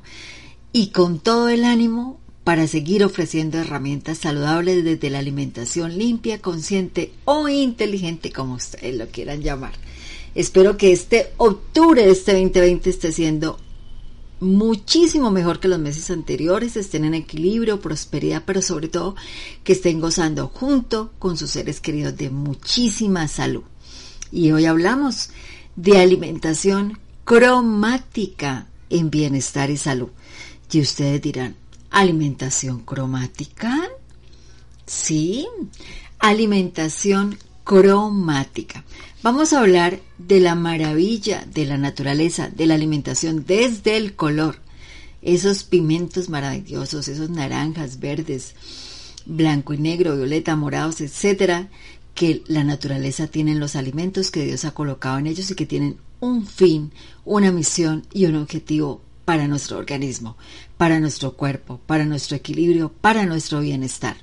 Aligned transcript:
y 0.71 0.91
con 0.91 1.19
todo 1.19 1.49
el 1.49 1.65
ánimo 1.65 2.21
para 2.47 2.65
seguir 2.65 3.03
ofreciendo 3.03 3.57
herramientas 3.57 4.19
saludables 4.19 4.81
desde 4.81 5.09
la 5.09 5.19
alimentación 5.19 5.97
limpia, 5.97 6.41
consciente 6.41 7.11
o 7.25 7.49
inteligente, 7.49 8.31
como 8.31 8.53
ustedes 8.53 8.95
lo 8.95 9.09
quieran 9.09 9.41
llamar. 9.41 9.73
Espero 10.33 10.77
que 10.77 10.93
este 10.93 11.33
octubre 11.35 12.05
de 12.05 12.11
este 12.11 12.31
2020 12.31 12.89
esté 12.89 13.11
siendo 13.11 13.59
muchísimo 14.39 15.29
mejor 15.29 15.59
que 15.59 15.67
los 15.67 15.77
meses 15.77 16.09
anteriores, 16.09 16.77
estén 16.77 17.03
en 17.03 17.15
equilibrio, 17.15 17.81
prosperidad, 17.81 18.43
pero 18.45 18.61
sobre 18.61 18.87
todo 18.87 19.17
que 19.65 19.73
estén 19.73 19.99
gozando 19.99 20.47
junto 20.47 21.11
con 21.19 21.35
sus 21.35 21.49
seres 21.49 21.81
queridos 21.81 22.15
de 22.15 22.29
muchísima 22.29 23.27
salud. 23.27 23.63
Y 24.31 24.53
hoy 24.53 24.67
hablamos 24.67 25.31
de 25.75 25.97
alimentación 25.97 26.97
cromática 27.25 28.67
en 28.89 29.09
bienestar 29.09 29.69
y 29.69 29.75
salud. 29.75 30.11
Y 30.71 30.79
ustedes 30.79 31.21
dirán, 31.21 31.57
alimentación 31.89 32.79
cromática. 32.81 33.89
Sí, 34.85 35.47
alimentación 36.19 37.37
cromática. 37.63 38.83
Vamos 39.23 39.51
a 39.51 39.59
hablar 39.59 39.99
de 40.17 40.39
la 40.39 40.55
maravilla 40.55 41.45
de 41.53 41.65
la 41.65 41.77
naturaleza, 41.77 42.49
de 42.49 42.65
la 42.65 42.75
alimentación 42.75 43.45
desde 43.45 43.97
el 43.97 44.15
color. 44.15 44.59
Esos 45.21 45.63
pimientos 45.63 46.29
maravillosos, 46.29 47.07
esos 47.07 47.29
naranjas, 47.29 47.99
verdes, 47.99 48.53
blanco 49.25 49.73
y 49.73 49.79
negro, 49.79 50.15
violeta, 50.15 50.55
morados, 50.55 51.01
etcétera, 51.01 51.69
que 52.15 52.43
la 52.47 52.63
naturaleza 52.63 53.27
tiene 53.27 53.51
en 53.51 53.59
los 53.59 53.75
alimentos 53.75 54.31
que 54.31 54.45
Dios 54.45 54.63
ha 54.65 54.73
colocado 54.73 55.17
en 55.17 55.27
ellos 55.27 55.51
y 55.51 55.55
que 55.55 55.65
tienen 55.65 55.97
un 56.19 56.45
fin, 56.45 56.91
una 57.25 57.51
misión 57.51 58.05
y 58.13 58.25
un 58.25 58.35
objetivo 58.35 59.01
para 59.27 59.45
nuestro 59.49 59.77
organismo, 59.77 60.37
para 60.77 61.01
nuestro 61.01 61.33
cuerpo, 61.33 61.81
para 61.85 62.05
nuestro 62.05 62.37
equilibrio, 62.37 62.93
para 63.01 63.25
nuestro 63.25 63.59
bienestar. 63.59 64.15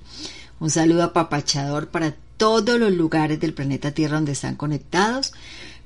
Un 0.61 0.71
saludo 0.71 1.03
apapachador 1.03 1.89
para 1.89 2.15
todos 2.39 2.81
los 2.81 2.91
lugares 2.91 3.39
del 3.39 3.53
planeta 3.53 3.91
Tierra 3.91 4.17
donde 4.17 4.33
están 4.33 4.57
conectados, 4.57 5.35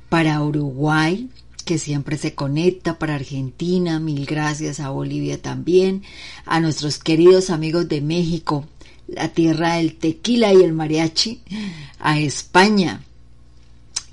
para 0.09 0.41
Uruguay, 0.41 1.31
que 1.65 1.79
siempre 1.79 2.17
se 2.17 2.37
conecta, 2.37 3.01
para 3.01 3.17
Argentina, 3.17 3.99
mil 3.99 4.25
gracias, 4.25 4.79
a 4.79 4.91
Bolivia 4.91 5.43
también, 5.43 6.05
a 6.47 6.61
nuestros 6.61 7.01
queridos 7.01 7.51
amigos 7.51 7.89
de 7.89 8.01
México, 8.01 8.67
la 9.09 9.31
tierra 9.31 9.79
del 9.79 9.97
tequila 9.97 10.55
y 10.55 10.63
el 10.63 10.75
mariachi, 10.75 11.41
a 11.99 12.21
España, 12.21 13.01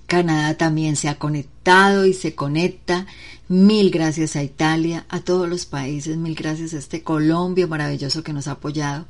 Canadá 0.08 0.56
también 0.56 0.96
se 0.96 1.10
ha 1.10 1.16
conectado 1.16 2.06
y 2.06 2.14
se 2.14 2.36
conecta. 2.36 3.08
Mil 3.48 3.92
gracias 3.92 4.36
a 4.36 4.42
Italia, 4.42 5.06
a 5.08 5.20
todos 5.20 5.48
los 5.48 5.68
países, 5.68 6.18
mil 6.18 6.34
gracias 6.34 6.74
a 6.74 6.80
este 6.80 7.04
Colombia 7.04 7.68
maravilloso 7.68 8.24
que 8.24 8.34
nos 8.34 8.48
ha 8.48 8.54
apoyado. 8.54 9.06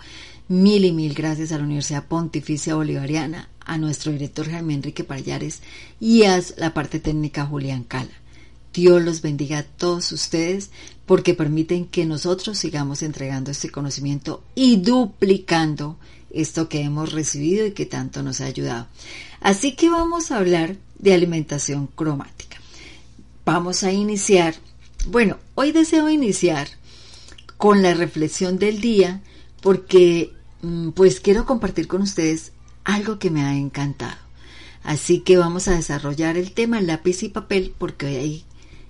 Mil 0.49 0.83
y 0.83 0.91
mil 0.91 1.13
gracias 1.13 1.53
a 1.53 1.57
la 1.57 1.63
Universidad 1.63 2.03
Pontificia 2.03 2.75
Bolivariana, 2.75 3.47
a 3.61 3.77
nuestro 3.77 4.11
director 4.11 4.51
Jaime 4.51 4.73
Enrique 4.73 5.05
Payares 5.05 5.61
y 6.01 6.23
a 6.23 6.43
la 6.57 6.73
parte 6.73 6.99
técnica 6.99 7.45
Julián 7.45 7.85
Cala. 7.85 8.11
Dios 8.73 9.01
los 9.01 9.21
bendiga 9.21 9.59
a 9.59 9.63
todos 9.63 10.11
ustedes 10.11 10.69
porque 11.05 11.33
permiten 11.33 11.85
que 11.85 12.05
nosotros 12.05 12.57
sigamos 12.57 13.03
entregando 13.03 13.51
este 13.51 13.69
conocimiento 13.69 14.43
y 14.53 14.75
duplicando 14.75 15.95
esto 16.29 16.67
que 16.67 16.81
hemos 16.81 17.13
recibido 17.13 17.65
y 17.65 17.71
que 17.71 17.85
tanto 17.85 18.21
nos 18.21 18.41
ha 18.41 18.47
ayudado. 18.47 18.87
Así 19.39 19.75
que 19.77 19.89
vamos 19.89 20.31
a 20.31 20.39
hablar 20.39 20.75
de 20.99 21.13
alimentación 21.13 21.87
cromática. 21.87 22.54
Vamos 23.45 23.83
a 23.83 23.91
iniciar, 23.91 24.55
bueno, 25.07 25.37
hoy 25.53 25.71
deseo 25.71 26.09
iniciar 26.09 26.67
con 27.57 27.83
la 27.83 27.93
reflexión 27.93 28.57
del 28.57 28.81
día 28.81 29.21
porque 29.61 30.33
mm, 30.63 30.89
pues 30.89 31.19
quiero 31.19 31.45
compartir 31.45 31.87
con 31.87 32.01
ustedes 32.01 32.53
algo 32.83 33.19
que 33.19 33.29
me 33.29 33.43
ha 33.43 33.55
encantado. 33.55 34.17
Así 34.83 35.19
que 35.19 35.37
vamos 35.37 35.67
a 35.67 35.75
desarrollar 35.75 36.37
el 36.37 36.53
tema 36.53 36.81
lápiz 36.81 37.21
y 37.21 37.29
papel 37.29 37.73
porque 37.77 38.07
hoy 38.07 38.15
hay 38.15 38.45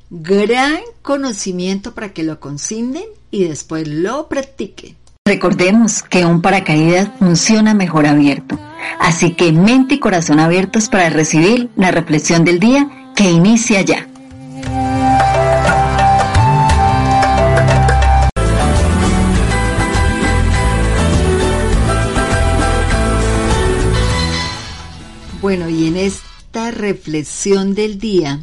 gran 0.09 0.79
conocimiento 1.01 1.93
para 1.93 2.13
que 2.13 2.23
lo 2.23 2.39
consignen 2.39 3.05
y 3.31 3.43
después 3.43 3.87
lo 3.89 4.29
practiquen. 4.29 4.95
Recordemos 5.27 6.01
que 6.01 6.25
un 6.25 6.41
paracaídas 6.41 7.09
funciona 7.19 7.73
mejor 7.73 8.05
abierto, 8.05 8.57
así 8.99 9.33
que 9.33 9.51
mente 9.51 9.95
y 9.95 9.99
corazón 9.99 10.39
abiertos 10.39 10.87
para 10.87 11.09
recibir 11.09 11.69
la 11.75 11.91
reflexión 11.91 12.45
del 12.45 12.59
día 12.59 13.11
que 13.15 13.31
inicia 13.31 13.81
ya. 13.81 14.07
Bueno, 25.45 25.69
y 25.69 25.85
en 25.85 25.95
esta 25.95 26.71
reflexión 26.71 27.75
del 27.75 27.99
día 27.99 28.41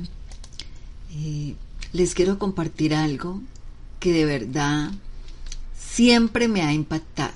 eh, 1.13 1.57
les 1.93 2.15
quiero 2.15 2.39
compartir 2.39 2.95
algo 2.95 3.41
que 3.99 4.13
de 4.13 4.25
verdad 4.25 4.93
siempre 5.77 6.47
me 6.47 6.63
ha 6.63 6.73
impactado. 6.73 7.33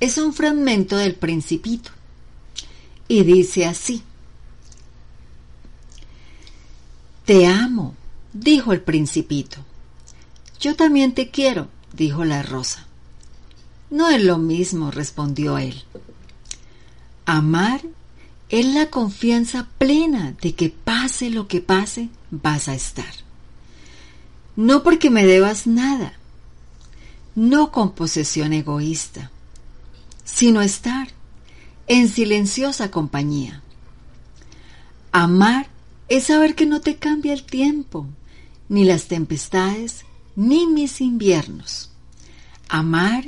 Es 0.00 0.16
un 0.16 0.32
fragmento 0.32 0.96
del 0.96 1.16
principito 1.16 1.90
y 3.08 3.24
dice 3.24 3.66
así. 3.66 4.02
Te 7.26 7.46
amo, 7.46 7.94
dijo 8.32 8.72
el 8.72 8.80
principito. 8.80 9.58
Yo 10.60 10.76
también 10.76 11.12
te 11.12 11.30
quiero, 11.30 11.68
dijo 11.92 12.24
la 12.24 12.42
rosa. 12.42 12.86
No 13.90 14.08
es 14.08 14.24
lo 14.24 14.38
mismo, 14.38 14.90
respondió 14.90 15.58
él. 15.58 15.84
Amar 17.26 17.82
es 18.48 18.66
la 18.66 18.90
confianza 18.90 19.68
plena 19.78 20.34
de 20.40 20.54
que 20.54 20.70
pase 20.70 21.30
lo 21.30 21.48
que 21.48 21.60
pase, 21.60 22.08
vas 22.30 22.68
a 22.68 22.74
estar. 22.74 23.12
No 24.54 24.82
porque 24.82 25.10
me 25.10 25.26
debas 25.26 25.66
nada, 25.66 26.14
no 27.34 27.72
con 27.72 27.92
posesión 27.92 28.52
egoísta, 28.52 29.30
sino 30.24 30.62
estar 30.62 31.08
en 31.88 32.08
silenciosa 32.08 32.90
compañía. 32.90 33.62
Amar 35.12 35.68
es 36.08 36.24
saber 36.24 36.54
que 36.54 36.66
no 36.66 36.80
te 36.80 36.96
cambia 36.96 37.32
el 37.32 37.44
tiempo, 37.44 38.06
ni 38.68 38.84
las 38.84 39.06
tempestades, 39.06 40.04
ni 40.36 40.66
mis 40.66 41.00
inviernos. 41.00 41.90
Amar 42.68 43.24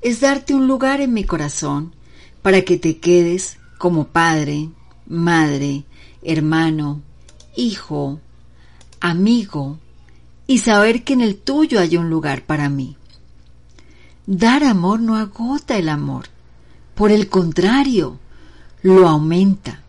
es 0.00 0.20
darte 0.20 0.54
un 0.54 0.66
lugar 0.66 1.00
en 1.00 1.12
mi 1.12 1.24
corazón 1.24 1.94
para 2.42 2.62
que 2.62 2.78
te 2.78 2.98
quedes 2.98 3.59
como 3.80 4.08
padre, 4.08 4.68
madre, 5.06 5.84
hermano, 6.22 7.00
hijo, 7.56 8.20
amigo, 9.00 9.78
y 10.46 10.58
saber 10.58 11.02
que 11.02 11.14
en 11.14 11.22
el 11.22 11.38
tuyo 11.38 11.80
hay 11.80 11.96
un 11.96 12.10
lugar 12.10 12.42
para 12.44 12.68
mí. 12.68 12.98
Dar 14.26 14.64
amor 14.64 15.00
no 15.00 15.16
agota 15.16 15.78
el 15.78 15.88
amor, 15.88 16.26
por 16.94 17.10
el 17.10 17.30
contrario, 17.30 18.18
lo 18.82 19.08
aumenta. 19.08 19.80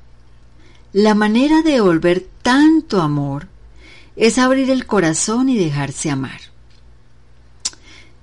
La 0.93 1.13
manera 1.13 1.61
de 1.61 1.71
devolver 1.71 2.25
tanto 2.41 3.01
amor 3.01 3.49
es 4.15 4.37
abrir 4.37 4.69
el 4.69 4.85
corazón 4.85 5.49
y 5.49 5.57
dejarse 5.57 6.09
amar. 6.09 6.39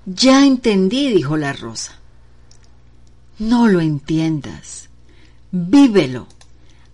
Ya 0.07 0.47
entendí, 0.47 1.13
dijo 1.13 1.37
la 1.37 1.53
rosa. 1.53 1.99
No 3.39 3.69
lo 3.69 3.83
entiendas, 3.83 4.89
vívelo, 5.51 6.27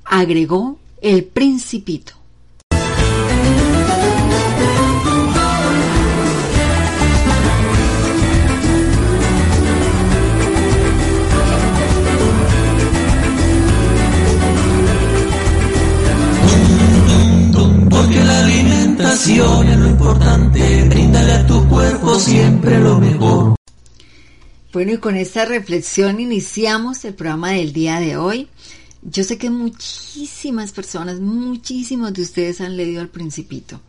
agregó 0.05 0.79
el 1.01 1.25
principito. 1.25 2.15
La 18.15 18.41
alimentación 18.41 19.69
es 19.69 19.79
lo 19.79 19.89
importante, 19.89 20.89
bríndale 20.89 21.33
a 21.33 21.47
tu 21.47 21.69
cuerpo 21.69 22.19
siempre 22.19 22.79
lo 22.79 22.99
mejor. 22.99 23.55
Bueno, 24.75 24.93
y 24.93 24.99
con 24.99 25.15
esta 25.15 25.45
reflexión 25.45 26.19
iniciamos 26.19 27.05
el 27.05 27.15
programa 27.15 27.53
del 27.53 27.73
día 27.73 28.01
de 28.01 28.17
hoy. 28.17 28.49
Yo 29.03 29.23
sé 29.23 29.39
que 29.39 29.49
muchísimas 29.49 30.73
personas, 30.73 31.21
muchísimos 31.21 32.13
de 32.13 32.23
ustedes 32.23 32.61
han 32.61 32.77
leído 32.77 33.01
El 33.01 33.09
Principito, 33.09 33.81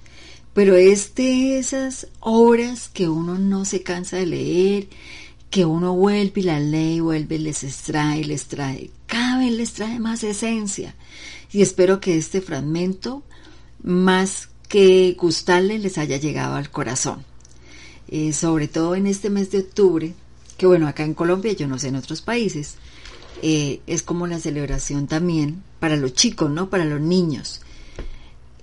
pero 0.53 0.75
es 0.75 1.15
de 1.15 1.57
esas 1.57 2.05
obras 2.19 2.87
que 2.87 3.09
uno 3.09 3.39
no 3.39 3.65
se 3.65 3.81
cansa 3.81 4.17
de 4.17 4.27
leer, 4.27 4.87
que 5.49 5.65
uno 5.65 5.95
vuelve 5.95 6.41
y 6.41 6.43
la 6.43 6.59
lee, 6.59 6.99
vuelve, 6.99 7.39
les 7.39 7.63
extrae, 7.63 8.23
les 8.23 8.45
trae, 8.45 8.91
cada 9.07 9.39
vez 9.39 9.53
les 9.53 9.73
trae 9.73 9.99
más 9.99 10.23
esencia. 10.23 10.93
Y 11.51 11.63
espero 11.63 11.99
que 11.99 12.15
este 12.15 12.41
fragmento, 12.41 13.23
más 13.81 14.49
que 14.69 15.17
gustarle, 15.19 15.79
les 15.79 15.97
haya 15.97 16.17
llegado 16.17 16.53
al 16.53 16.69
corazón. 16.69 17.25
Eh, 18.07 18.33
sobre 18.33 18.67
todo 18.67 18.93
en 18.93 19.07
este 19.07 19.31
mes 19.31 19.49
de 19.49 19.57
octubre, 19.61 20.13
que 20.57 20.65
bueno, 20.65 20.87
acá 20.87 21.03
en 21.03 21.13
Colombia, 21.13 21.53
yo 21.53 21.67
no 21.67 21.77
sé 21.77 21.89
en 21.89 21.95
otros 21.95 22.21
países, 22.21 22.75
eh, 23.41 23.81
es 23.87 24.03
como 24.03 24.27
la 24.27 24.39
celebración 24.39 25.07
también 25.07 25.63
para 25.79 25.97
los 25.97 26.13
chicos, 26.13 26.49
¿no? 26.49 26.69
Para 26.69 26.85
los 26.85 27.01
niños. 27.01 27.61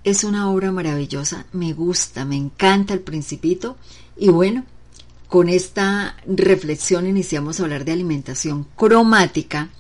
Es 0.05 0.25
una 0.25 0.51
obra 0.51 0.73
maravillosa, 0.73 1.47
me 1.53 1.73
gusta, 1.73 2.25
me 2.25 2.37
encanta 2.37 2.95
el 2.95 3.01
principito 3.01 3.77
y 4.17 4.29
bueno, 4.29 4.65
con 5.29 5.49
esta 5.49 6.17
reflexión 6.27 7.07
iniciamos 7.07 7.61
a 7.61 7.63
hablar 7.63 7.85
de 7.85 7.93
alimentación 7.93 8.67
cromática, 8.77 9.71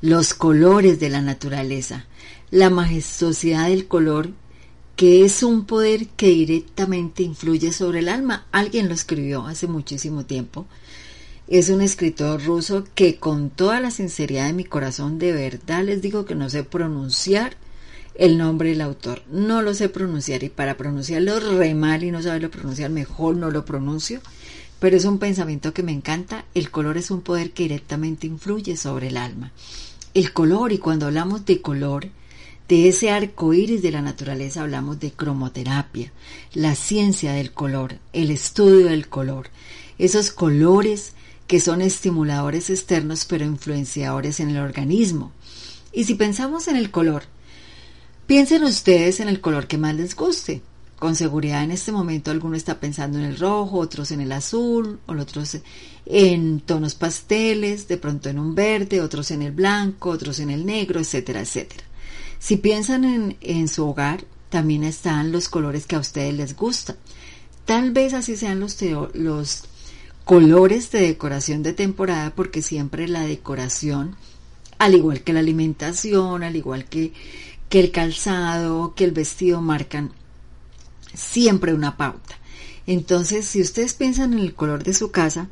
los 0.00 0.34
colores 0.34 0.98
de 0.98 1.10
la 1.10 1.20
naturaleza, 1.20 2.06
la 2.50 2.70
majestuosidad 2.70 3.68
del 3.68 3.86
color, 3.86 4.32
que 5.00 5.24
es 5.24 5.42
un 5.42 5.64
poder 5.64 6.08
que 6.08 6.26
directamente 6.26 7.22
influye 7.22 7.72
sobre 7.72 8.00
el 8.00 8.08
alma. 8.10 8.44
Alguien 8.52 8.86
lo 8.86 8.92
escribió 8.92 9.46
hace 9.46 9.66
muchísimo 9.66 10.26
tiempo. 10.26 10.66
Es 11.48 11.70
un 11.70 11.80
escritor 11.80 12.44
ruso 12.44 12.84
que 12.94 13.16
con 13.16 13.48
toda 13.48 13.80
la 13.80 13.90
sinceridad 13.90 14.48
de 14.48 14.52
mi 14.52 14.64
corazón, 14.64 15.18
de 15.18 15.32
verdad 15.32 15.84
les 15.84 16.02
digo 16.02 16.26
que 16.26 16.34
no 16.34 16.50
sé 16.50 16.64
pronunciar 16.64 17.56
el 18.14 18.36
nombre 18.36 18.68
del 18.68 18.82
autor. 18.82 19.22
No 19.32 19.62
lo 19.62 19.72
sé 19.72 19.88
pronunciar 19.88 20.42
y 20.42 20.50
para 20.50 20.76
pronunciarlo 20.76 21.40
re 21.40 21.74
mal 21.74 22.04
y 22.04 22.10
no 22.10 22.20
saberlo 22.20 22.50
pronunciar 22.50 22.90
mejor 22.90 23.36
no 23.36 23.50
lo 23.50 23.64
pronuncio. 23.64 24.20
Pero 24.80 24.98
es 24.98 25.06
un 25.06 25.18
pensamiento 25.18 25.72
que 25.72 25.82
me 25.82 25.92
encanta. 25.92 26.44
El 26.52 26.70
color 26.70 26.98
es 26.98 27.10
un 27.10 27.22
poder 27.22 27.52
que 27.52 27.62
directamente 27.62 28.26
influye 28.26 28.76
sobre 28.76 29.06
el 29.06 29.16
alma. 29.16 29.50
El 30.12 30.34
color, 30.34 30.72
y 30.72 30.78
cuando 30.78 31.06
hablamos 31.06 31.46
de 31.46 31.62
color, 31.62 32.10
de 32.70 32.88
ese 32.88 33.10
arco 33.10 33.52
iris 33.52 33.82
de 33.82 33.90
la 33.90 34.00
naturaleza 34.00 34.62
hablamos 34.62 35.00
de 35.00 35.10
cromoterapia, 35.10 36.12
la 36.54 36.76
ciencia 36.76 37.32
del 37.32 37.50
color, 37.50 37.96
el 38.12 38.30
estudio 38.30 38.86
del 38.86 39.08
color, 39.08 39.48
esos 39.98 40.30
colores 40.30 41.14
que 41.48 41.58
son 41.58 41.82
estimuladores 41.82 42.70
externos 42.70 43.24
pero 43.24 43.44
influenciadores 43.44 44.38
en 44.38 44.50
el 44.50 44.58
organismo. 44.58 45.32
Y 45.92 46.04
si 46.04 46.14
pensamos 46.14 46.68
en 46.68 46.76
el 46.76 46.92
color, 46.92 47.24
piensen 48.28 48.62
ustedes 48.62 49.18
en 49.18 49.28
el 49.28 49.40
color 49.40 49.66
que 49.66 49.76
más 49.76 49.96
les 49.96 50.14
guste. 50.14 50.62
Con 50.96 51.16
seguridad 51.16 51.64
en 51.64 51.72
este 51.72 51.90
momento 51.90 52.30
alguno 52.30 52.54
está 52.54 52.78
pensando 52.78 53.18
en 53.18 53.24
el 53.24 53.36
rojo, 53.36 53.78
otros 53.78 54.12
en 54.12 54.20
el 54.20 54.30
azul, 54.30 55.00
otros 55.06 55.58
en 56.06 56.60
tonos 56.60 56.94
pasteles, 56.94 57.88
de 57.88 57.96
pronto 57.96 58.28
en 58.28 58.38
un 58.38 58.54
verde, 58.54 59.00
otros 59.00 59.32
en 59.32 59.42
el 59.42 59.50
blanco, 59.50 60.10
otros 60.10 60.38
en 60.38 60.50
el 60.50 60.64
negro, 60.64 61.00
etcétera, 61.00 61.40
etcétera. 61.40 61.89
Si 62.40 62.56
piensan 62.56 63.04
en, 63.04 63.36
en 63.42 63.68
su 63.68 63.86
hogar, 63.86 64.24
también 64.48 64.82
están 64.82 65.30
los 65.30 65.48
colores 65.48 65.86
que 65.86 65.94
a 65.94 66.00
ustedes 66.00 66.34
les 66.34 66.56
gustan. 66.56 66.96
Tal 67.66 67.92
vez 67.92 68.14
así 68.14 68.34
sean 68.34 68.58
los, 68.58 68.76
los 69.12 69.64
colores 70.24 70.90
de 70.90 71.02
decoración 71.02 71.62
de 71.62 71.74
temporada, 71.74 72.34
porque 72.34 72.62
siempre 72.62 73.06
la 73.08 73.20
decoración, 73.22 74.16
al 74.78 74.94
igual 74.94 75.22
que 75.22 75.34
la 75.34 75.40
alimentación, 75.40 76.42
al 76.42 76.56
igual 76.56 76.86
que, 76.86 77.12
que 77.68 77.78
el 77.78 77.92
calzado, 77.92 78.94
que 78.94 79.04
el 79.04 79.12
vestido, 79.12 79.60
marcan 79.60 80.12
siempre 81.14 81.74
una 81.74 81.96
pauta. 81.96 82.38
Entonces, 82.86 83.44
si 83.44 83.60
ustedes 83.60 83.94
piensan 83.94 84.32
en 84.32 84.40
el 84.40 84.54
color 84.54 84.82
de 84.82 84.94
su 84.94 85.10
casa, 85.10 85.48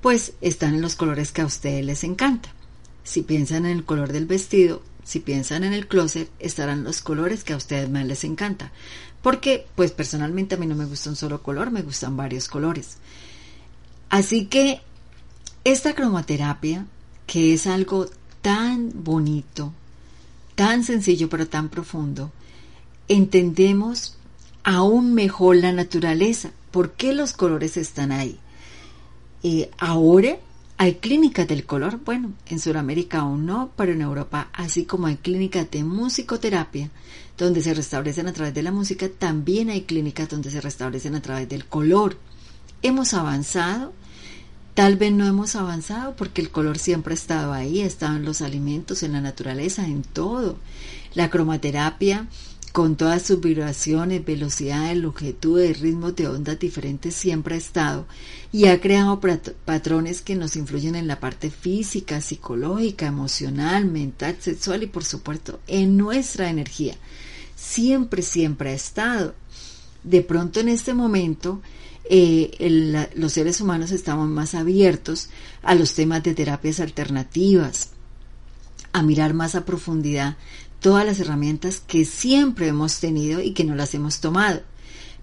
pues 0.00 0.34
están 0.40 0.76
en 0.76 0.82
los 0.82 0.94
colores 0.94 1.32
que 1.32 1.42
a 1.42 1.46
ustedes 1.46 1.84
les 1.84 2.04
encanta. 2.04 2.54
Si 3.02 3.22
piensan 3.22 3.66
en 3.66 3.76
el 3.76 3.84
color 3.84 4.12
del 4.12 4.26
vestido, 4.26 4.82
si 5.08 5.20
piensan 5.20 5.64
en 5.64 5.72
el 5.72 5.88
closet, 5.88 6.30
estarán 6.38 6.84
los 6.84 7.00
colores 7.00 7.42
que 7.42 7.54
a 7.54 7.56
ustedes 7.56 7.88
más 7.88 8.04
les 8.04 8.24
encanta. 8.24 8.72
Porque, 9.22 9.66
pues 9.74 9.90
personalmente 9.90 10.54
a 10.54 10.58
mí 10.58 10.66
no 10.66 10.74
me 10.74 10.84
gusta 10.84 11.08
un 11.08 11.16
solo 11.16 11.42
color, 11.42 11.70
me 11.70 11.80
gustan 11.80 12.14
varios 12.14 12.46
colores. 12.46 12.98
Así 14.10 14.48
que 14.48 14.82
esta 15.64 15.94
cromoterapia, 15.94 16.84
que 17.26 17.54
es 17.54 17.66
algo 17.66 18.10
tan 18.42 18.90
bonito, 18.92 19.72
tan 20.56 20.84
sencillo 20.84 21.30
pero 21.30 21.48
tan 21.48 21.70
profundo, 21.70 22.30
entendemos 23.08 24.18
aún 24.62 25.14
mejor 25.14 25.56
la 25.56 25.72
naturaleza. 25.72 26.50
¿Por 26.70 26.92
qué 26.92 27.14
los 27.14 27.32
colores 27.32 27.78
están 27.78 28.12
ahí? 28.12 28.38
Eh, 29.42 29.70
ahora 29.78 30.36
hay 30.80 30.94
clínicas 30.94 31.48
del 31.48 31.66
color, 31.66 31.98
bueno, 32.04 32.32
en 32.46 32.60
Sudamérica 32.60 33.18
aún 33.18 33.46
no, 33.46 33.72
pero 33.76 33.92
en 33.92 34.00
Europa, 34.00 34.48
así 34.52 34.84
como 34.84 35.08
hay 35.08 35.16
clínicas 35.16 35.68
de 35.72 35.82
musicoterapia, 35.82 36.88
donde 37.36 37.62
se 37.62 37.74
restablecen 37.74 38.28
a 38.28 38.32
través 38.32 38.54
de 38.54 38.62
la 38.62 38.70
música, 38.70 39.08
también 39.08 39.70
hay 39.70 39.82
clínicas 39.82 40.28
donde 40.28 40.52
se 40.52 40.60
restablecen 40.60 41.16
a 41.16 41.20
través 41.20 41.48
del 41.48 41.66
color. 41.66 42.16
Hemos 42.80 43.12
avanzado, 43.12 43.92
tal 44.74 44.96
vez 44.96 45.10
no 45.10 45.26
hemos 45.26 45.56
avanzado 45.56 46.14
porque 46.14 46.40
el 46.40 46.50
color 46.50 46.78
siempre 46.78 47.12
ha 47.12 47.16
estado 47.16 47.52
ahí, 47.52 47.80
estado 47.80 48.14
en 48.14 48.24
los 48.24 48.40
alimentos, 48.40 49.02
en 49.02 49.12
la 49.12 49.20
naturaleza, 49.20 49.84
en 49.84 50.02
todo. 50.02 50.58
La 51.12 51.28
cromaterapia 51.28 52.28
con 52.78 52.94
todas 52.94 53.22
sus 53.22 53.40
vibraciones, 53.40 54.24
velocidades, 54.24 54.96
longitudes, 54.96 55.80
ritmos 55.80 56.14
de 56.14 56.28
ondas 56.28 56.60
diferentes, 56.60 57.12
siempre 57.12 57.56
ha 57.56 57.58
estado 57.58 58.06
y 58.52 58.66
ha 58.66 58.80
creado 58.80 59.20
patrones 59.64 60.20
que 60.20 60.36
nos 60.36 60.54
influyen 60.54 60.94
en 60.94 61.08
la 61.08 61.18
parte 61.18 61.50
física, 61.50 62.20
psicológica, 62.20 63.06
emocional, 63.06 63.86
mental, 63.86 64.36
sexual 64.38 64.84
y 64.84 64.86
por 64.86 65.02
supuesto 65.02 65.58
en 65.66 65.96
nuestra 65.96 66.50
energía. 66.50 66.94
Siempre, 67.56 68.22
siempre 68.22 68.70
ha 68.70 68.74
estado. 68.74 69.34
De 70.04 70.22
pronto 70.22 70.60
en 70.60 70.68
este 70.68 70.94
momento 70.94 71.60
eh, 72.08 73.08
los 73.16 73.32
seres 73.32 73.60
humanos 73.60 73.90
estamos 73.90 74.28
más 74.28 74.54
abiertos 74.54 75.30
a 75.64 75.74
los 75.74 75.94
temas 75.94 76.22
de 76.22 76.32
terapias 76.32 76.78
alternativas, 76.78 77.90
a 78.92 79.02
mirar 79.02 79.34
más 79.34 79.56
a 79.56 79.64
profundidad 79.64 80.36
todas 80.80 81.04
las 81.04 81.20
herramientas 81.20 81.80
que 81.86 82.04
siempre 82.04 82.68
hemos 82.68 83.00
tenido 83.00 83.40
y 83.40 83.52
que 83.52 83.64
no 83.64 83.74
las 83.74 83.94
hemos 83.94 84.20
tomado. 84.20 84.62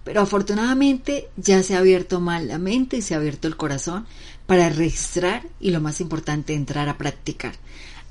Pero 0.04 0.22
afortunadamente 0.22 1.30
ya 1.36 1.64
se 1.64 1.76
ha 1.76 1.80
abierto 1.80 2.22
mal 2.22 2.48
la 2.48 2.60
mente 2.60 2.98
y 2.98 3.02
se 3.02 3.16
ha 3.16 3.18
abierto 3.18 3.48
el 3.48 3.58
corazón 3.58 4.06
para 4.46 4.70
registrar 4.70 5.48
y 5.60 5.72
lo 5.72 5.82
más 5.82 6.00
importante, 6.00 6.54
entrar 6.54 6.90
a 6.90 6.98
practicar. 6.98 7.56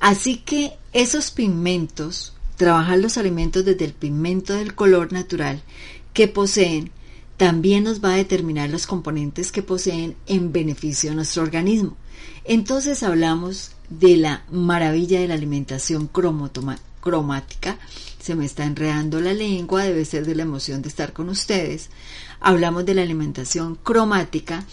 Así 0.01 0.39
que 0.39 0.73
esos 0.93 1.31
pigmentos, 1.31 2.35
trabajar 2.57 2.99
los 2.99 3.17
alimentos 3.17 3.65
desde 3.65 3.85
el 3.85 3.93
pigmento 3.93 4.55
del 4.55 4.75
color 4.75 5.13
natural 5.13 5.63
que 6.13 6.27
poseen, 6.27 6.91
también 7.37 7.85
nos 7.85 8.03
va 8.05 8.15
a 8.15 8.17
determinar 8.17 8.71
los 8.71 8.87
componentes 8.87 9.53
que 9.53 9.63
poseen 9.63 10.17
en 10.27 10.53
beneficio 10.53 11.11
de 11.11 11.17
nuestro 11.17 11.43
organismo. 11.43 11.97
Entonces 12.45 13.03
hablamos 13.03 13.73
de 13.89 14.17
la 14.17 14.45
maravilla 14.51 15.21
de 15.21 15.29
la 15.29 15.35
alimentación 15.35 16.07
cromática. 17.05 17.79
Se 18.19 18.35
me 18.35 18.47
está 18.47 18.65
enredando 18.65 19.21
la 19.21 19.35
lengua, 19.35 19.85
debe 19.85 20.07
ser 20.07 20.25
de 20.25 20.35
la 20.35 20.43
emoción 20.43 20.81
de 20.81 20.89
estar 20.89 21.13
con 21.13 21.29
ustedes. 21.29 21.91
Hablamos 22.41 22.87
de 22.87 22.95
la 22.95 23.03
alimentación 23.03 23.77
cromática 23.77 24.65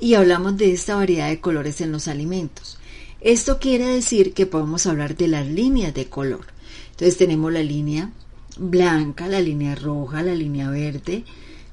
y 0.00 0.14
hablamos 0.14 0.56
de 0.56 0.72
esta 0.72 0.96
variedad 0.96 1.28
de 1.28 1.40
colores 1.40 1.80
en 1.80 1.92
los 1.92 2.08
alimentos. 2.08 2.78
Esto 3.20 3.60
quiere 3.60 3.86
decir 3.86 4.34
que 4.34 4.46
podemos 4.46 4.86
hablar 4.86 5.16
de 5.16 5.28
las 5.28 5.46
líneas 5.46 5.94
de 5.94 6.06
color. 6.06 6.46
Entonces 6.90 7.16
tenemos 7.16 7.52
la 7.52 7.62
línea 7.62 8.10
blanca, 8.58 9.28
la 9.28 9.40
línea 9.40 9.76
roja, 9.76 10.22
la 10.22 10.34
línea 10.34 10.68
verde, 10.68 11.24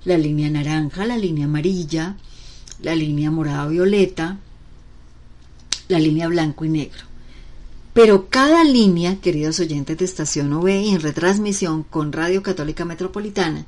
la 0.05 0.17
línea 0.17 0.49
naranja, 0.49 1.05
la 1.05 1.17
línea 1.17 1.45
amarilla, 1.45 2.17
la 2.81 2.93
línea 2.93 3.31
morado 3.31 3.69
violeta, 3.69 4.37
la 5.87 5.99
línea 5.99 6.27
blanco 6.27 6.65
y 6.65 6.69
negro. 6.69 7.12
Pero 7.93 8.27
cada 8.27 8.63
línea, 8.63 9.21
queridos 9.21 9.59
oyentes 9.59 9.97
de 9.97 10.05
Estación 10.05 10.51
OV 10.51 10.67
y 10.69 10.89
en 10.89 11.01
retransmisión 11.01 11.83
con 11.83 12.11
Radio 12.11 12.41
Católica 12.41 12.85
Metropolitana, 12.85 13.67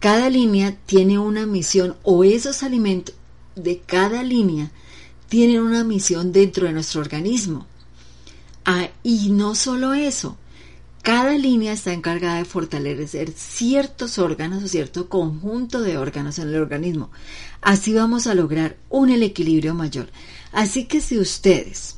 cada 0.00 0.30
línea 0.30 0.74
tiene 0.86 1.18
una 1.18 1.44
misión 1.44 1.96
o 2.02 2.24
esos 2.24 2.62
alimentos 2.62 3.14
de 3.54 3.80
cada 3.80 4.22
línea 4.22 4.70
tienen 5.28 5.60
una 5.60 5.84
misión 5.84 6.32
dentro 6.32 6.66
de 6.66 6.72
nuestro 6.72 7.02
organismo. 7.02 7.66
Ah, 8.64 8.88
y 9.02 9.30
no 9.30 9.54
solo 9.54 9.92
eso, 9.92 10.38
cada 11.02 11.36
línea 11.36 11.72
está 11.72 11.92
encargada 11.92 12.36
de 12.36 12.44
fortalecer 12.46 13.32
ciertos 13.32 14.18
órganos 14.18 14.62
o 14.62 14.68
cierto 14.68 15.10
conjunto 15.10 15.82
de 15.82 15.98
órganos 15.98 16.38
en 16.38 16.48
el 16.48 16.56
organismo. 16.56 17.10
Así 17.60 17.92
vamos 17.92 18.26
a 18.26 18.34
lograr 18.34 18.78
un 18.88 19.10
equilibrio 19.10 19.74
mayor. 19.74 20.08
Así 20.52 20.84
que 20.86 21.00
si 21.00 21.18
ustedes 21.18 21.96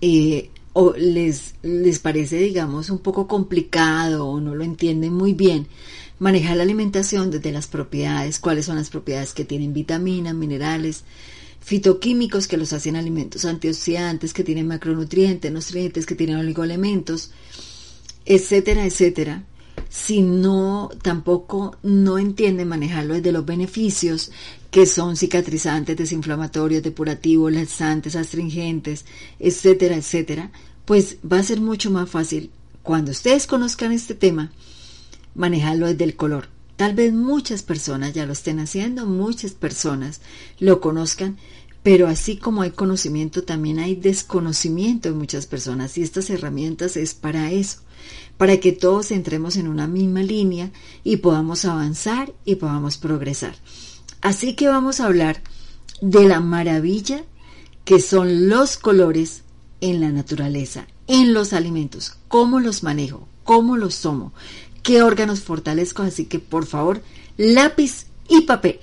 eh, 0.00 0.50
o 0.72 0.92
les, 0.96 1.54
les 1.62 1.98
parece, 1.98 2.36
digamos, 2.36 2.90
un 2.90 2.98
poco 2.98 3.26
complicado 3.26 4.26
o 4.26 4.40
no 4.40 4.54
lo 4.54 4.62
entienden 4.62 5.14
muy 5.14 5.32
bien, 5.32 5.66
manejar 6.18 6.56
la 6.56 6.64
alimentación 6.64 7.30
desde 7.30 7.52
las 7.52 7.66
propiedades, 7.66 8.38
cuáles 8.38 8.66
son 8.66 8.76
las 8.76 8.90
propiedades 8.90 9.32
que 9.32 9.44
tienen 9.44 9.72
vitaminas, 9.72 10.34
minerales, 10.34 11.04
fitoquímicos 11.60 12.46
que 12.46 12.56
los 12.56 12.72
hacen 12.72 12.94
alimentos 12.94 13.44
antioxidantes, 13.44 14.32
que 14.32 14.44
tienen 14.44 14.68
macronutrientes, 14.68 15.50
nutrientes, 15.50 16.06
que 16.06 16.14
tienen 16.14 16.36
oligoelementos, 16.36 17.30
etcétera, 18.24 18.84
etcétera. 18.84 19.44
Si 19.88 20.20
no, 20.22 20.90
tampoco 21.02 21.76
no 21.82 22.18
entiende 22.18 22.64
manejarlo 22.64 23.14
desde 23.14 23.32
los 23.32 23.46
beneficios 23.46 24.30
que 24.70 24.86
son 24.86 25.16
cicatrizantes, 25.16 25.96
desinflamatorios, 25.96 26.82
depurativos, 26.82 27.52
laxantes, 27.52 28.16
astringentes, 28.16 29.04
etcétera, 29.38 29.96
etcétera, 29.96 30.50
pues 30.84 31.18
va 31.30 31.38
a 31.38 31.42
ser 31.42 31.60
mucho 31.60 31.90
más 31.90 32.08
fácil 32.08 32.50
cuando 32.82 33.10
ustedes 33.10 33.46
conozcan 33.46 33.92
este 33.92 34.14
tema 34.14 34.52
manejarlo 35.34 35.86
desde 35.86 36.04
el 36.04 36.16
color. 36.16 36.48
Tal 36.76 36.94
vez 36.94 37.12
muchas 37.12 37.62
personas 37.62 38.12
ya 38.12 38.26
lo 38.26 38.32
estén 38.32 38.60
haciendo, 38.60 39.06
muchas 39.06 39.52
personas 39.52 40.20
lo 40.58 40.80
conozcan, 40.80 41.38
pero 41.82 42.06
así 42.06 42.36
como 42.36 42.62
hay 42.62 42.70
conocimiento, 42.70 43.44
también 43.44 43.78
hay 43.78 43.94
desconocimiento 43.94 45.08
en 45.08 45.18
muchas 45.18 45.46
personas 45.46 45.96
y 45.96 46.02
estas 46.02 46.28
herramientas 46.30 46.96
es 46.96 47.14
para 47.14 47.50
eso, 47.50 47.78
para 48.36 48.58
que 48.58 48.72
todos 48.72 49.10
entremos 49.10 49.56
en 49.56 49.68
una 49.68 49.86
misma 49.86 50.22
línea 50.22 50.70
y 51.02 51.18
podamos 51.18 51.64
avanzar 51.64 52.34
y 52.44 52.56
podamos 52.56 52.98
progresar. 52.98 53.54
Así 54.26 54.54
que 54.54 54.66
vamos 54.66 54.98
a 54.98 55.06
hablar 55.06 55.40
de 56.00 56.24
la 56.26 56.40
maravilla 56.40 57.22
que 57.84 58.00
son 58.00 58.48
los 58.48 58.76
colores 58.76 59.44
en 59.80 60.00
la 60.00 60.10
naturaleza, 60.10 60.88
en 61.06 61.32
los 61.32 61.52
alimentos, 61.52 62.18
cómo 62.26 62.58
los 62.58 62.82
manejo, 62.82 63.28
cómo 63.44 63.76
los 63.76 64.00
tomo, 64.00 64.32
qué 64.82 65.00
órganos 65.04 65.42
fortalezco, 65.42 66.02
así 66.02 66.24
que 66.24 66.40
por 66.40 66.66
favor, 66.66 67.02
lápiz 67.36 68.06
y 68.28 68.40
papel. 68.40 68.80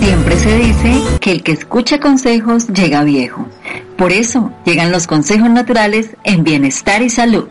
Siempre 0.00 0.38
se 0.38 0.58
dice 0.58 1.02
que 1.20 1.32
el 1.32 1.42
que 1.42 1.52
escucha 1.52 2.00
consejos 2.00 2.66
llega 2.68 3.04
viejo. 3.04 3.46
Por 3.98 4.12
eso 4.12 4.52
llegan 4.64 4.92
los 4.92 5.08
consejos 5.08 5.50
naturales 5.50 6.10
en 6.22 6.44
bienestar 6.44 7.02
y 7.02 7.10
salud. 7.10 7.48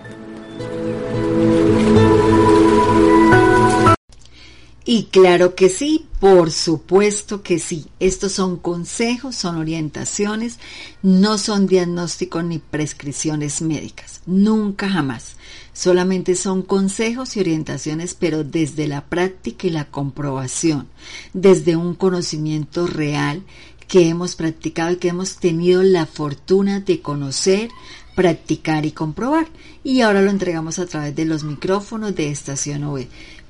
Y 4.86 5.08
claro 5.12 5.56
que 5.56 5.68
sí, 5.68 6.06
por 6.22 6.50
supuesto 6.52 7.44
que 7.44 7.60
sí. 7.60 7.88
Estos 8.00 8.32
son 8.32 8.56
consejos, 8.56 9.36
son 9.36 9.58
orientaciones, 9.58 10.60
no 11.02 11.38
son 11.38 11.68
diagnósticos 11.68 12.46
ni 12.46 12.60
prescripciones 12.60 13.62
médicas. 13.62 14.22
Nunca 14.26 14.90
jamás. 14.90 15.36
Solamente 15.74 16.36
son 16.36 16.62
consejos 16.62 17.36
y 17.36 17.42
orientaciones, 17.42 18.16
pero 18.18 18.46
desde 18.46 18.88
la 18.88 19.04
práctica 19.04 19.68
y 19.68 19.72
la 19.72 19.84
comprobación, 19.84 20.88
desde 21.34 21.76
un 21.76 21.94
conocimiento 21.94 22.88
real 22.88 23.44
que 23.88 24.10
hemos 24.10 24.36
practicado 24.36 24.92
y 24.92 24.98
que 24.98 25.10
hemos 25.10 25.38
tenido 25.38 25.84
la 25.84 26.06
fortuna 26.06 26.82
de 26.82 27.02
conocer, 27.02 27.70
practicar 28.16 28.86
y 28.86 28.92
comprobar. 28.92 29.48
Y 29.84 30.02
ahora 30.02 30.22
lo 30.22 30.32
entregamos 30.32 30.80
a 30.80 30.86
través 30.86 31.16
de 31.16 31.26
los 31.26 31.44
micrófonos 31.44 32.16
de 32.16 32.30
Estación 32.30 32.84
OE. 32.84 33.08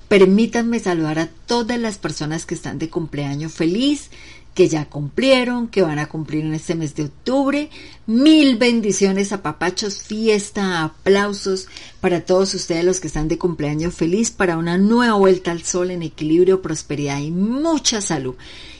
Permítanme 0.07 0.79
saludar 0.79 1.19
a 1.19 1.27
todas 1.27 1.79
las 1.79 1.97
personas 1.97 2.45
que 2.45 2.55
están 2.55 2.79
de 2.79 2.89
cumpleaños 2.89 3.51
feliz, 3.53 4.09
que 4.53 4.69
ya 4.69 4.85
cumplieron, 4.85 5.67
que 5.67 5.83
van 5.83 5.99
a 5.99 6.07
cumplir 6.07 6.43
en 6.43 6.55
este 6.55 6.73
mes 6.73 6.95
de 6.95 7.03
octubre. 7.03 7.69
Mil 8.07 8.57
bendiciones 8.57 9.31
a 9.31 9.43
papachos, 9.43 10.01
fiesta, 10.01 10.83
aplausos 10.83 11.67
para 12.01 12.25
todos 12.25 12.55
ustedes 12.55 12.83
los 12.83 12.99
que 12.99 13.05
están 13.05 13.27
de 13.27 13.37
cumpleaños 13.37 13.93
feliz, 13.93 14.31
para 14.31 14.57
una 14.57 14.77
nueva 14.77 15.13
vuelta 15.13 15.51
al 15.51 15.61
sol 15.61 15.91
en 15.91 16.01
equilibrio, 16.01 16.61
prosperidad 16.61 17.19
y 17.19 17.29
mucha 17.29 18.01
salud. 18.01 18.35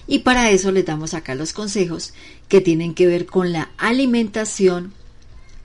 Y 0.07 0.19
para 0.19 0.49
eso 0.51 0.71
les 0.71 0.85
damos 0.85 1.13
acá 1.13 1.35
los 1.35 1.53
consejos 1.53 2.13
que 2.47 2.61
tienen 2.61 2.93
que 2.93 3.07
ver 3.07 3.25
con 3.25 3.51
la 3.51 3.71
alimentación 3.77 4.93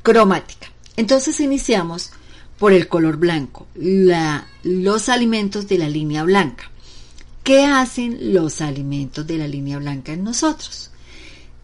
cromática. 0.03 0.73
Entonces 0.97 1.39
iniciamos 1.41 2.11
por 2.59 2.73
el 2.73 2.89
color 2.89 3.17
blanco, 3.17 3.67
los 3.75 5.09
alimentos 5.09 5.69
de 5.69 5.79
la 5.79 5.89
línea 5.89 6.25
blanca. 6.25 6.71
¿Qué 7.45 7.65
hacen 7.65 8.35
los 8.35 8.61
alimentos 8.61 9.27
de 9.27 9.39
la 9.39 9.49
línea 9.49 9.79
blanca 9.79 10.13
en 10.13 10.23
nosotros? 10.23 10.91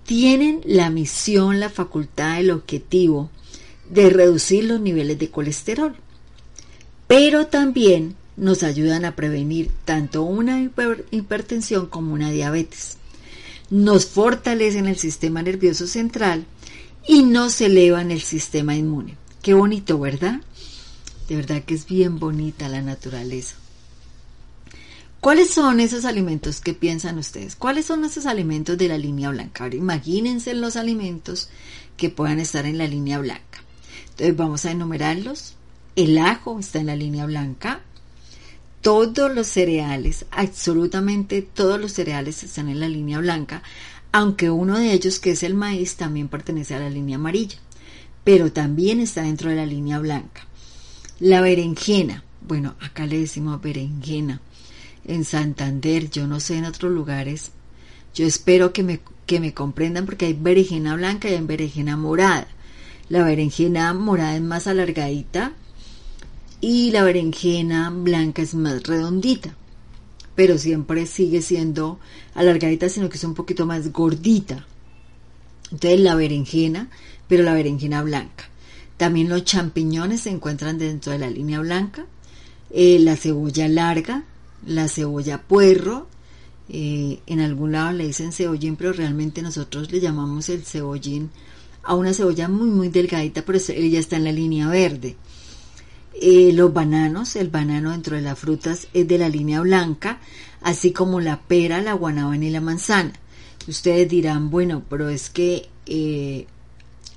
Tienen 0.05 0.61
la 0.65 0.91
misión, 0.91 1.61
la 1.61 1.71
facultad, 1.71 2.41
el 2.41 2.51
objetivo 2.51 3.31
de 3.91 4.11
reducir 4.11 4.65
los 4.65 4.81
niveles 4.81 5.19
de 5.19 5.31
colesterol, 5.31 5.95
pero 7.07 7.47
también 7.47 8.17
nos 8.39 8.63
ayudan 8.63 9.05
a 9.05 9.17
prevenir 9.17 9.71
tanto 9.85 10.23
una 10.23 10.63
hipertensión 10.63 11.87
como 11.87 12.13
una 12.13 12.31
diabetes. 12.31 12.97
Nos 13.71 14.07
fortalecen 14.07 14.87
el 14.87 14.97
sistema 14.97 15.43
nervioso 15.43 15.87
central 15.87 16.47
y 17.07 17.23
nos 17.23 17.61
elevan 17.61 18.11
el 18.11 18.23
sistema 18.23 18.77
inmune. 18.77 19.17
Qué 19.43 19.55
bonito, 19.55 19.99
¿verdad? 19.99 20.41
De 21.29 21.37
verdad 21.37 21.63
que 21.65 21.75
es 21.75 21.87
bien 21.87 22.19
bonita 22.19 22.69
la 22.69 22.81
naturaleza. 22.81 23.57
¿Cuáles 25.21 25.51
son 25.51 25.81
esos 25.81 26.05
alimentos 26.05 26.61
que 26.61 26.75
piensan 26.75 27.19
ustedes? 27.19 27.57
¿Cuáles 27.57 27.87
son 27.87 28.05
esos 28.05 28.25
alimentos 28.25 28.79
de 28.79 28.89
la 28.89 28.99
línea 28.99 29.31
blanca? 29.31 29.65
Ahora 29.65 29.77
imagínense 29.77 30.55
los 30.55 30.77
alimentos 30.77 31.49
que 31.97 32.09
puedan 32.09 32.39
estar 32.39 32.67
en 32.67 32.79
la 32.79 32.87
línea 32.87 33.19
blanca. 33.19 33.63
Entonces 34.11 34.37
vamos 34.37 34.65
a 34.65 34.71
enumerarlos. 34.71 35.57
El 35.97 36.17
ajo 36.19 36.61
está 36.61 36.79
en 36.79 36.87
la 36.87 36.95
línea 36.95 37.27
blanca. 37.27 37.81
Todos 38.89 39.35
los 39.35 39.49
cereales, 39.49 40.25
absolutamente 40.31 41.43
todos 41.43 41.79
los 41.79 41.93
cereales 41.93 42.43
están 42.43 42.71
en 42.71 42.81
la 42.81 42.89
línea 42.89 43.19
blanca, 43.19 43.63
aunque 44.13 44.49
uno 44.49 44.79
de 44.79 44.95
ellos, 44.95 45.19
que 45.19 45.33
es 45.33 45.43
el 45.43 45.53
maíz, 45.53 45.97
también 45.97 46.29
pertenece 46.29 46.75
a 46.75 46.79
la 46.79 46.89
línea 46.89 47.17
amarilla, 47.17 47.59
pero 48.25 48.51
también 48.51 49.01
está 49.01 49.25
dentro 49.25 49.51
de 49.51 49.57
la 49.57 49.67
línea 49.67 49.99
blanca. 49.99 50.47
La 51.21 51.43
berenjena, 51.43 52.25
bueno, 52.41 52.77
acá 52.81 53.05
le 53.05 53.21
decimos 53.21 53.61
berenjena. 53.61 54.41
En 55.05 55.27
Santander, 55.27 56.09
yo 56.09 56.27
no 56.27 56.41
sé 56.41 56.57
en 56.57 56.65
otros 56.65 56.91
lugares. 56.91 57.51
Yo 58.15 58.25
espero 58.25 58.73
que 58.73 58.85
me, 58.85 59.01
que 59.27 59.39
me 59.39 59.53
comprendan 59.53 60.07
porque 60.07 60.25
hay 60.25 60.33
berenjena 60.33 60.97
blanca 60.97 61.29
y 61.29 61.35
hay 61.35 61.43
berenjena 61.43 61.99
morada. 61.99 62.49
La 63.11 63.23
berenjena 63.23 63.93
morada 63.93 64.35
es 64.35 64.41
más 64.41 64.67
alargadita 64.67 65.53
y 66.61 66.91
la 66.91 67.05
berenjena 67.05 67.91
blanca 67.91 68.43
es 68.43 68.55
más 68.55 68.83
redondita. 68.83 69.55
Pero 70.35 70.59
siempre 70.59 71.07
sigue 71.07 71.43
siendo 71.43 71.99
alargadita, 72.35 72.89
sino 72.89 73.09
que 73.09 73.17
es 73.17 73.25
un 73.25 73.35
poquito 73.35 73.67
más 73.67 73.93
gordita. 73.93 74.67
Entonces 75.71 76.01
la 76.01 76.15
berenjena, 76.15 76.91
pero 77.27 77.43
la 77.43 77.55
berenjena 77.55 78.03
blanca. 78.03 78.49
También 78.97 79.29
los 79.29 79.45
champiñones 79.45 80.23
se 80.23 80.31
encuentran 80.31 80.79
dentro 80.79 81.13
de 81.13 81.19
la 81.19 81.31
línea 81.31 81.61
blanca, 81.61 82.07
eh, 82.71 82.99
la 82.99 83.17
cebolla 83.17 83.69
larga, 83.69 84.25
la 84.67 84.89
cebolla 84.89 85.43
puerro, 85.43 86.09
eh, 86.69 87.21
en 87.27 87.41
algún 87.41 87.73
lado 87.73 87.93
le 87.93 88.07
dicen 88.07 88.33
cebollín, 88.33 88.77
pero 88.77 88.93
realmente 88.93 89.41
nosotros 89.41 89.91
le 89.91 90.01
llamamos 90.01 90.49
el 90.49 90.65
cebollín 90.65 91.31
a 91.83 91.95
una 91.95 92.13
cebolla 92.13 92.49
muy 92.49 92.69
muy 92.69 92.89
delgadita, 92.89 93.43
pero 93.43 93.59
ella 93.69 93.99
está 93.99 94.17
en 94.17 94.25
la 94.25 94.33
línea 94.33 94.69
verde. 94.69 95.17
Eh, 96.21 96.53
los 96.53 96.73
bananos, 96.73 97.37
el 97.37 97.49
banano 97.49 97.93
dentro 97.93 98.17
de 98.17 98.23
las 98.23 98.39
frutas 98.39 98.89
es 98.93 99.07
de 99.07 99.19
la 99.19 99.29
línea 99.29 99.61
blanca, 99.61 100.21
así 100.63 100.93
como 100.93 101.21
la 101.21 101.41
pera, 101.41 101.81
la 101.81 101.93
guanábana 101.93 102.45
y 102.45 102.51
la 102.51 102.61
manzana. 102.61 103.13
Ustedes 103.67 104.09
dirán, 104.09 104.51
bueno, 104.51 104.83
pero 104.89 105.09
es 105.09 105.31
que 105.31 105.69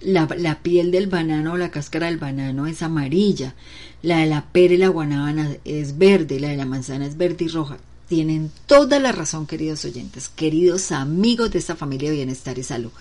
la, 0.01 0.27
la, 0.37 0.59
piel 0.61 0.91
del 0.91 1.07
banano 1.07 1.53
o 1.53 1.57
la 1.57 1.71
cáscara 1.71 2.07
del 2.07 2.17
banano 2.17 2.67
es 2.67 2.81
amarilla, 2.81 3.55
la 4.01 4.19
de 4.19 4.27
la 4.27 4.45
pera 4.51 4.73
y 4.73 4.77
la 4.77 4.89
guanábana 4.89 5.57
es 5.63 5.97
verde, 5.97 6.39
la 6.39 6.49
de 6.49 6.57
la 6.57 6.65
manzana 6.65 7.05
es 7.05 7.17
verde 7.17 7.45
y 7.45 7.47
roja. 7.47 7.77
Tienen 8.07 8.51
toda 8.65 8.99
la 8.99 9.11
razón, 9.11 9.47
queridos 9.47 9.85
oyentes, 9.85 10.27
queridos 10.29 10.91
amigos 10.91 11.51
de 11.51 11.59
esta 11.59 11.75
familia 11.75 12.09
de 12.09 12.17
bienestar 12.17 12.57
y 12.57 12.63
salud. 12.63 12.91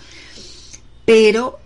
Pero 1.05 1.59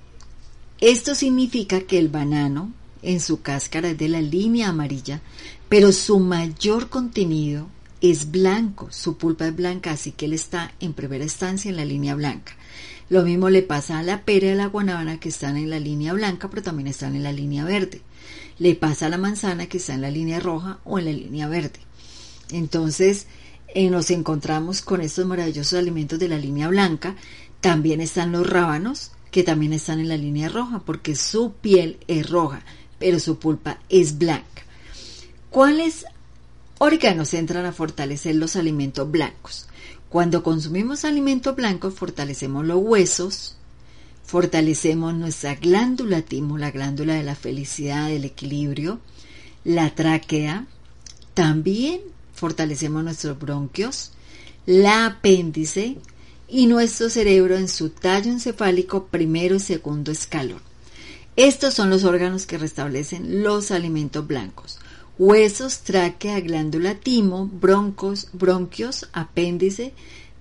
esto 0.80 1.14
significa 1.14 1.82
que 1.82 2.00
el 2.00 2.10
banano 2.10 2.74
en 3.06 3.20
su 3.20 3.42
cáscara 3.42 3.90
es 3.90 3.98
de 3.98 4.10
la 4.10 4.22
línea 4.22 4.70
amarilla, 4.70 5.22
pero 5.70 5.92
su 5.92 6.20
mayor 6.20 6.90
contenido 6.90 7.68
es 8.02 8.32
blanco, 8.32 8.88
su 8.92 9.18
pulpa 9.18 9.48
es 9.48 9.56
blanca, 9.56 9.92
así 9.92 10.12
que 10.12 10.26
él 10.26 10.34
está 10.34 10.74
en 10.80 10.94
primera 10.94 11.24
instancia 11.24 11.70
en 11.70 11.78
la 11.78 11.86
línea 11.86 12.16
blanca. 12.16 12.54
Lo 13.10 13.24
mismo 13.24 13.50
le 13.50 13.62
pasa 13.62 14.00
a 14.00 14.04
la 14.04 14.24
pera 14.24 14.48
y 14.48 14.50
a 14.52 14.56
la 14.56 14.66
guanábana 14.66 15.20
que 15.20 15.30
están 15.30 15.58
en 15.58 15.70
la 15.70 15.80
línea 15.80 16.14
blanca, 16.14 16.50
pero 16.50 16.64
también 16.64 16.88
están 16.88 17.16
en 17.16 17.24
la 17.24 17.32
línea 17.32 17.64
verde. 17.64 18.02
Le 18.58 18.74
pasa 18.76 19.06
a 19.06 19.10
la 19.10 19.18
manzana 19.18 19.68
que 19.68 19.78
está 19.78 19.94
en 19.94 20.02
la 20.02 20.10
línea 20.10 20.40
roja 20.40 20.80
o 20.84 20.98
en 20.98 21.06
la 21.06 21.12
línea 21.12 21.48
verde. 21.48 21.80
Entonces, 22.52 23.28
eh, 23.68 23.90
nos 23.90 24.10
encontramos 24.10 24.82
con 24.82 25.02
estos 25.02 25.26
maravillosos 25.26 25.78
alimentos 25.78 26.18
de 26.18 26.30
la 26.30 26.38
línea 26.38 26.68
blanca. 26.68 27.16
También 27.62 28.02
están 28.02 28.32
los 28.32 28.50
rábanos, 28.50 29.12
que 29.32 29.44
también 29.44 29.74
están 29.74 30.00
en 30.00 30.08
la 30.08 30.18
línea 30.18 30.50
roja, 30.50 30.80
porque 30.86 31.16
su 31.16 31.54
piel 31.54 32.00
es 32.08 32.30
roja, 32.30 32.64
pero 33.06 33.20
su 33.20 33.38
pulpa 33.38 33.78
es 33.88 34.18
blanca. 34.18 34.64
¿Cuáles 35.52 36.06
órganos 36.80 37.36
entran 37.36 37.68
a 37.68 37.72
fortalecer 37.72 38.34
los 38.34 38.56
alimentos 38.56 39.12
blancos? 39.12 39.68
Cuando 40.10 40.42
consumimos 40.42 41.06
alimentos 41.06 41.56
blancos 41.56 41.94
fortalecemos 41.94 42.66
los 42.66 42.80
huesos, 42.82 43.58
fortalecemos 44.24 45.14
nuestra 45.14 45.54
glándula 45.54 46.24
timo, 46.24 46.58
la 46.58 46.72
glándula 46.72 47.14
de 47.14 47.22
la 47.22 47.36
felicidad, 47.36 48.10
del 48.10 48.26
equilibrio, 48.26 49.00
la 49.64 49.94
tráquea, 49.94 50.66
también 51.36 52.02
fortalecemos 52.34 53.04
nuestros 53.04 53.38
bronquios, 53.38 54.14
la 54.66 55.06
apéndice 55.06 55.98
y 56.48 56.66
nuestro 56.66 57.12
cerebro 57.12 57.56
en 57.56 57.70
su 57.70 57.92
tallo 57.92 58.32
encefálico 58.32 59.06
primero 59.06 59.58
y 59.58 59.60
segundo 59.60 60.12
escalón. 60.12 60.75
Estos 61.36 61.74
son 61.74 61.90
los 61.90 62.06
órganos 62.06 62.46
que 62.46 62.58
restablecen 62.58 63.44
los 63.44 63.72
alimentos 63.72 64.26
blancos. 64.26 64.80
Huesos, 65.18 65.80
tráquea, 65.80 66.40
glándula 66.40 66.96
timo, 66.96 67.48
broncos, 67.48 68.30
bronquios, 68.32 69.10
apéndice, 69.12 69.94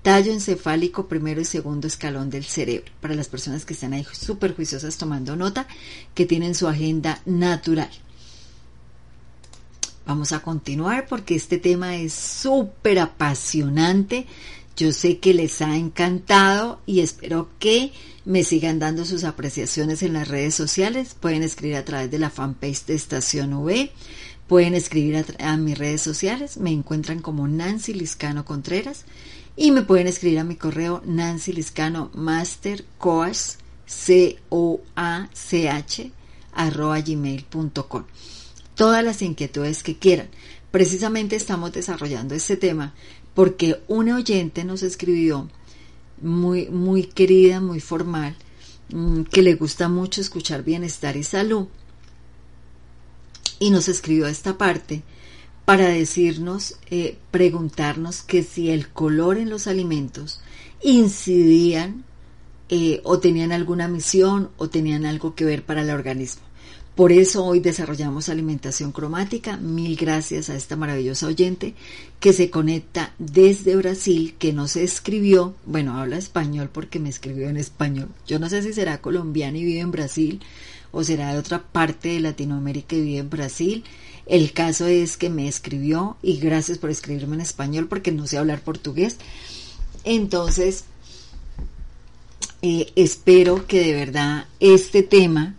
tallo 0.03 0.33
encefálico, 0.33 1.09
primero 1.09 1.41
y 1.41 1.45
segundo 1.45 1.89
escalón 1.89 2.31
del 2.31 2.45
cerebro. 2.45 2.93
Para 3.01 3.15
las 3.15 3.29
personas 3.29 3.65
que 3.65 3.75
están 3.75 3.93
ahí 3.93 4.07
súper 4.13 4.55
juiciosas 4.55 4.97
tomando 4.97 5.35
nota, 5.35 5.67
que 6.15 6.27
tienen 6.27 6.55
su 6.55 6.69
agenda 6.69 7.21
natural. 7.25 7.91
Vamos 10.07 10.33
a 10.33 10.43
continuar 10.43 11.07
porque 11.09 11.35
este 11.35 11.59
tema 11.59 11.97
es 11.97 12.13
súper 12.13 13.01
apasionante. 13.01 14.27
Yo 14.77 14.93
sé 14.93 15.19
que 15.19 15.35
les 15.35 15.63
ha 15.63 15.77
encantado 15.77 16.81
y 16.85 17.01
espero 17.01 17.49
que 17.59 17.93
me 18.25 18.43
sigan 18.43 18.79
dando 18.79 19.05
sus 19.05 19.25
apreciaciones 19.25 20.03
en 20.03 20.15
las 20.15 20.29
redes 20.29 20.55
sociales. 20.55 21.15
Pueden 21.19 21.43
escribir 21.43 21.77
a 21.77 21.85
través 21.85 22.11
de 22.11 22.19
la 22.19 22.31
fanpage 22.31 22.87
de 22.87 22.95
Estación 22.95 23.53
V. 23.53 23.93
Pueden 24.47 24.75
escribir 24.75 25.25
a, 25.39 25.57
mis 25.57 25.79
redes 25.79 26.03
sociales. 26.03 26.57
Me 26.57 26.71
encuentran 26.71 27.21
como 27.21 27.47
Nancy 27.49 27.93
Liscano 27.93 28.45
Contreras. 28.45 29.05
Y 29.57 29.71
me 29.71 29.83
pueden 29.83 30.07
escribir 30.07 30.39
a 30.39 30.45
mi 30.45 30.57
correo 30.57 31.03
Nancy 31.05 31.53
Liscano 31.53 32.11
Master 32.15 32.85
Coach, 32.99 33.57
C 33.87 34.39
O 34.49 34.81
A 34.97 35.29
C 35.33 35.69
H 35.69 36.11
arroba 36.55 37.01
gmail.com. 37.01 38.05
Todas 38.75 39.05
las 39.05 39.23
inquietudes 39.23 39.83
que 39.83 39.99
quieran. 39.99 40.29
Precisamente 40.71 41.37
estamos 41.37 41.73
desarrollando 41.73 42.35
este 42.35 42.57
tema 42.57 42.95
porque 43.35 43.81
una 43.89 44.17
oyente 44.17 44.65
nos 44.65 44.83
escribió 44.83 45.49
muy, 46.21 46.69
muy 46.69 47.05
querida, 47.05 47.61
muy 47.61 47.81
formal, 47.81 48.37
mm, 48.91 49.23
que 49.25 49.43
le 49.43 49.55
gusta 49.55 49.89
mucho 49.89 50.21
escuchar 50.21 50.63
bienestar 50.63 51.17
y 51.17 51.25
salud. 51.25 51.67
Y 53.59 53.71
nos 53.71 53.89
escribió 53.89 54.27
esta 54.27 54.59
parte 54.59 55.03
para 55.65 55.89
decirnos, 55.89 56.77
eh, 56.91 57.17
preguntarnos 57.31 58.23
que 58.23 58.43
si 58.43 58.71
el 58.71 58.89
color 58.89 59.39
en 59.39 59.49
los 59.51 59.67
alimentos 59.67 60.41
incidían 60.83 62.05
eh, 62.69 63.01
o 63.05 63.19
tenían 63.19 63.53
alguna 63.53 63.89
misión 63.89 64.51
o 64.57 64.69
tenían 64.69 65.07
algo 65.07 65.35
que 65.35 65.45
ver 65.45 65.65
para 65.65 65.83
el 65.83 65.91
organismo. 65.91 66.43
Por 66.95 67.11
eso 67.11 67.45
hoy 67.45 67.59
desarrollamos 67.59 68.29
alimentación 68.29 68.93
cromática. 68.93 69.57
Mil 69.57 69.97
gracias 69.97 70.49
a 70.49 70.55
esta 70.55 70.77
maravillosa 70.77 71.27
oyente 71.27 71.75
que 72.21 72.33
se 72.33 72.51
conecta 72.51 73.15
desde 73.19 73.75
Brasil, 73.75 74.37
que 74.39 74.53
nos 74.53 74.77
escribió, 74.77 75.57
bueno, 75.67 75.99
habla 75.99 76.19
español 76.19 76.71
porque 76.73 77.01
me 77.01 77.09
escribió 77.09 77.49
en 77.49 77.57
español. 77.57 78.11
Yo 78.29 78.39
no 78.39 78.49
sé 78.49 78.63
si 78.63 78.73
será 78.73 79.01
colombiana 79.01 79.59
y 79.59 79.65
vive 79.65 79.81
en 79.81 79.91
Brasil 79.91 80.41
o 80.93 81.03
será 81.03 81.33
de 81.33 81.39
otra 81.39 81.65
parte 81.65 82.11
de 82.11 82.21
Latinoamérica 82.21 82.95
y 82.95 83.03
vive 83.03 83.19
en 83.19 83.31
Brasil. 83.31 83.85
El 84.27 84.53
caso 84.53 84.87
es 84.87 85.17
que 85.17 85.31
me 85.31 85.49
escribió 85.49 86.17
y 86.23 86.39
gracias 86.39 86.79
por 86.79 86.91
escribirme 86.91 87.35
en 87.35 87.41
español 87.41 87.89
porque 87.89 88.13
no 88.13 88.29
sé 88.29 88.39
hablar 88.39 88.61
portugués. 88.61 89.19
Entonces, 90.05 90.85
eh, 92.63 92.93
espero 92.95 93.67
que 93.67 93.81
de 93.81 93.95
verdad 93.95 94.47
este 94.61 95.03
tema 95.03 95.57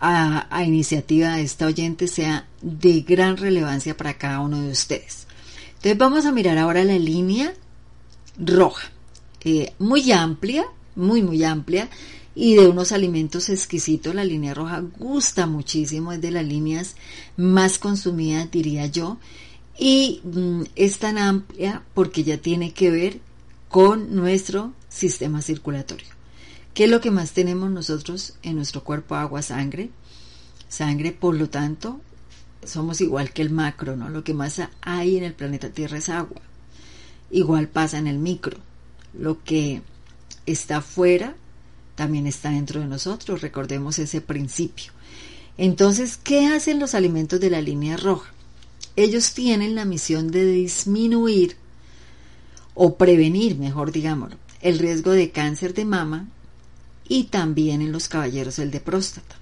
a, 0.00 0.64
iniciativa 0.64 1.36
de 1.36 1.42
esta 1.42 1.66
oyente 1.66 2.08
sea 2.08 2.46
de 2.62 3.02
gran 3.02 3.36
relevancia 3.36 3.96
para 3.96 4.16
cada 4.16 4.40
uno 4.40 4.60
de 4.60 4.70
ustedes. 4.70 5.26
Entonces 5.68 5.98
vamos 5.98 6.26
a 6.26 6.32
mirar 6.32 6.58
ahora 6.58 6.84
la 6.84 6.98
línea 6.98 7.54
roja, 8.38 8.90
eh, 9.44 9.72
muy 9.78 10.10
amplia, 10.12 10.64
muy, 10.96 11.22
muy 11.22 11.44
amplia, 11.44 11.88
y 12.34 12.56
de 12.56 12.68
unos 12.68 12.92
alimentos 12.92 13.48
exquisitos. 13.50 14.14
La 14.14 14.24
línea 14.24 14.54
roja 14.54 14.82
gusta 14.98 15.46
muchísimo, 15.46 16.12
es 16.12 16.20
de 16.20 16.30
las 16.30 16.44
líneas 16.44 16.96
más 17.36 17.78
consumidas, 17.78 18.50
diría 18.50 18.86
yo, 18.86 19.18
y 19.78 20.20
mm, 20.24 20.62
es 20.76 20.98
tan 20.98 21.18
amplia 21.18 21.82
porque 21.94 22.24
ya 22.24 22.38
tiene 22.38 22.72
que 22.72 22.90
ver 22.90 23.20
con 23.68 24.14
nuestro 24.14 24.72
sistema 24.88 25.42
circulatorio. 25.42 26.19
¿Qué 26.74 26.84
es 26.84 26.90
lo 26.90 27.00
que 27.00 27.10
más 27.10 27.32
tenemos 27.32 27.70
nosotros 27.70 28.34
en 28.42 28.56
nuestro 28.56 28.84
cuerpo? 28.84 29.14
Agua, 29.16 29.42
sangre. 29.42 29.90
Sangre, 30.68 31.12
por 31.12 31.34
lo 31.34 31.50
tanto, 31.50 32.00
somos 32.64 33.00
igual 33.00 33.32
que 33.32 33.42
el 33.42 33.50
macro, 33.50 33.96
¿no? 33.96 34.08
Lo 34.08 34.22
que 34.22 34.34
más 34.34 34.60
hay 34.80 35.16
en 35.16 35.24
el 35.24 35.34
planeta 35.34 35.70
Tierra 35.70 35.98
es 35.98 36.08
agua. 36.08 36.40
Igual 37.30 37.68
pasa 37.68 37.98
en 37.98 38.06
el 38.06 38.18
micro. 38.18 38.58
Lo 39.12 39.42
que 39.42 39.82
está 40.46 40.78
afuera 40.78 41.34
también 41.96 42.26
está 42.26 42.50
dentro 42.50 42.80
de 42.80 42.86
nosotros. 42.86 43.40
Recordemos 43.40 43.98
ese 43.98 44.20
principio. 44.20 44.92
Entonces, 45.58 46.16
¿qué 46.16 46.46
hacen 46.46 46.78
los 46.78 46.94
alimentos 46.94 47.40
de 47.40 47.50
la 47.50 47.60
línea 47.60 47.96
roja? 47.96 48.32
Ellos 48.96 49.34
tienen 49.34 49.74
la 49.74 49.84
misión 49.84 50.30
de 50.30 50.46
disminuir 50.46 51.56
o 52.74 52.96
prevenir, 52.96 53.58
mejor 53.58 53.92
digámoslo, 53.92 54.36
el 54.62 54.78
riesgo 54.78 55.10
de 55.12 55.30
cáncer 55.30 55.74
de 55.74 55.84
mama, 55.84 56.28
y 57.10 57.24
también 57.24 57.82
en 57.82 57.90
los 57.90 58.08
caballeros 58.08 58.60
el 58.60 58.70
de 58.70 58.78
próstata. 58.78 59.34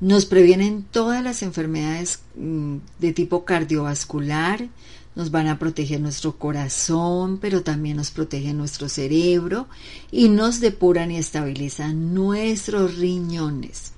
Nos 0.00 0.26
previenen 0.26 0.84
todas 0.90 1.24
las 1.24 1.42
enfermedades 1.42 2.20
mm, 2.36 2.76
de 2.98 3.12
tipo 3.14 3.46
cardiovascular, 3.46 4.68
nos 5.14 5.30
van 5.30 5.46
a 5.48 5.58
proteger 5.58 5.98
nuestro 5.98 6.38
corazón, 6.38 7.38
pero 7.38 7.62
también 7.62 7.96
nos 7.96 8.10
protegen 8.10 8.58
nuestro 8.58 8.90
cerebro 8.90 9.66
y 10.12 10.28
nos 10.28 10.60
depuran 10.60 11.10
y 11.10 11.16
estabilizan 11.16 12.12
nuestros 12.12 12.98
riñones. 12.98 13.92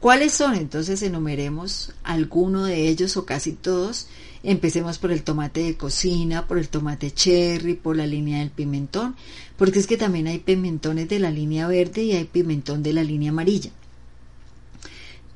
¿Cuáles 0.00 0.32
son? 0.32 0.56
Entonces 0.56 1.00
enumeremos 1.02 1.92
alguno 2.02 2.64
de 2.64 2.88
ellos 2.88 3.16
o 3.16 3.24
casi 3.24 3.52
todos. 3.52 4.08
Empecemos 4.42 4.98
por 4.98 5.12
el 5.12 5.22
tomate 5.22 5.62
de 5.62 5.76
cocina, 5.76 6.46
por 6.46 6.58
el 6.58 6.68
tomate 6.68 7.10
cherry, 7.10 7.74
por 7.74 7.96
la 7.96 8.06
línea 8.06 8.38
del 8.38 8.50
pimentón, 8.50 9.14
porque 9.56 9.78
es 9.78 9.86
que 9.86 9.98
también 9.98 10.26
hay 10.26 10.38
pimentones 10.38 11.08
de 11.08 11.18
la 11.18 11.30
línea 11.30 11.66
verde 11.66 12.02
y 12.02 12.12
hay 12.12 12.24
pimentón 12.24 12.82
de 12.82 12.94
la 12.94 13.02
línea 13.02 13.30
amarilla. 13.30 13.70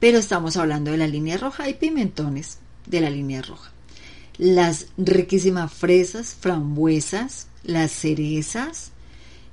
Pero 0.00 0.18
estamos 0.18 0.56
hablando 0.56 0.90
de 0.90 0.96
la 0.96 1.06
línea 1.06 1.36
roja, 1.36 1.64
hay 1.64 1.74
pimentones 1.74 2.58
de 2.86 3.00
la 3.00 3.10
línea 3.10 3.42
roja. 3.42 3.72
Las 4.38 4.86
riquísimas 4.96 5.72
fresas, 5.72 6.34
frambuesas, 6.40 7.48
las 7.62 7.92
cerezas, 7.92 8.92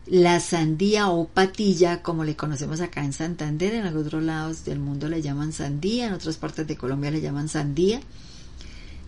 la 0.07 0.39
sandía 0.39 1.09
o 1.09 1.27
patilla, 1.27 2.01
como 2.01 2.23
le 2.23 2.35
conocemos 2.35 2.81
acá 2.81 3.03
en 3.03 3.13
Santander, 3.13 3.75
en 3.75 3.95
otros 3.95 4.23
lados 4.23 4.65
del 4.65 4.79
mundo 4.79 5.07
le 5.07 5.21
llaman 5.21 5.53
sandía, 5.53 6.07
en 6.07 6.13
otras 6.13 6.37
partes 6.37 6.65
de 6.67 6.77
Colombia 6.77 7.11
le 7.11 7.21
llaman 7.21 7.47
sandía. 7.47 8.01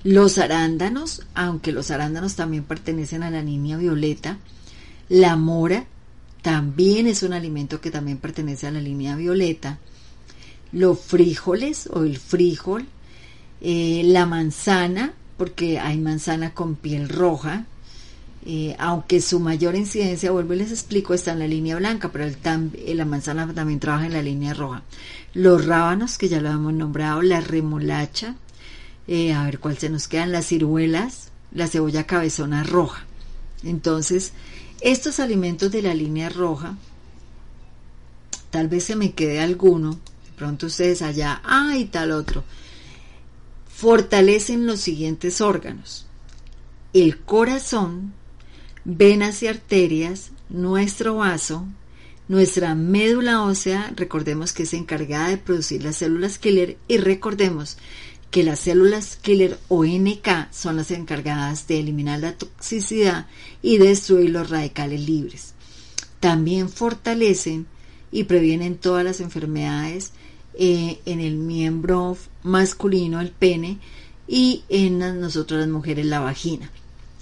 Los 0.03 0.37
arándanos, 0.37 1.21
aunque 1.33 1.71
los 1.71 1.89
arándanos 1.89 2.35
también 2.35 2.63
pertenecen 2.63 3.23
a 3.23 3.31
la 3.31 3.41
línea 3.41 3.77
violeta, 3.77 4.37
la 5.07 5.35
mora, 5.37 5.85
también 6.41 7.07
es 7.07 7.23
un 7.23 7.31
alimento 7.31 7.79
que 7.79 7.89
también 7.89 8.17
pertenece 8.17 8.67
a 8.67 8.71
la 8.71 8.81
línea 8.81 9.15
violeta. 9.15 9.79
Los 10.73 10.99
frijoles 10.99 11.87
o 11.87 12.03
el 12.03 12.17
frijol, 12.17 12.85
eh, 13.61 14.01
la 14.05 14.25
manzana, 14.25 15.13
porque 15.37 15.79
hay 15.79 15.99
manzana 15.99 16.53
con 16.53 16.75
piel 16.75 17.07
roja, 17.07 17.65
eh, 18.45 18.75
aunque 18.77 19.21
su 19.21 19.39
mayor 19.39 19.75
incidencia, 19.75 20.31
vuelvo 20.31 20.53
y 20.53 20.57
les 20.57 20.71
explico, 20.71 21.13
está 21.13 21.31
en 21.31 21.39
la 21.39 21.47
línea 21.47 21.77
blanca, 21.77 22.11
pero 22.11 22.25
el 22.25 22.35
eh, 22.43 22.93
la 22.93 23.05
manzana 23.05 23.51
también 23.53 23.79
trabaja 23.79 24.07
en 24.07 24.13
la 24.13 24.21
línea 24.21 24.53
roja. 24.53 24.83
Los 25.33 25.65
rábanos, 25.65 26.17
que 26.17 26.27
ya 26.27 26.41
lo 26.41 26.49
hemos 26.49 26.73
nombrado, 26.73 27.21
la 27.21 27.39
remolacha, 27.39 28.35
eh, 29.07 29.33
a 29.33 29.43
ver 29.45 29.59
cuál 29.59 29.77
se 29.77 29.89
nos 29.89 30.07
quedan, 30.07 30.31
las 30.31 30.47
ciruelas, 30.47 31.31
la 31.51 31.67
cebolla 31.67 32.05
cabezona 32.05 32.63
roja. 32.63 33.05
Entonces, 33.63 34.33
estos 34.81 35.19
alimentos 35.19 35.71
de 35.71 35.81
la 35.81 35.93
línea 35.93 36.29
roja, 36.29 36.77
tal 38.49 38.67
vez 38.67 38.85
se 38.85 38.95
me 38.95 39.13
quede 39.13 39.39
alguno, 39.39 39.91
de 39.91 40.31
pronto 40.35 40.67
ustedes 40.67 41.01
allá, 41.01 41.41
ah, 41.43 41.75
y 41.77 41.85
tal 41.85 42.11
otro, 42.11 42.43
fortalecen 43.73 44.65
los 44.65 44.79
siguientes 44.79 45.41
órganos. 45.41 46.05
El 46.93 47.19
corazón, 47.19 48.13
venas 48.85 49.41
y 49.43 49.47
arterias, 49.47 50.31
nuestro 50.49 51.15
vaso, 51.15 51.65
nuestra 52.27 52.75
médula 52.75 53.41
ósea, 53.43 53.91
recordemos 53.95 54.53
que 54.53 54.63
es 54.63 54.73
encargada 54.73 55.29
de 55.29 55.37
producir 55.37 55.83
las 55.83 55.97
células 55.97 56.37
killer 56.37 56.77
y 56.87 56.97
recordemos 56.97 57.77
que 58.33 58.43
las 58.43 58.61
células 58.61 59.15
killer 59.17 59.59
o 59.67 59.85
NK 59.85 60.51
son 60.51 60.77
las 60.77 60.89
encargadas 60.89 61.67
de 61.67 61.79
eliminar 61.79 62.19
la 62.19 62.35
toxicidad 62.35 63.27
y 63.61 63.77
destruir 63.77 64.31
los 64.31 64.49
radicales 64.49 65.01
libres. 65.01 65.53
También 66.19 66.67
fortalecen 66.67 67.67
y 68.11 68.23
previenen 68.23 68.79
todas 68.79 69.05
las 69.05 69.19
enfermedades 69.19 70.13
eh, 70.55 70.99
en 71.05 71.19
el 71.19 71.35
miembro 71.35 72.17
masculino, 72.41 73.21
el 73.21 73.29
pene, 73.29 73.77
y 74.27 74.63
en 74.67 74.97
nosotros 74.97 75.59
las 75.59 75.69
mujeres 75.69 76.07
la 76.07 76.19
vagina. 76.19 76.71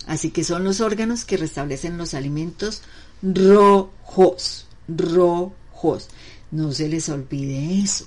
Así 0.08 0.32
que 0.32 0.45
son 0.45 0.63
los 0.63 0.80
órganos 0.80 1.26
que 1.26 1.36
restablecen 1.36 1.97
los 1.97 2.13
alimentos 2.13 2.84
rojos, 3.21 4.65
rojos. 4.88 6.08
No 6.52 6.71
se 6.71 6.88
les 6.88 7.10
olvide 7.10 7.82
eso. 7.82 8.06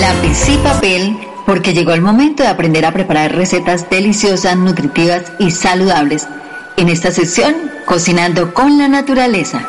Lápiz 0.00 0.48
y 0.48 0.56
papel, 0.58 1.16
porque 1.46 1.72
llegó 1.72 1.92
el 1.92 2.02
momento 2.02 2.42
de 2.42 2.48
aprender 2.48 2.84
a 2.84 2.92
preparar 2.92 3.36
recetas 3.36 3.88
deliciosas, 3.88 4.56
nutritivas 4.56 5.32
y 5.38 5.52
saludables. 5.52 6.26
En 6.76 6.88
esta 6.88 7.12
sección, 7.12 7.54
Cocinando 7.86 8.52
con 8.52 8.76
la 8.76 8.88
Naturaleza. 8.88 9.68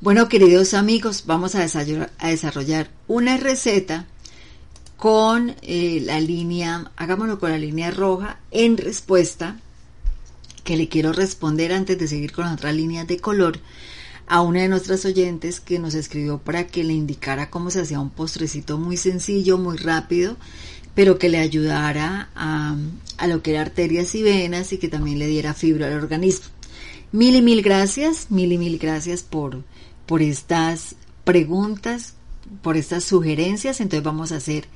Bueno, 0.00 0.30
queridos 0.30 0.72
amigos, 0.72 1.24
vamos 1.26 1.56
a 1.56 1.60
desarrollar, 1.60 2.88
una 3.06 3.36
receta 3.36 4.06
con 4.96 5.54
eh, 5.60 6.00
la 6.02 6.18
línea, 6.18 6.90
hagámoslo 6.96 7.38
con 7.38 7.50
la 7.50 7.58
línea 7.58 7.90
roja, 7.90 8.38
en 8.50 8.78
respuesta 8.78 9.56
que 10.64 10.78
le 10.78 10.88
quiero 10.88 11.12
responder 11.12 11.72
antes 11.72 11.98
de 11.98 12.08
seguir 12.08 12.32
con 12.32 12.46
otras 12.46 12.74
líneas 12.74 13.06
de 13.06 13.18
color 13.18 13.58
a 14.26 14.42
una 14.42 14.60
de 14.60 14.68
nuestras 14.68 15.04
oyentes 15.04 15.60
que 15.60 15.78
nos 15.78 15.94
escribió 15.94 16.38
para 16.38 16.66
que 16.66 16.84
le 16.84 16.92
indicara 16.92 17.50
cómo 17.50 17.70
se 17.70 17.80
hacía 17.80 18.00
un 18.00 18.10
postrecito 18.10 18.78
muy 18.78 18.96
sencillo, 18.96 19.58
muy 19.58 19.76
rápido, 19.76 20.36
pero 20.94 21.18
que 21.18 21.28
le 21.28 21.38
ayudara 21.38 22.30
a, 22.34 22.76
lo 23.26 23.42
que 23.42 23.52
era 23.52 23.60
arterias 23.60 24.14
y 24.14 24.22
venas 24.22 24.72
y 24.72 24.78
que 24.78 24.88
también 24.88 25.18
le 25.18 25.26
diera 25.26 25.54
fibra 25.54 25.86
al 25.86 25.94
organismo. 25.94 26.46
Mil 27.12 27.36
y 27.36 27.42
mil 27.42 27.62
gracias, 27.62 28.30
mil 28.30 28.50
y 28.52 28.58
mil 28.58 28.78
gracias 28.78 29.22
por, 29.22 29.62
por 30.06 30.22
estas 30.22 30.96
preguntas, 31.24 32.14
por 32.62 32.76
estas 32.76 33.04
sugerencias. 33.04 33.80
Entonces 33.80 34.04
vamos 34.04 34.32
a 34.32 34.36
hacer 34.36 34.66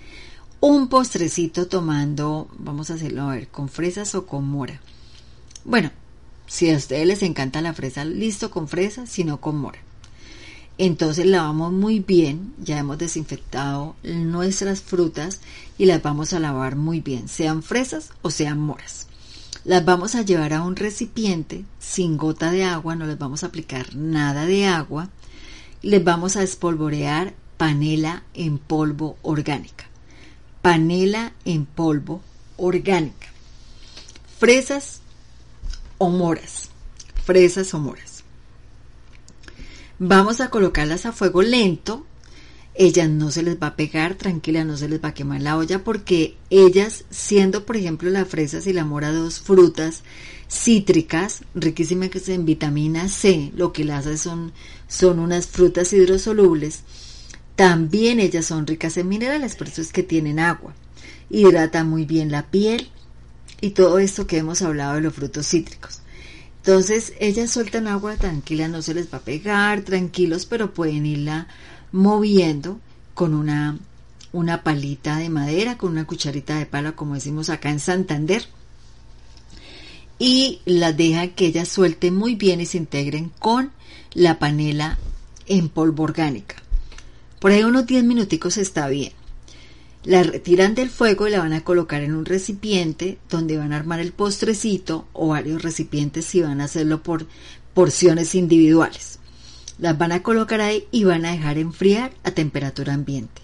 un 0.61 0.89
postrecito 0.89 1.67
tomando, 1.67 2.49
vamos 2.59 2.91
a 2.91 2.95
hacerlo 2.95 3.23
a 3.23 3.35
ver, 3.35 3.49
con 3.49 3.69
fresas 3.69 4.15
o 4.15 4.27
con 4.27 4.47
mora. 4.47 4.81
Bueno, 5.65 5.91
si 6.51 6.69
a 6.69 6.77
ustedes 6.77 7.07
les 7.07 7.23
encanta 7.23 7.61
la 7.61 7.73
fresa, 7.73 8.05
listo 8.05 8.51
con 8.51 8.67
fresa, 8.67 9.07
sino 9.07 9.41
con 9.41 9.57
mora. 9.57 9.79
Entonces 10.79 11.25
lavamos 11.25 11.73
muy 11.73 12.01
bien, 12.01 12.55
ya 12.59 12.77
hemos 12.77 12.99
desinfectado 12.99 13.95
nuestras 14.03 14.83
frutas 14.83 15.39
y 15.79 15.87
las 15.87 16.03
vamos 16.03 16.33
a 16.33 16.41
lavar 16.41 16.75
muy 16.75 17.01
bien, 17.01 17.29
sean 17.29 17.63
fresas 17.63 18.11
o 18.23 18.33
sean 18.33 18.59
moras. 18.59 19.07
Las 19.65 19.85
vamos 19.85 20.17
a 20.17 20.23
llevar 20.23 20.53
a 20.53 20.63
un 20.63 20.75
recipiente 20.75 21.65
sin 21.79 22.17
gota 22.17 22.51
de 22.51 22.65
agua, 22.65 22.97
no 22.97 23.07
les 23.07 23.17
vamos 23.19 23.45
a 23.45 23.47
aplicar 23.47 23.95
nada 23.95 24.45
de 24.45 24.67
agua. 24.67 25.09
Les 25.83 26.03
vamos 26.03 26.37
a 26.37 26.43
espolvorear 26.43 27.33
panela 27.59 28.25
en 28.35 28.59
polvo 28.59 29.19
orgánica. 29.23 29.85
Panela 30.63 31.33
en 31.45 31.65
polvo 31.65 32.23
orgánica. 32.57 33.29
Fresas 34.39 35.00
o 36.01 36.09
moras, 36.09 36.71
fresas 37.25 37.75
o 37.75 37.79
moras. 37.79 38.25
Vamos 39.99 40.41
a 40.41 40.49
colocarlas 40.49 41.05
a 41.05 41.13
fuego 41.13 41.43
lento. 41.43 42.07
Ellas 42.75 43.11
no 43.11 43.31
se 43.31 43.43
les 43.43 43.61
va 43.61 43.67
a 43.69 43.77
pegar, 43.77 44.15
tranquila, 44.15 44.65
no 44.65 44.79
se 44.79 44.89
les 44.89 45.05
va 45.05 45.09
a 45.09 45.15
quemar 45.15 45.43
la 45.43 45.59
olla 45.59 45.85
porque 45.85 46.39
ellas, 46.49 47.05
siendo 47.11 47.67
por 47.67 47.77
ejemplo 47.77 48.09
las 48.09 48.27
fresas 48.27 48.67
y 48.67 48.73
la 48.73 48.87
mora 48.87 49.13
dos 49.13 49.41
frutas 49.41 50.03
cítricas, 50.49 51.43
riquísimas 51.55 52.31
en 52.31 52.47
vitamina 52.47 53.09
C, 53.09 53.53
lo 53.55 53.75
que 53.75 53.85
las 53.85 54.07
hace 54.07 54.17
son, 54.17 54.53
son 54.89 55.19
unas 55.19 55.49
frutas 55.49 55.93
hidrosolubles, 55.93 56.83
también 57.57 58.21
ellas 58.21 58.47
son 58.47 58.67
ricas 58.67 58.97
en 58.97 59.09
minerales, 59.09 59.55
por 59.55 59.69
eso 59.69 59.83
es 59.83 59.93
que 59.93 60.03
tienen 60.03 60.39
agua. 60.39 60.75
Hidrata 61.29 61.85
muy 61.85 62.07
bien 62.07 62.31
la 62.33 62.51
piel, 62.51 62.89
y 63.61 63.70
todo 63.70 63.99
esto 63.99 64.27
que 64.27 64.38
hemos 64.38 64.62
hablado 64.62 64.94
de 64.94 65.03
los 65.03 65.14
frutos 65.14 65.46
cítricos. 65.46 66.01
Entonces, 66.59 67.14
ellas 67.20 67.51
sueltan 67.51 67.88
agua 67.88 68.16
tranquila, 68.16 68.68
no 68.68 68.83
se 68.83 68.94
les 68.94 69.12
va 69.12 69.18
a 69.18 69.23
pegar, 69.23 69.81
tranquilos, 69.83 70.46
pero 70.46 70.75
pueden 70.75 71.07
irla 71.07 71.49
moviendo 71.90 72.81
con 73.14 73.35
una, 73.35 73.79
una 74.33 74.62
palita 74.62 75.16
de 75.16 75.31
madera, 75.31 75.79
con 75.79 75.92
una 75.92 76.07
cucharita 76.07 76.59
de 76.59 76.66
palo, 76.66 76.96
como 76.96 77.14
decimos 77.14 77.49
acá 77.49 77.70
en 77.70 77.81
Santander. 77.81 78.44
Y 80.18 80.61
las 80.66 80.96
deja 80.96 81.29
que 81.29 81.46
ellas 81.46 81.68
suelten 81.68 82.14
muy 82.14 82.35
bien 82.35 82.61
y 82.61 82.66
se 82.66 82.77
integren 82.77 83.31
con 83.38 83.73
la 84.12 84.38
panela 84.38 84.99
en 85.46 85.70
polvo 85.70 86.03
orgánica. 86.03 86.57
Por 87.40 87.53
ahí 87.53 87.64
unos 87.64 87.87
10 87.87 88.05
minuticos 88.05 88.59
está 88.59 88.87
bien. 88.88 89.12
La 90.05 90.23
retiran 90.23 90.75
del 90.75 90.89
fuego 90.89 91.29
y 91.29 91.31
la 91.31 91.41
van 91.41 91.53
a 91.53 91.63
colocar 91.63 92.01
en 92.03 92.15
un 92.15 92.25
recipiente 92.25 93.19
donde 93.29 93.59
van 93.59 93.75
a 93.75 93.77
armar 93.77 94.01
el 94.01 94.13
postrecito 94.13 95.07
o 95.13 95.29
varios 95.29 95.63
recipientes 95.63 96.25
si 96.25 96.41
van 96.41 96.63
a 96.63 96.65
hacerlo 96.65 97.03
por 97.03 97.27
porciones 97.75 98.35
individuales. 98.35 99.19
Las 99.79 99.99
van 99.99 100.13
a 100.13 100.23
colocar 100.23 100.63
ahí 100.63 100.87
y 100.91 101.05
van 101.05 101.27
a 101.27 101.33
dejar 101.33 101.59
enfriar 101.59 102.13
a 102.23 102.31
temperatura 102.31 102.95
ambiente. 102.95 103.43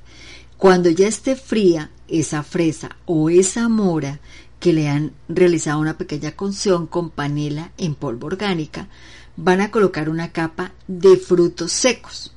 Cuando 0.57 0.89
ya 0.89 1.07
esté 1.07 1.37
fría 1.37 1.91
esa 2.09 2.43
fresa 2.43 2.97
o 3.05 3.29
esa 3.29 3.69
mora 3.69 4.21
que 4.59 4.73
le 4.73 4.89
han 4.89 5.13
realizado 5.29 5.79
una 5.81 5.99
pequeña 5.99 6.33
cocción 6.33 6.87
con 6.87 7.11
panela 7.11 7.73
en 7.77 7.95
polvo 7.95 8.29
orgánica, 8.29 8.89
van 9.37 9.61
a 9.61 9.71
colocar 9.71 10.09
una 10.09 10.33
capa 10.33 10.73
de 10.87 11.19
frutos 11.19 11.73
secos. 11.73 12.33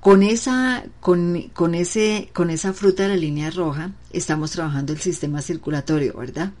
Con 0.00 0.22
esa, 0.22 0.82
con, 1.00 1.50
con, 1.52 1.74
ese, 1.74 2.30
con 2.32 2.48
esa 2.48 2.72
fruta 2.72 3.02
de 3.02 3.10
la 3.10 3.16
línea 3.16 3.50
roja 3.50 3.92
estamos 4.12 4.50
trabajando 4.50 4.94
el 4.94 5.00
sistema 5.00 5.42
circulatorio, 5.42 6.14
¿verdad? 6.16 6.52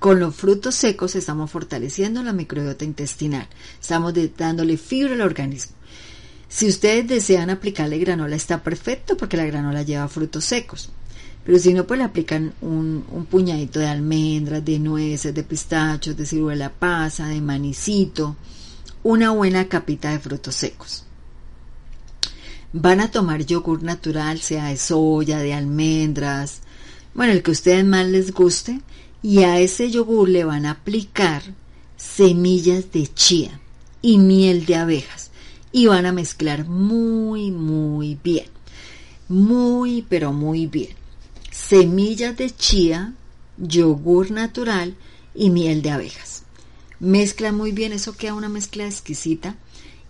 Con 0.00 0.18
los 0.18 0.34
frutos 0.34 0.74
secos 0.74 1.14
estamos 1.14 1.48
fortaleciendo 1.48 2.24
la 2.24 2.32
microbiota 2.32 2.84
intestinal, 2.84 3.46
estamos 3.80 4.12
dándole 4.36 4.76
fibra 4.76 5.14
al 5.14 5.20
organismo. 5.20 5.76
Si 6.48 6.68
ustedes 6.68 7.06
desean 7.06 7.50
aplicarle 7.50 7.98
granola 7.98 8.34
está 8.34 8.64
perfecto 8.64 9.16
porque 9.16 9.36
la 9.36 9.46
granola 9.46 9.82
lleva 9.82 10.08
frutos 10.08 10.44
secos. 10.44 10.90
Pero 11.44 11.58
si 11.60 11.74
no, 11.74 11.86
pues 11.86 11.98
le 11.98 12.04
aplican 12.04 12.52
un, 12.60 13.04
un 13.10 13.26
puñadito 13.26 13.78
de 13.78 13.86
almendras, 13.86 14.64
de 14.64 14.78
nueces, 14.80 15.32
de 15.32 15.42
pistachos, 15.44 16.16
de 16.16 16.26
ciruela 16.26 16.70
pasa, 16.70 17.28
de 17.28 17.40
manicito, 17.40 18.36
una 19.04 19.30
buena 19.30 19.68
capita 19.68 20.10
de 20.10 20.18
frutos 20.18 20.54
secos. 20.56 21.04
Van 22.72 23.00
a 23.00 23.10
tomar 23.10 23.44
yogur 23.44 23.82
natural, 23.82 24.40
sea 24.40 24.66
de 24.66 24.76
soya, 24.76 25.38
de 25.38 25.54
almendras, 25.54 26.60
bueno, 27.14 27.32
el 27.32 27.42
que 27.42 27.50
a 27.50 27.52
ustedes 27.52 27.84
más 27.84 28.06
les 28.06 28.32
guste, 28.32 28.80
y 29.22 29.42
a 29.42 29.58
ese 29.60 29.90
yogur 29.90 30.28
le 30.28 30.44
van 30.44 30.66
a 30.66 30.72
aplicar 30.72 31.42
semillas 31.96 32.90
de 32.92 33.06
chía 33.06 33.60
y 34.00 34.18
miel 34.18 34.66
de 34.66 34.76
abejas 34.76 35.30
y 35.72 35.86
van 35.86 36.06
a 36.06 36.12
mezclar 36.12 36.66
muy, 36.66 37.50
muy 37.50 38.18
bien. 38.22 38.46
Muy, 39.28 40.02
pero 40.08 40.32
muy 40.32 40.66
bien. 40.66 40.94
Semillas 41.50 42.36
de 42.36 42.50
chía, 42.50 43.14
yogur 43.56 44.30
natural 44.30 44.96
y 45.34 45.50
miel 45.50 45.80
de 45.82 45.90
abejas. 45.90 46.42
Mezcla 47.00 47.52
muy 47.52 47.72
bien, 47.72 47.92
eso 47.92 48.16
queda 48.16 48.34
una 48.34 48.48
mezcla 48.48 48.84
exquisita 48.84 49.56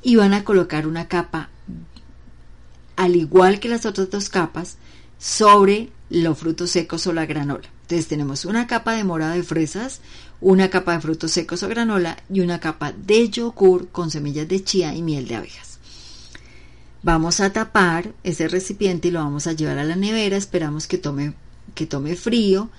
y 0.03 0.16
van 0.16 0.35
a 0.35 0.44
colocar 0.44 0.87
una 0.87 1.07
capa, 1.07 1.48
al 3.02 3.16
igual 3.16 3.58
que 3.58 3.68
las 3.68 3.84
otras 3.84 4.10
dos 4.10 4.28
capas, 4.28 4.76
sobre 5.18 5.90
los 6.08 6.38
frutos 6.38 6.70
secos 6.70 7.04
o 7.08 7.12
la 7.12 7.26
granola. 7.26 7.68
Entonces 7.82 8.06
tenemos 8.06 8.44
una 8.44 8.68
capa 8.68 8.92
de 8.94 9.02
mora 9.02 9.30
de 9.30 9.42
fresas, 9.42 10.00
una 10.40 10.70
capa 10.70 10.92
de 10.92 11.00
frutos 11.00 11.32
secos 11.32 11.64
o 11.64 11.68
granola 11.68 12.16
y 12.32 12.42
una 12.42 12.60
capa 12.60 12.92
de 12.92 13.28
yogur 13.28 13.88
con 13.88 14.12
semillas 14.12 14.46
de 14.46 14.62
chía 14.62 14.94
y 14.94 15.02
miel 15.02 15.26
de 15.26 15.34
abejas. 15.34 15.80
Vamos 17.02 17.40
a 17.40 17.52
tapar 17.52 18.14
ese 18.22 18.46
recipiente 18.46 19.08
y 19.08 19.10
lo 19.10 19.18
vamos 19.18 19.48
a 19.48 19.52
llevar 19.52 19.78
a 19.78 19.84
la 19.84 19.96
nevera, 19.96 20.36
esperamos 20.36 20.86
que 20.86 20.98
tome, 20.98 21.34
que 21.74 21.86
tome 21.86 22.14
frío 22.14 22.70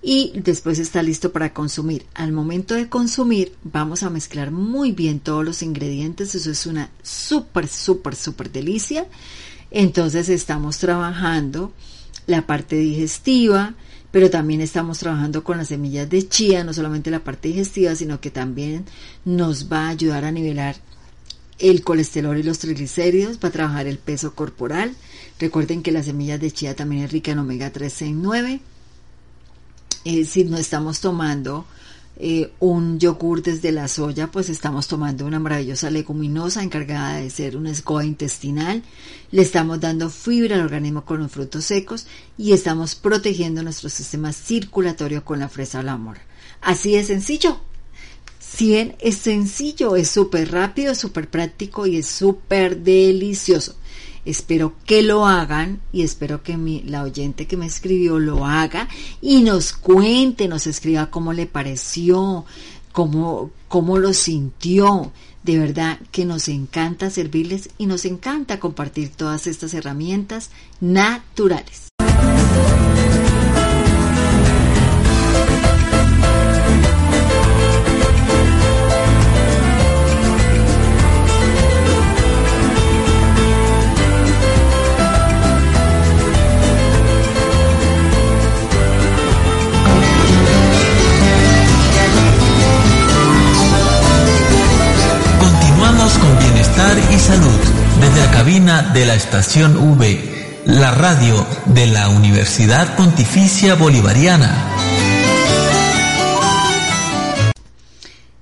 y 0.00 0.32
después 0.36 0.78
está 0.78 1.02
listo 1.02 1.32
para 1.32 1.52
consumir. 1.52 2.06
Al 2.14 2.32
momento 2.32 2.74
de 2.74 2.88
consumir 2.88 3.52
vamos 3.62 4.04
a 4.04 4.08
mezclar 4.08 4.52
muy 4.52 4.92
bien 4.92 5.20
todos 5.20 5.44
los 5.44 5.60
ingredientes, 5.62 6.34
eso 6.34 6.50
es 6.50 6.64
una 6.64 6.88
súper, 7.02 7.68
súper, 7.68 8.16
súper 8.16 8.50
delicia. 8.50 9.06
Entonces 9.70 10.28
estamos 10.28 10.78
trabajando 10.78 11.72
la 12.26 12.46
parte 12.46 12.76
digestiva, 12.76 13.74
pero 14.10 14.30
también 14.30 14.60
estamos 14.60 14.98
trabajando 14.98 15.44
con 15.44 15.58
las 15.58 15.68
semillas 15.68 16.08
de 16.08 16.28
chía, 16.28 16.64
no 16.64 16.72
solamente 16.72 17.10
la 17.10 17.24
parte 17.24 17.48
digestiva, 17.48 17.94
sino 17.94 18.20
que 18.20 18.30
también 18.30 18.84
nos 19.24 19.70
va 19.70 19.86
a 19.86 19.90
ayudar 19.90 20.24
a 20.24 20.32
nivelar 20.32 20.76
el 21.58 21.82
colesterol 21.82 22.36
y 22.36 22.42
los 22.42 22.58
triglicéridos, 22.58 23.38
va 23.42 23.48
a 23.48 23.52
trabajar 23.52 23.86
el 23.86 23.98
peso 23.98 24.34
corporal. 24.34 24.94
Recuerden 25.38 25.82
que 25.82 25.92
las 25.92 26.06
semillas 26.06 26.40
de 26.40 26.50
chía 26.50 26.76
también 26.76 27.04
es 27.04 27.12
rica 27.12 27.32
en 27.32 27.38
omega 27.38 27.70
3 27.70 28.02
y 28.02 28.12
9. 28.12 28.60
Eh, 30.04 30.24
si 30.24 30.44
no 30.44 30.56
estamos 30.56 31.00
tomando 31.00 31.66
eh, 32.18 32.50
un 32.60 32.98
yogur 32.98 33.42
desde 33.42 33.72
la 33.72 33.88
soya, 33.88 34.30
pues 34.30 34.48
estamos 34.48 34.88
tomando 34.88 35.26
una 35.26 35.38
maravillosa 35.38 35.90
leguminosa 35.90 36.62
encargada 36.62 37.16
de 37.16 37.28
ser 37.28 37.56
una 37.56 37.70
escoba 37.70 38.04
intestinal, 38.04 38.82
le 39.30 39.42
estamos 39.42 39.80
dando 39.80 40.08
fibra 40.08 40.56
al 40.56 40.62
organismo 40.62 41.04
con 41.04 41.20
los 41.20 41.30
frutos 41.30 41.64
secos 41.64 42.06
y 42.38 42.52
estamos 42.52 42.94
protegiendo 42.94 43.62
nuestro 43.62 43.90
sistema 43.90 44.32
circulatorio 44.32 45.24
con 45.24 45.40
la 45.40 45.48
fresa 45.48 45.80
o 45.80 45.82
la 45.82 45.96
mora. 45.96 46.22
Así 46.62 46.92
de 46.92 47.04
sencillo. 47.04 47.60
Si 48.40 48.68
bien 48.68 48.96
es 49.00 49.16
sencillo, 49.16 49.96
es 49.96 50.08
súper 50.08 50.50
rápido, 50.50 50.94
súper 50.94 51.28
práctico 51.28 51.86
y 51.86 51.96
es 51.96 52.06
súper 52.06 52.78
delicioso. 52.78 53.76
Espero 54.26 54.74
que 54.84 55.02
lo 55.02 55.24
hagan 55.24 55.80
y 55.92 56.02
espero 56.02 56.42
que 56.42 56.58
la 56.84 57.04
oyente 57.04 57.46
que 57.46 57.56
me 57.56 57.66
escribió 57.66 58.18
lo 58.18 58.44
haga 58.44 58.88
y 59.22 59.42
nos 59.42 59.72
cuente, 59.72 60.48
nos 60.48 60.66
escriba 60.66 61.10
cómo 61.10 61.32
le 61.32 61.46
pareció, 61.46 62.44
cómo, 62.90 63.52
cómo 63.68 63.98
lo 63.98 64.12
sintió. 64.12 65.12
De 65.44 65.58
verdad 65.58 66.00
que 66.10 66.24
nos 66.24 66.48
encanta 66.48 67.08
servirles 67.08 67.70
y 67.78 67.86
nos 67.86 68.04
encanta 68.04 68.58
compartir 68.58 69.10
todas 69.10 69.46
estas 69.46 69.74
herramientas 69.74 70.50
naturales. 70.80 71.86
Salud 97.26 97.58
desde 97.98 98.20
la 98.20 98.30
cabina 98.30 98.82
de 98.94 99.04
la 99.04 99.16
estación 99.16 99.76
V, 99.76 100.62
la 100.66 100.92
radio 100.92 101.44
de 101.66 101.88
la 101.88 102.08
Universidad 102.08 102.96
Pontificia 102.96 103.74
Bolivariana. 103.74 104.76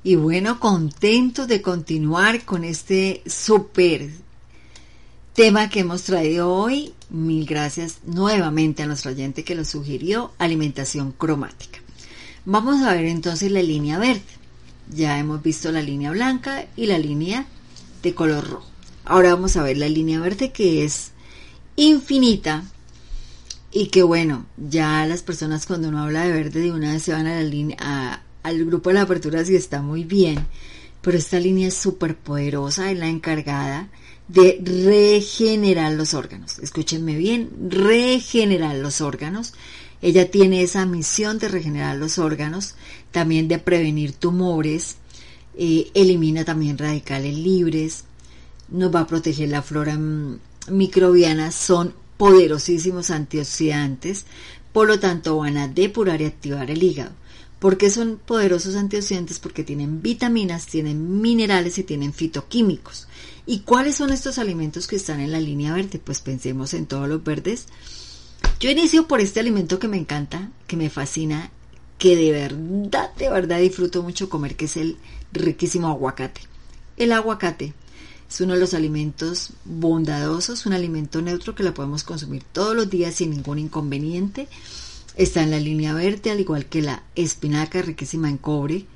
Y 0.02 0.16
bueno, 0.16 0.60
contento 0.60 1.46
de 1.46 1.62
continuar 1.62 2.44
con 2.44 2.62
este 2.62 3.22
súper 3.24 4.10
tema 5.32 5.70
que 5.70 5.80
hemos 5.80 6.02
traído 6.02 6.52
hoy. 6.52 6.92
Mil 7.08 7.46
gracias 7.46 8.00
nuevamente 8.04 8.82
a 8.82 8.86
nuestro 8.86 9.12
oyente 9.12 9.44
que 9.44 9.54
lo 9.54 9.64
sugirió, 9.64 10.32
alimentación 10.36 11.12
cromática. 11.12 11.78
Vamos 12.44 12.82
a 12.82 12.92
ver 12.92 13.06
entonces 13.06 13.50
la 13.50 13.62
línea 13.62 13.98
verde. 13.98 14.20
Ya 14.90 15.18
hemos 15.18 15.42
visto 15.42 15.72
la 15.72 15.80
línea 15.80 16.10
blanca 16.10 16.66
y 16.76 16.84
la 16.84 16.98
línea 16.98 17.46
de 18.02 18.14
color 18.14 18.46
rojo. 18.46 18.73
Ahora 19.04 19.34
vamos 19.34 19.56
a 19.56 19.62
ver 19.62 19.76
la 19.76 19.88
línea 19.88 20.18
verde 20.18 20.50
que 20.50 20.84
es 20.84 21.10
infinita 21.76 22.64
y 23.70 23.88
que 23.88 24.02
bueno, 24.02 24.46
ya 24.56 25.04
las 25.04 25.22
personas 25.22 25.66
cuando 25.66 25.88
uno 25.88 26.02
habla 26.02 26.24
de 26.24 26.32
verde 26.32 26.60
de 26.60 26.72
una 26.72 26.92
vez 26.92 27.02
se 27.02 27.12
van 27.12 27.26
a 27.26 27.34
la 27.34 27.42
línea, 27.42 28.22
al 28.42 28.64
grupo 28.64 28.88
de 28.88 28.94
la 28.94 29.02
apertura 29.02 29.44
si 29.44 29.56
está 29.56 29.82
muy 29.82 30.04
bien, 30.04 30.46
pero 31.02 31.18
esta 31.18 31.38
línea 31.38 31.68
es 31.68 31.74
súper 31.74 32.16
poderosa, 32.16 32.90
es 32.90 32.98
la 32.98 33.08
encargada 33.08 33.90
de 34.28 34.62
regenerar 34.64 35.92
los 35.92 36.14
órganos. 36.14 36.58
Escúchenme 36.60 37.14
bien, 37.16 37.50
regenerar 37.68 38.76
los 38.76 39.02
órganos. 39.02 39.52
Ella 40.00 40.30
tiene 40.30 40.62
esa 40.62 40.86
misión 40.86 41.38
de 41.38 41.48
regenerar 41.48 41.96
los 41.96 42.18
órganos, 42.18 42.74
también 43.10 43.48
de 43.48 43.58
prevenir 43.58 44.12
tumores, 44.12 44.96
eh, 45.58 45.90
elimina 45.92 46.44
también 46.44 46.78
radicales 46.78 47.36
libres, 47.36 48.04
nos 48.68 48.94
va 48.94 49.00
a 49.00 49.06
proteger 49.06 49.48
la 49.48 49.62
flora 49.62 49.96
mm, 49.96 50.38
microbiana, 50.70 51.50
son 51.50 51.94
poderosísimos 52.16 53.10
antioxidantes, 53.10 54.24
por 54.72 54.88
lo 54.88 54.98
tanto 54.98 55.36
van 55.36 55.56
a 55.56 55.68
depurar 55.68 56.20
y 56.20 56.26
activar 56.26 56.70
el 56.70 56.82
hígado. 56.82 57.12
¿Por 57.58 57.78
qué 57.78 57.88
son 57.88 58.20
poderosos 58.24 58.76
antioxidantes? 58.76 59.38
Porque 59.38 59.64
tienen 59.64 60.02
vitaminas, 60.02 60.66
tienen 60.66 61.20
minerales 61.20 61.78
y 61.78 61.82
tienen 61.82 62.12
fitoquímicos. 62.12 63.08
¿Y 63.46 63.60
cuáles 63.60 63.96
son 63.96 64.12
estos 64.12 64.38
alimentos 64.38 64.86
que 64.86 64.96
están 64.96 65.20
en 65.20 65.32
la 65.32 65.40
línea 65.40 65.72
verde? 65.72 65.98
Pues 65.98 66.20
pensemos 66.20 66.74
en 66.74 66.86
todos 66.86 67.08
los 67.08 67.24
verdes. 67.24 67.66
Yo 68.60 68.70
inicio 68.70 69.08
por 69.08 69.20
este 69.20 69.40
alimento 69.40 69.78
que 69.78 69.88
me 69.88 69.96
encanta, 69.96 70.50
que 70.66 70.76
me 70.76 70.90
fascina, 70.90 71.50
que 71.98 72.16
de 72.16 72.32
verdad, 72.32 73.14
de 73.16 73.30
verdad 73.30 73.60
disfruto 73.60 74.02
mucho 74.02 74.28
comer, 74.28 74.56
que 74.56 74.66
es 74.66 74.76
el 74.76 74.98
riquísimo 75.32 75.88
aguacate. 75.88 76.42
El 76.96 77.12
aguacate 77.12 77.72
es 78.34 78.40
uno 78.40 78.54
de 78.54 78.60
los 78.60 78.74
alimentos 78.74 79.50
bondadosos, 79.64 80.66
un 80.66 80.72
alimento 80.72 81.22
neutro 81.22 81.54
que 81.54 81.62
lo 81.62 81.72
podemos 81.72 82.02
consumir 82.02 82.42
todos 82.42 82.74
los 82.74 82.90
días 82.90 83.14
sin 83.14 83.30
ningún 83.30 83.60
inconveniente. 83.60 84.48
Está 85.14 85.44
en 85.44 85.52
la 85.52 85.60
línea 85.60 85.94
verde, 85.94 86.32
al 86.32 86.40
igual 86.40 86.66
que 86.66 86.82
la 86.82 87.04
espinaca 87.14 87.80
riquísima 87.80 88.28
en 88.28 88.38
cobre, 88.38 88.86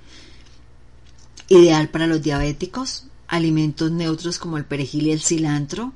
ideal 1.48 1.88
para 1.88 2.09
los 2.09 2.20
diabéticos. 2.20 3.05
Alimentos 3.29 3.92
neutros 3.92 4.40
como 4.40 4.57
el 4.57 4.64
perejil 4.64 5.07
y 5.07 5.12
el 5.12 5.20
cilantro, 5.20 5.92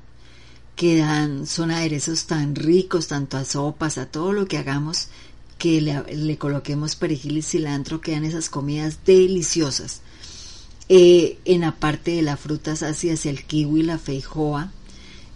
que 0.76 0.98
dan, 0.98 1.48
son 1.48 1.72
aderezos 1.72 2.26
tan 2.26 2.55
ricos, 2.55 3.09
tanto 3.09 3.38
a 3.38 3.44
sopas, 3.44 3.98
a 3.98 4.07
todo 4.07 4.33
lo 4.33 4.46
que 4.46 4.59
hagamos, 4.59 5.09
que 5.59 5.81
le, 5.81 6.00
le 6.14 6.38
coloquemos 6.38 6.94
perejil 6.94 7.38
y 7.38 7.42
cilantro, 7.42 8.00
quedan 8.00 8.24
esas 8.24 8.48
comidas 8.48 9.00
deliciosas. 9.05 10.00
Eh, 10.94 11.38
en 11.46 11.62
la 11.62 11.72
parte 11.72 12.11
de 12.11 12.20
las 12.20 12.38
frutas 12.38 12.83
hacia 12.83 13.14
el 13.14 13.44
kiwi, 13.44 13.83
la 13.83 13.96
feijoa. 13.96 14.72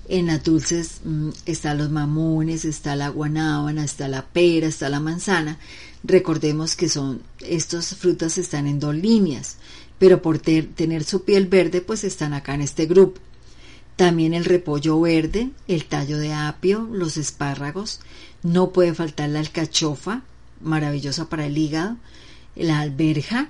En 0.06 0.26
las 0.26 0.44
dulces 0.44 1.00
mm, 1.02 1.30
están 1.46 1.78
los 1.78 1.88
mamones, 1.90 2.66
está 2.66 2.94
la 2.94 3.08
guanábana, 3.08 3.82
está 3.82 4.06
la 4.06 4.26
pera, 4.26 4.66
está 4.66 4.90
la 4.90 5.00
manzana. 5.00 5.58
Recordemos 6.04 6.76
que 6.76 6.90
son 6.90 7.22
estas 7.40 7.96
frutas 7.96 8.36
están 8.36 8.66
en 8.66 8.80
dos 8.80 8.94
líneas, 8.94 9.56
pero 9.98 10.20
por 10.20 10.38
tener 10.40 11.04
su 11.04 11.24
piel 11.24 11.46
verde 11.46 11.80
pues 11.80 12.04
están 12.04 12.34
acá 12.34 12.52
en 12.54 12.60
este 12.60 12.84
grupo. 12.84 13.18
También 13.96 14.34
el 14.34 14.44
repollo 14.44 15.00
verde, 15.00 15.48
el 15.68 15.86
tallo 15.86 16.18
de 16.18 16.34
apio, 16.34 16.86
los 16.92 17.16
espárragos. 17.16 18.00
No 18.42 18.72
puede 18.74 18.92
faltar 18.92 19.30
la 19.30 19.38
alcachofa, 19.38 20.20
maravillosa 20.60 21.30
para 21.30 21.46
el 21.46 21.56
hígado, 21.56 21.96
la 22.56 22.80
alberja, 22.80 23.48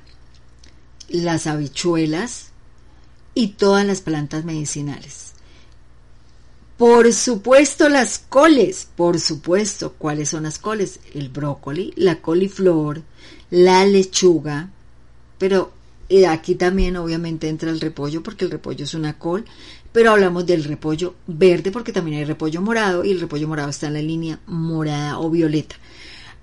las 1.09 1.47
habichuelas 1.47 2.51
y 3.35 3.49
todas 3.49 3.87
las 3.87 4.01
plantas 4.01 4.45
medicinales. 4.45 5.33
Por 6.77 7.12
supuesto 7.12 7.88
las 7.88 8.19
coles, 8.19 8.88
por 8.97 9.19
supuesto, 9.19 9.95
¿cuáles 9.95 10.29
son 10.29 10.42
las 10.42 10.59
coles? 10.59 11.01
El 11.14 11.31
brócoli, 11.31 11.95
la 11.97 12.21
coliflor, 12.21 13.03
la 13.51 13.87
lechuga, 13.87 14.71
pero 15.38 15.73
eh, 16.09 16.27
aquí 16.27 16.55
también 16.55 16.97
obviamente 16.97 17.49
entra 17.49 17.71
el 17.71 17.81
repollo 17.81 18.23
porque 18.23 18.45
el 18.45 18.51
repollo 18.51 18.85
es 18.85 18.95
una 18.95 19.19
col, 19.19 19.47
pero 19.92 20.11
hablamos 20.11 20.45
del 20.45 20.64
repollo 20.64 21.14
verde 21.27 21.71
porque 21.71 21.92
también 21.92 22.19
hay 22.19 22.25
repollo 22.25 22.61
morado 22.61 23.05
y 23.05 23.11
el 23.11 23.21
repollo 23.21 23.49
morado 23.49 23.71
está 23.71 23.87
en 23.87 23.95
la 23.95 24.03
línea 24.03 24.40
morada 24.47 25.19
o 25.19 25.31
violeta. 25.31 25.77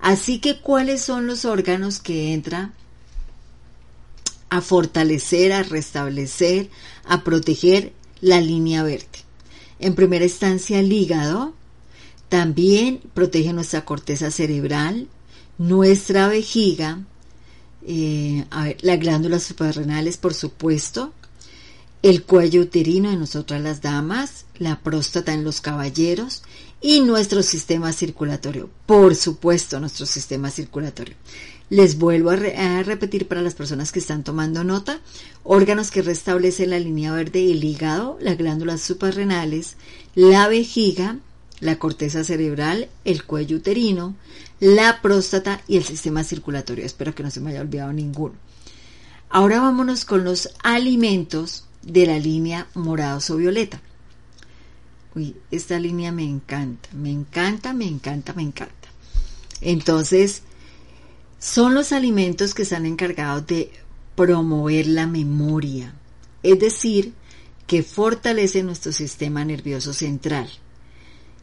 Así 0.00 0.40
que, 0.40 0.58
¿cuáles 0.58 1.00
son 1.00 1.26
los 1.26 1.44
órganos 1.44 2.00
que 2.00 2.34
entran 2.34 2.74
a 4.56 4.60
fortalecer, 4.60 5.52
a 5.52 5.62
restablecer, 5.62 6.70
a 7.04 7.24
proteger 7.24 7.92
la 8.20 8.40
línea 8.40 8.82
verde? 8.82 9.24
En 9.78 9.94
primera 9.94 10.24
instancia, 10.24 10.78
el 10.78 10.92
hígado 10.92 11.54
también 12.28 13.00
protege 13.14 13.52
nuestra 13.52 13.84
corteza 13.84 14.30
cerebral, 14.30 15.08
nuestra 15.58 16.28
vejiga, 16.28 17.04
eh, 17.86 18.44
las 18.80 18.98
glándulas 18.98 19.42
suprarrenales, 19.42 20.16
por 20.16 20.34
supuesto, 20.34 21.12
el 22.02 22.24
cuello 22.24 22.62
uterino 22.62 23.10
en 23.10 23.20
nosotras 23.20 23.62
las 23.62 23.80
damas, 23.80 24.44
la 24.58 24.80
próstata 24.80 25.32
en 25.32 25.44
los 25.44 25.60
caballeros 25.60 26.42
y 26.80 27.00
nuestro 27.00 27.42
sistema 27.42 27.92
circulatorio. 27.92 28.68
Por 28.84 29.14
supuesto, 29.14 29.80
nuestro 29.80 30.04
sistema 30.04 30.50
circulatorio. 30.50 31.14
Les 31.70 31.98
vuelvo 31.98 32.30
a, 32.30 32.82
repetir 32.82 33.26
para 33.26 33.40
las 33.40 33.54
personas 33.54 33.90
que 33.90 33.98
están 33.98 34.22
tomando 34.22 34.64
nota, 34.64 35.00
órganos 35.42 35.90
que 35.90 36.02
restablecen 36.02 36.70
la 36.70 36.78
línea 36.78 37.12
verde, 37.12 37.50
el 37.50 37.64
hígado, 37.64 38.18
las 38.20 38.36
glándulas 38.36 38.82
suprarrenales, 38.82 39.76
la 40.14 40.46
vejiga, 40.48 41.18
la 41.60 41.78
corteza 41.78 42.22
cerebral, 42.22 42.88
el 43.04 43.24
cuello 43.24 43.56
uterino, 43.56 44.14
la 44.60 45.00
próstata 45.00 45.62
y 45.66 45.78
el 45.78 45.84
sistema 45.84 46.22
circulatorio. 46.22 46.84
Espero 46.84 47.14
que 47.14 47.22
no 47.22 47.30
se 47.30 47.40
me 47.40 47.50
haya 47.50 47.62
olvidado 47.62 47.92
ninguno. 47.92 48.34
Ahora 49.30 49.60
vámonos 49.60 50.04
con 50.04 50.22
los 50.22 50.50
alimentos 50.62 51.64
de 51.82 52.06
la 52.06 52.18
línea 52.18 52.68
morados 52.74 53.30
o 53.30 53.36
violeta. 53.36 53.80
Uy, 55.14 55.36
esta 55.50 55.78
línea 55.78 56.12
me 56.12 56.24
encanta, 56.24 56.88
me 56.92 57.10
encanta, 57.10 57.72
me 57.72 57.86
encanta, 57.86 58.32
me 58.34 58.42
encanta. 58.42 58.88
Entonces, 59.60 60.42
son 61.44 61.74
los 61.74 61.92
alimentos 61.92 62.54
que 62.54 62.62
están 62.62 62.86
encargados 62.86 63.46
de 63.46 63.70
promover 64.16 64.86
la 64.86 65.06
memoria, 65.06 65.94
es 66.42 66.58
decir, 66.58 67.12
que 67.66 67.82
fortalecen 67.82 68.64
nuestro 68.64 68.92
sistema 68.92 69.44
nervioso 69.44 69.92
central. 69.92 70.48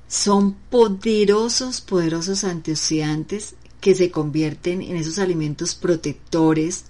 Son 0.07 0.53
poderosos, 0.71 1.81
poderosos 1.81 2.43
antioxidantes 2.45 3.53
que 3.79 3.93
se 3.93 4.09
convierten 4.09 4.81
en 4.81 4.97
esos 4.97 5.19
alimentos 5.19 5.75
protectores 5.75 6.85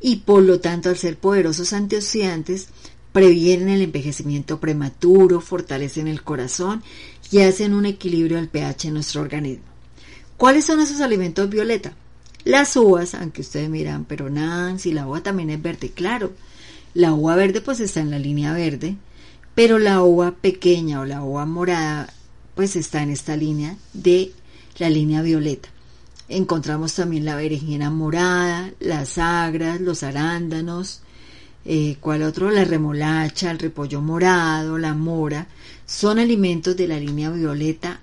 y 0.00 0.16
por 0.16 0.42
lo 0.42 0.58
tanto 0.58 0.88
al 0.88 0.98
ser 0.98 1.18
poderosos 1.18 1.72
antioxidantes 1.72 2.66
previenen 3.12 3.68
el 3.68 3.82
envejecimiento 3.82 4.58
prematuro, 4.58 5.40
fortalecen 5.40 6.08
el 6.08 6.24
corazón 6.24 6.82
y 7.30 7.42
hacen 7.42 7.74
un 7.74 7.86
equilibrio 7.86 8.38
del 8.38 8.48
pH 8.48 8.88
en 8.88 8.94
nuestro 8.94 9.20
organismo. 9.20 9.66
¿Cuáles 10.36 10.64
son 10.64 10.80
esos 10.80 11.00
alimentos 11.00 11.48
violeta? 11.48 11.94
Las 12.44 12.74
uvas, 12.76 13.14
aunque 13.14 13.42
ustedes 13.42 13.68
miran, 13.68 14.04
pero 14.04 14.30
si 14.78 14.92
la 14.92 15.06
uva 15.06 15.22
también 15.22 15.50
es 15.50 15.60
verde, 15.60 15.90
claro. 15.90 16.32
La 16.94 17.12
uva 17.12 17.36
verde 17.36 17.60
pues 17.60 17.80
está 17.80 18.00
en 18.00 18.10
la 18.10 18.18
línea 18.18 18.52
verde, 18.52 18.96
pero 19.54 19.78
la 19.78 20.02
uva 20.02 20.32
pequeña 20.32 21.00
o 21.00 21.04
la 21.04 21.22
uva 21.22 21.44
morada 21.46 22.12
pues 22.54 22.76
está 22.76 23.02
en 23.02 23.10
esta 23.10 23.36
línea 23.36 23.76
de 23.92 24.32
la 24.78 24.90
línea 24.90 25.22
violeta. 25.22 25.68
Encontramos 26.28 26.94
también 26.94 27.24
la 27.24 27.36
berenjena 27.36 27.90
morada, 27.90 28.70
las 28.80 29.18
agras, 29.18 29.80
los 29.80 30.02
arándanos, 30.02 31.02
eh, 31.64 31.96
¿cuál 32.00 32.22
otro? 32.22 32.50
La 32.50 32.64
remolacha, 32.64 33.50
el 33.50 33.58
repollo 33.58 34.00
morado, 34.00 34.78
la 34.78 34.94
mora, 34.94 35.46
son 35.86 36.18
alimentos 36.18 36.76
de 36.76 36.88
la 36.88 36.98
línea 36.98 37.30
violeta 37.30 38.00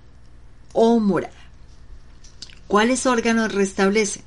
o 0.73 0.99
morada. 0.99 1.33
¿Cuáles 2.67 3.05
órganos 3.05 3.53
restablecen? 3.53 4.26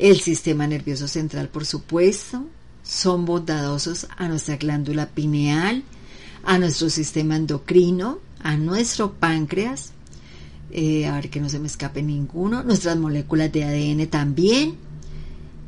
El 0.00 0.18
sistema 0.18 0.66
nervioso 0.66 1.06
central, 1.06 1.50
por 1.50 1.66
supuesto, 1.66 2.46
son 2.82 3.26
bondadosos 3.26 4.06
a 4.16 4.28
nuestra 4.28 4.56
glándula 4.56 5.10
pineal, 5.10 5.82
a 6.42 6.56
nuestro 6.56 6.88
sistema 6.88 7.36
endocrino, 7.36 8.18
a 8.42 8.56
nuestro 8.56 9.12
páncreas, 9.12 9.92
eh, 10.70 11.06
a 11.06 11.16
ver 11.16 11.28
que 11.28 11.42
no 11.42 11.50
se 11.50 11.58
me 11.58 11.66
escape 11.66 12.02
ninguno, 12.02 12.62
nuestras 12.62 12.96
moléculas 12.96 13.52
de 13.52 13.64
ADN 13.64 14.06
también 14.06 14.76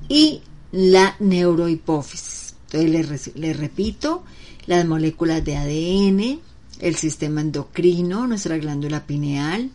y 0.09 0.41
la 0.73 1.15
neurohipófisis. 1.19 2.55
Entonces 2.73 3.33
les, 3.35 3.57
repito, 3.59 4.25
las 4.65 4.87
moléculas 4.87 5.45
de 5.45 5.59
ADN, 5.59 6.41
el 6.81 6.97
sistema 6.97 7.43
endocrino, 7.43 8.27
nuestra 8.27 8.57
glándula 8.57 9.05
pineal, 9.05 9.69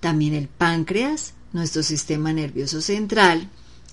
también 0.00 0.32
el 0.32 0.48
páncreas, 0.48 1.34
nuestro 1.52 1.82
sistema 1.82 2.32
nervioso 2.32 2.80
central 2.80 3.50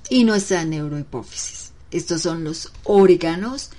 y 0.10 0.24
nuestra 0.24 0.65
neurohipófisis. 0.65 1.72
Estos 1.91 2.22
son 2.22 2.44
los 2.44 2.72
órganos 2.84 3.72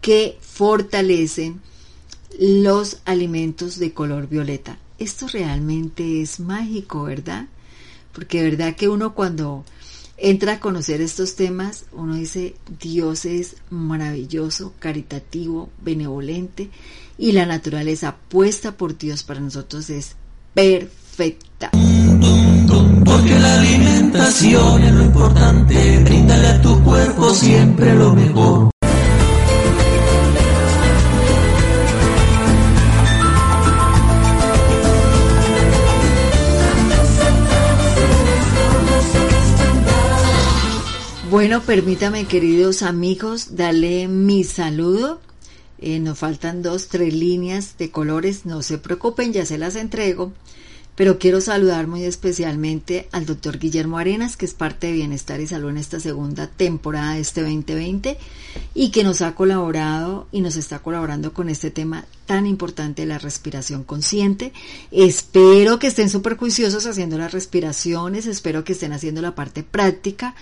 que 0.00 0.38
fortalecen 0.40 1.60
los 2.38 2.98
alimentos 3.04 3.78
de 3.78 3.92
color 3.92 4.28
violeta 4.28 4.78
esto 5.00 5.26
realmente 5.26 6.20
es 6.20 6.38
mágico, 6.38 7.04
¿verdad? 7.04 7.46
Porque 8.12 8.42
verdad 8.42 8.76
que 8.76 8.88
uno 8.88 9.14
cuando 9.14 9.64
entra 10.18 10.52
a 10.52 10.60
conocer 10.60 11.00
estos 11.00 11.34
temas, 11.34 11.86
uno 11.92 12.14
dice, 12.14 12.54
Dios 12.80 13.24
es 13.24 13.56
maravilloso, 13.70 14.74
caritativo, 14.78 15.70
benevolente 15.82 16.68
y 17.16 17.32
la 17.32 17.46
naturaleza 17.46 18.16
puesta 18.28 18.76
por 18.76 18.98
Dios 18.98 19.22
para 19.22 19.40
nosotros 19.40 19.88
es 19.88 20.16
perfecta. 20.52 21.70
Porque 21.72 23.38
la 23.38 23.60
alimentación 24.10 24.82
es 24.82 24.92
lo 24.92 25.04
importante, 25.04 25.98
bríndale 26.04 26.48
a 26.48 26.60
tu 26.60 26.82
cuerpo 26.82 27.30
siempre 27.32 27.94
lo 27.94 28.12
mejor. 28.12 28.70
Bueno, 41.30 41.62
permítame, 41.62 42.24
queridos 42.24 42.82
amigos, 42.82 43.54
darle 43.54 44.08
mi 44.08 44.42
saludo. 44.42 45.20
Eh, 45.78 46.00
nos 46.00 46.18
faltan 46.18 46.62
dos, 46.62 46.88
tres 46.88 47.14
líneas 47.14 47.78
de 47.78 47.90
colores, 47.90 48.44
no 48.44 48.62
se 48.62 48.78
preocupen, 48.78 49.32
ya 49.32 49.46
se 49.46 49.56
las 49.56 49.76
entrego. 49.76 50.32
Pero 51.00 51.18
quiero 51.18 51.40
saludar 51.40 51.86
muy 51.86 52.04
especialmente 52.04 53.08
al 53.10 53.24
doctor 53.24 53.58
Guillermo 53.58 53.96
Arenas, 53.96 54.36
que 54.36 54.44
es 54.44 54.52
parte 54.52 54.88
de 54.88 54.92
Bienestar 54.92 55.40
y 55.40 55.46
Salud 55.46 55.70
en 55.70 55.78
esta 55.78 55.98
segunda 55.98 56.46
temporada 56.46 57.14
de 57.14 57.20
este 57.20 57.40
2020 57.40 58.18
y 58.74 58.90
que 58.90 59.02
nos 59.02 59.22
ha 59.22 59.34
colaborado 59.34 60.26
y 60.30 60.42
nos 60.42 60.56
está 60.56 60.80
colaborando 60.80 61.32
con 61.32 61.48
este 61.48 61.70
tema 61.70 62.04
tan 62.26 62.46
importante 62.46 63.00
de 63.00 63.08
la 63.08 63.16
respiración 63.16 63.82
consciente. 63.82 64.52
Espero 64.90 65.78
que 65.78 65.86
estén 65.86 66.10
súper 66.10 66.36
juiciosos 66.36 66.84
haciendo 66.84 67.16
las 67.16 67.32
respiraciones, 67.32 68.26
espero 68.26 68.62
que 68.62 68.74
estén 68.74 68.92
haciendo 68.92 69.22
la 69.22 69.34
parte 69.34 69.62
práctica 69.62 70.34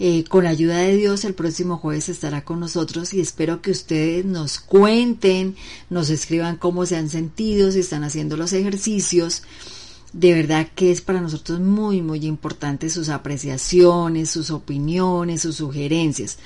eh, 0.00 0.24
con 0.24 0.42
la 0.42 0.50
ayuda 0.50 0.78
de 0.78 0.96
Dios, 0.96 1.24
el 1.24 1.34
próximo 1.34 1.76
jueves 1.76 2.08
estará 2.08 2.44
con 2.44 2.58
nosotros 2.58 3.14
y 3.14 3.20
espero 3.20 3.62
que 3.62 3.70
ustedes 3.70 4.24
nos 4.24 4.58
cuenten, 4.58 5.54
nos 5.90 6.10
escriban 6.10 6.56
cómo 6.56 6.86
se 6.86 6.96
han 6.96 7.08
sentido, 7.08 7.70
si 7.70 7.78
están 7.78 8.02
haciendo 8.02 8.36
los 8.36 8.52
ejercicios. 8.52 9.44
De 10.12 10.34
verdad 10.34 10.68
que 10.74 10.92
es 10.92 11.00
para 11.00 11.22
nosotros 11.22 11.60
muy, 11.60 12.02
muy 12.02 12.26
importante 12.26 12.90
sus 12.90 13.08
apreciaciones, 13.08 14.28
sus 14.28 14.50
opiniones, 14.50 15.40
sus 15.40 15.56
sugerencias. 15.56 16.36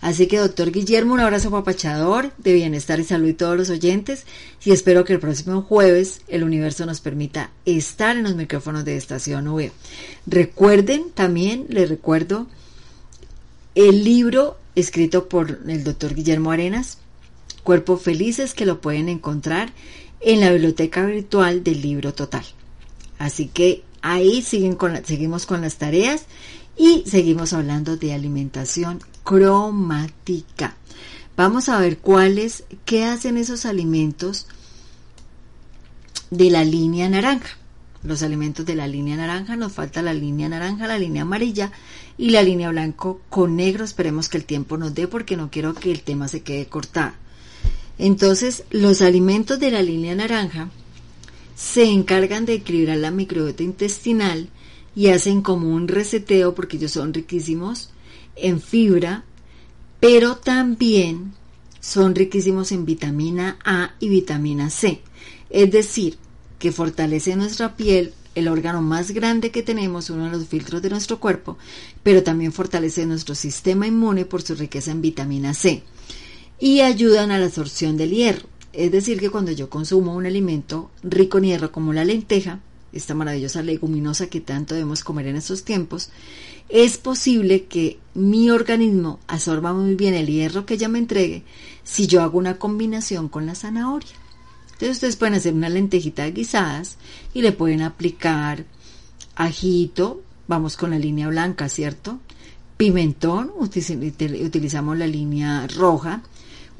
Así 0.00 0.26
que, 0.26 0.38
doctor 0.38 0.72
Guillermo, 0.72 1.14
un 1.14 1.20
abrazo 1.20 1.52
papachador 1.52 2.32
de 2.38 2.54
bienestar 2.54 2.98
y 2.98 3.04
salud 3.04 3.30
a 3.30 3.36
todos 3.36 3.56
los 3.56 3.70
oyentes 3.70 4.26
y 4.64 4.72
espero 4.72 5.04
que 5.04 5.12
el 5.12 5.20
próximo 5.20 5.62
jueves 5.62 6.22
el 6.26 6.42
universo 6.42 6.84
nos 6.84 7.00
permita 7.00 7.52
estar 7.64 8.16
en 8.16 8.24
los 8.24 8.34
micrófonos 8.34 8.84
de 8.84 8.96
Estación 8.96 9.46
V. 9.46 9.70
Recuerden 10.26 11.10
también, 11.14 11.66
les 11.68 11.88
recuerdo, 11.88 12.48
el 13.76 14.02
libro 14.02 14.58
escrito 14.74 15.28
por 15.28 15.60
el 15.68 15.84
doctor 15.84 16.14
Guillermo 16.14 16.50
Arenas, 16.50 16.98
Cuerpos 17.62 18.02
Felices 18.02 18.54
que 18.54 18.66
lo 18.66 18.80
pueden 18.80 19.08
encontrar 19.08 19.72
en 20.20 20.40
la 20.40 20.50
biblioteca 20.50 21.06
virtual 21.06 21.62
del 21.62 21.80
libro 21.80 22.12
total. 22.12 22.44
Así 23.18 23.46
que 23.46 23.84
ahí 24.02 24.42
seguimos 24.42 25.46
con 25.46 25.60
las 25.60 25.76
tareas 25.76 26.26
y 26.76 27.04
seguimos 27.06 27.52
hablando 27.52 27.96
de 27.96 28.12
alimentación 28.12 29.00
cromática. 29.22 30.74
Vamos 31.36 31.68
a 31.68 31.78
ver 31.78 31.98
cuáles, 31.98 32.64
qué 32.84 33.04
hacen 33.04 33.36
esos 33.36 33.64
alimentos 33.64 34.46
de 36.30 36.50
la 36.50 36.64
línea 36.64 37.08
naranja. 37.08 37.56
Los 38.02 38.22
alimentos 38.22 38.66
de 38.66 38.74
la 38.74 38.88
línea 38.88 39.16
naranja, 39.16 39.54
nos 39.54 39.72
falta 39.72 40.02
la 40.02 40.12
línea 40.12 40.48
naranja, 40.48 40.88
la 40.88 40.98
línea 40.98 41.22
amarilla 41.22 41.70
y 42.18 42.30
la 42.30 42.42
línea 42.42 42.68
blanco 42.70 43.20
con 43.30 43.56
negro. 43.56 43.84
Esperemos 43.84 44.28
que 44.28 44.38
el 44.38 44.44
tiempo 44.44 44.76
nos 44.76 44.94
dé 44.94 45.06
porque 45.06 45.36
no 45.36 45.50
quiero 45.50 45.74
que 45.74 45.92
el 45.92 46.02
tema 46.02 46.26
se 46.26 46.42
quede 46.42 46.66
cortado. 46.66 47.12
Entonces, 47.98 48.64
los 48.70 49.02
alimentos 49.02 49.60
de 49.60 49.70
la 49.70 49.82
línea 49.82 50.14
naranja 50.14 50.70
se 51.54 51.84
encargan 51.84 52.46
de 52.46 52.54
equilibrar 52.54 52.98
la 52.98 53.10
microbiota 53.10 53.62
intestinal 53.62 54.48
y 54.94 55.08
hacen 55.08 55.42
como 55.42 55.68
un 55.68 55.88
reseteo 55.88 56.54
porque 56.54 56.76
ellos 56.76 56.92
son 56.92 57.14
riquísimos 57.14 57.90
en 58.36 58.60
fibra, 58.60 59.24
pero 60.00 60.36
también 60.36 61.32
son 61.80 62.14
riquísimos 62.14 62.72
en 62.72 62.84
vitamina 62.84 63.58
A 63.64 63.94
y 64.00 64.08
vitamina 64.08 64.70
C. 64.70 65.00
Es 65.50 65.70
decir, 65.70 66.18
que 66.58 66.72
fortalece 66.72 67.36
nuestra 67.36 67.76
piel, 67.76 68.14
el 68.34 68.48
órgano 68.48 68.80
más 68.80 69.10
grande 69.10 69.50
que 69.50 69.62
tenemos, 69.62 70.08
uno 70.08 70.26
de 70.26 70.30
los 70.30 70.46
filtros 70.46 70.80
de 70.80 70.90
nuestro 70.90 71.20
cuerpo, 71.20 71.58
pero 72.02 72.22
también 72.22 72.52
fortalece 72.52 73.04
nuestro 73.04 73.34
sistema 73.34 73.86
inmune 73.86 74.24
por 74.24 74.42
su 74.42 74.54
riqueza 74.54 74.90
en 74.90 75.02
vitamina 75.02 75.54
C 75.54 75.82
y 76.62 76.80
ayudan 76.80 77.32
a 77.32 77.38
la 77.38 77.46
absorción 77.46 77.96
del 77.96 78.12
hierro. 78.12 78.48
Es 78.72 78.90
decir, 78.90 79.20
que 79.20 79.30
cuando 79.30 79.52
yo 79.52 79.68
consumo 79.68 80.14
un 80.14 80.26
alimento 80.26 80.90
rico 81.02 81.38
en 81.38 81.44
hierro 81.44 81.72
como 81.72 81.92
la 81.92 82.04
lenteja, 82.04 82.60
esta 82.92 83.14
maravillosa 83.14 83.62
leguminosa 83.62 84.28
que 84.28 84.40
tanto 84.40 84.74
debemos 84.74 85.04
comer 85.04 85.26
en 85.26 85.36
estos 85.36 85.64
tiempos, 85.64 86.10
es 86.68 86.98
posible 86.98 87.64
que 87.64 87.98
mi 88.14 88.50
organismo 88.50 89.18
absorba 89.26 89.72
muy 89.72 89.94
bien 89.94 90.14
el 90.14 90.26
hierro 90.26 90.64
que 90.64 90.74
ella 90.74 90.88
me 90.88 90.98
entregue 90.98 91.44
si 91.84 92.06
yo 92.06 92.22
hago 92.22 92.38
una 92.38 92.58
combinación 92.58 93.28
con 93.28 93.46
la 93.46 93.54
zanahoria. 93.54 94.16
Entonces 94.72 94.96
ustedes 94.96 95.16
pueden 95.16 95.34
hacer 95.34 95.54
una 95.54 95.68
lentejita 95.68 96.26
guisadas 96.30 96.96
y 97.34 97.42
le 97.42 97.52
pueden 97.52 97.82
aplicar 97.82 98.64
ajito, 99.34 100.22
vamos 100.48 100.76
con 100.76 100.90
la 100.90 100.98
línea 100.98 101.28
blanca, 101.28 101.68
¿cierto? 101.68 102.20
Pimentón, 102.76 103.52
utilizamos 103.58 104.98
la 104.98 105.06
línea 105.06 105.66
roja, 105.68 106.22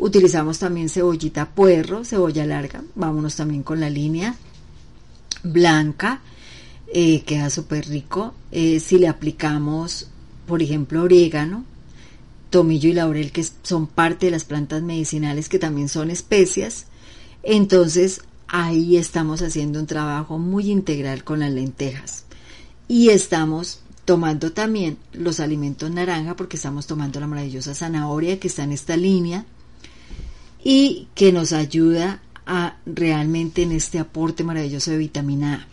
Utilizamos 0.03 0.59
también 0.59 0.89
cebollita 0.89 1.51
puerro, 1.51 2.05
cebolla 2.05 2.45
larga. 2.45 2.83
Vámonos 2.97 3.37
también 3.37 3.63
con 3.63 3.79
la 3.79 3.89
línea 3.89 4.35
blanca. 5.45 6.21
Eh, 6.93 7.23
queda 7.23 7.51
súper 7.51 7.87
rico. 7.87 8.35
Eh, 8.51 8.81
si 8.81 8.99
le 8.99 9.07
aplicamos, 9.07 10.09
por 10.49 10.61
ejemplo, 10.61 11.05
orégano, 11.05 11.65
tomillo 12.51 12.91
y 12.91 12.95
laurel, 12.95 13.31
que 13.31 13.47
son 13.63 13.87
parte 13.87 14.27
de 14.27 14.33
las 14.33 14.43
plantas 14.43 14.83
medicinales 14.83 15.49
que 15.49 15.61
también 15.61 15.89
son 15.89 16.11
especias, 16.11 16.87
entonces 17.45 18.23
ahí 18.49 18.97
estamos 18.97 19.41
haciendo 19.41 19.79
un 19.79 19.87
trabajo 19.87 20.37
muy 20.37 20.73
integral 20.73 21.23
con 21.23 21.39
las 21.39 21.53
lentejas. 21.53 22.25
Y 22.89 23.11
estamos 23.11 23.79
tomando 24.05 24.51
también 24.51 24.99
los 25.13 25.39
alimentos 25.39 25.93
naranja 25.93 26.35
porque 26.35 26.57
estamos 26.57 26.89
tomando 26.89 27.21
la 27.21 27.29
maravillosa 27.29 27.73
zanahoria 27.73 28.41
que 28.41 28.49
está 28.49 28.65
en 28.65 28.73
esta 28.73 28.97
línea 28.97 29.47
y 30.65 31.09
que 31.15 31.33
nos 31.33 31.53
ayuda 31.53 32.23
a 32.47 32.77
realmente 32.87 33.63
en 33.63 33.73
este 33.73 33.99
aporte 33.99 34.45
maravilloso 34.45 34.91
de 34.91 34.99
vitamina 34.99 35.55
A. 35.55 35.67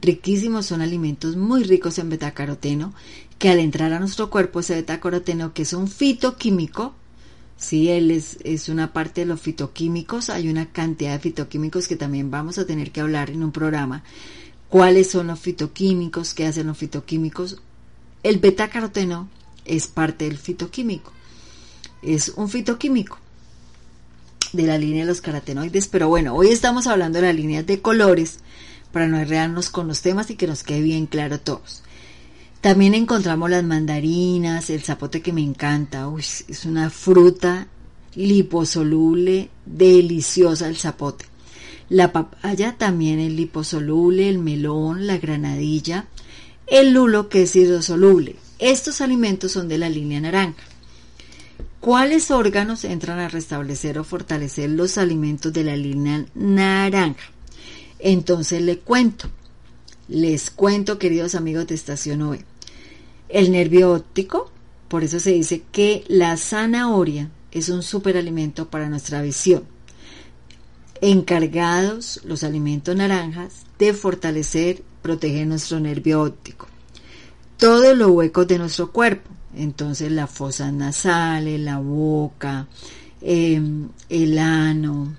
Riquísimos 0.00 0.66
son 0.66 0.82
alimentos 0.82 1.36
muy 1.36 1.62
ricos 1.62 1.98
en 1.98 2.10
betacaroteno, 2.10 2.92
que 3.38 3.48
al 3.48 3.60
entrar 3.60 3.92
a 3.92 4.00
nuestro 4.00 4.28
cuerpo 4.30 4.60
ese 4.60 4.74
betacaroteno, 4.74 5.52
que 5.52 5.62
es 5.62 5.72
un 5.72 5.88
fitoquímico, 5.88 6.94
si 7.56 7.88
él 7.88 8.10
es, 8.10 8.38
es 8.42 8.68
una 8.68 8.92
parte 8.92 9.20
de 9.20 9.26
los 9.26 9.40
fitoquímicos, 9.40 10.30
hay 10.30 10.48
una 10.48 10.66
cantidad 10.66 11.12
de 11.12 11.20
fitoquímicos 11.20 11.86
que 11.86 11.96
también 11.96 12.30
vamos 12.30 12.58
a 12.58 12.66
tener 12.66 12.90
que 12.90 13.00
hablar 13.00 13.30
en 13.30 13.44
un 13.44 13.52
programa. 13.52 14.02
¿Cuáles 14.68 15.10
son 15.10 15.28
los 15.28 15.38
fitoquímicos? 15.38 16.34
¿Qué 16.34 16.46
hacen 16.46 16.66
los 16.66 16.76
fitoquímicos? 16.76 17.62
El 18.24 18.38
betacaroteno 18.38 19.28
es 19.64 19.86
parte 19.86 20.24
del 20.24 20.38
fitoquímico. 20.38 21.12
Es 22.02 22.30
un 22.30 22.48
fitoquímico 22.48 23.18
de 24.54 24.66
la 24.66 24.78
línea 24.78 25.02
de 25.02 25.08
los 25.08 25.20
carotenoides, 25.20 25.88
pero 25.88 26.08
bueno, 26.08 26.34
hoy 26.34 26.48
estamos 26.48 26.86
hablando 26.86 27.20
de 27.20 27.26
las 27.26 27.34
líneas 27.34 27.66
de 27.66 27.80
colores 27.80 28.38
para 28.92 29.08
no 29.08 29.18
enredarnos 29.18 29.70
con 29.70 29.88
los 29.88 30.00
temas 30.00 30.30
y 30.30 30.36
que 30.36 30.46
nos 30.46 30.62
quede 30.62 30.82
bien 30.82 31.06
claro 31.06 31.40
todos. 31.40 31.82
También 32.60 32.94
encontramos 32.94 33.50
las 33.50 33.64
mandarinas, 33.64 34.70
el 34.70 34.82
zapote 34.82 35.20
que 35.20 35.32
me 35.32 35.42
encanta, 35.42 36.08
es 36.16 36.64
una 36.64 36.88
fruta 36.88 37.68
liposoluble, 38.14 39.50
deliciosa 39.66 40.68
el 40.68 40.76
zapote. 40.76 41.26
La 41.88 42.12
papaya 42.12 42.76
también 42.78 43.18
es 43.18 43.32
liposoluble, 43.32 44.28
el 44.28 44.38
melón, 44.38 45.06
la 45.06 45.18
granadilla, 45.18 46.06
el 46.66 46.94
lulo 46.94 47.28
que 47.28 47.42
es 47.42 47.54
hidrosoluble. 47.54 48.36
Estos 48.58 49.00
alimentos 49.00 49.52
son 49.52 49.68
de 49.68 49.78
la 49.78 49.90
línea 49.90 50.20
naranja. 50.20 50.62
¿Cuáles 51.84 52.30
órganos 52.30 52.82
entran 52.84 53.18
a 53.18 53.28
restablecer 53.28 53.98
o 53.98 54.04
fortalecer 54.04 54.70
los 54.70 54.96
alimentos 54.96 55.52
de 55.52 55.64
la 55.64 55.76
línea 55.76 56.24
naranja? 56.34 57.30
Entonces 57.98 58.62
le 58.62 58.78
cuento, 58.78 59.28
les 60.08 60.50
cuento 60.50 60.98
queridos 60.98 61.34
amigos 61.34 61.66
de 61.66 61.74
Estación 61.74 62.22
OE, 62.22 62.42
el 63.28 63.52
nervio 63.52 63.92
óptico, 63.92 64.50
por 64.88 65.04
eso 65.04 65.20
se 65.20 65.32
dice 65.32 65.62
que 65.72 66.04
la 66.08 66.38
zanahoria 66.38 67.28
es 67.52 67.68
un 67.68 67.82
superalimento 67.82 68.70
para 68.70 68.88
nuestra 68.88 69.20
visión. 69.20 69.64
Encargados 71.02 72.22
los 72.24 72.44
alimentos 72.44 72.96
naranjas 72.96 73.66
de 73.78 73.92
fortalecer, 73.92 74.82
proteger 75.02 75.46
nuestro 75.46 75.80
nervio 75.80 76.22
óptico. 76.22 76.66
Todos 77.58 77.94
los 77.94 78.08
huecos 78.08 78.48
de 78.48 78.58
nuestro 78.58 78.90
cuerpo, 78.90 79.28
entonces 79.56 80.10
la 80.12 80.26
fosa 80.26 80.70
nasales, 80.72 81.60
la 81.60 81.78
boca, 81.78 82.66
em, 83.20 83.88
el 84.08 84.38
ano, 84.38 85.16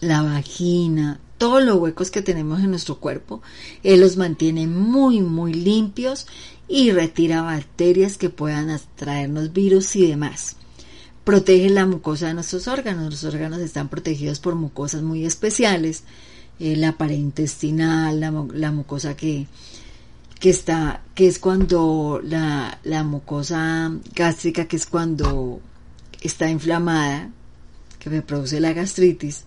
la 0.00 0.22
vagina, 0.22 1.20
todos 1.38 1.62
los 1.62 1.76
huecos 1.76 2.10
que 2.10 2.22
tenemos 2.22 2.60
en 2.60 2.70
nuestro 2.70 2.98
cuerpo, 2.98 3.42
él 3.82 4.00
los 4.00 4.16
mantiene 4.16 4.66
muy, 4.66 5.20
muy 5.20 5.52
limpios 5.52 6.26
y 6.68 6.92
retira 6.92 7.42
bacterias 7.42 8.16
que 8.16 8.30
puedan 8.30 8.70
atraernos 8.70 9.52
virus 9.52 9.96
y 9.96 10.06
demás. 10.06 10.56
Protege 11.24 11.70
la 11.70 11.86
mucosa 11.86 12.28
de 12.28 12.34
nuestros 12.34 12.68
órganos. 12.68 13.10
Los 13.10 13.24
órganos 13.24 13.58
están 13.60 13.88
protegidos 13.88 14.38
por 14.38 14.54
mucosas 14.54 15.02
muy 15.02 15.24
especiales. 15.26 16.04
Eh, 16.58 16.76
la 16.76 16.96
pared 16.96 17.16
intestinal, 17.16 18.20
la 18.20 18.70
mucosa 18.70 19.16
que, 19.16 19.46
que 20.38 20.50
está, 20.50 21.02
que 21.14 21.26
es 21.26 21.38
cuando 21.38 22.20
la, 22.22 22.78
la 22.84 23.04
mucosa 23.04 23.92
gástrica, 24.14 24.66
que 24.66 24.76
es 24.76 24.86
cuando 24.86 25.60
está 26.20 26.50
inflamada, 26.50 27.30
que 27.98 28.10
me 28.10 28.22
produce 28.22 28.60
la 28.60 28.72
gastritis, 28.72 29.44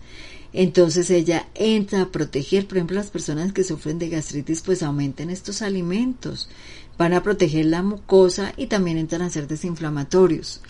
entonces 0.51 1.11
ella 1.11 1.47
entra 1.53 2.01
a 2.01 2.11
proteger, 2.11 2.67
por 2.67 2.77
ejemplo, 2.77 2.95
las 2.97 3.11
personas 3.11 3.53
que 3.53 3.63
sufren 3.63 3.99
de 3.99 4.09
gastritis, 4.09 4.61
pues 4.61 4.81
aumenten 4.81 5.29
estos 5.29 5.61
alimentos, 5.61 6.49
van 6.97 7.13
a 7.13 7.21
proteger 7.21 7.65
la 7.65 7.83
mucosa 7.83 8.53
y 8.57 8.65
también 8.65 8.97
entran 8.97 9.21
a 9.21 9.29
ser 9.29 9.47
desinflamatorios. 9.47 10.61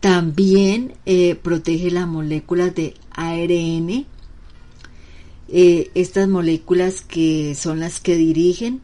También 0.00 0.94
eh, 1.06 1.36
protege 1.36 1.90
las 1.90 2.08
moléculas 2.08 2.74
de 2.74 2.94
ARN, 3.10 4.06
eh, 5.48 5.90
estas 5.94 6.28
moléculas 6.28 7.02
que 7.02 7.54
son 7.54 7.78
las 7.78 8.00
que 8.00 8.16
dirigen 8.16 8.80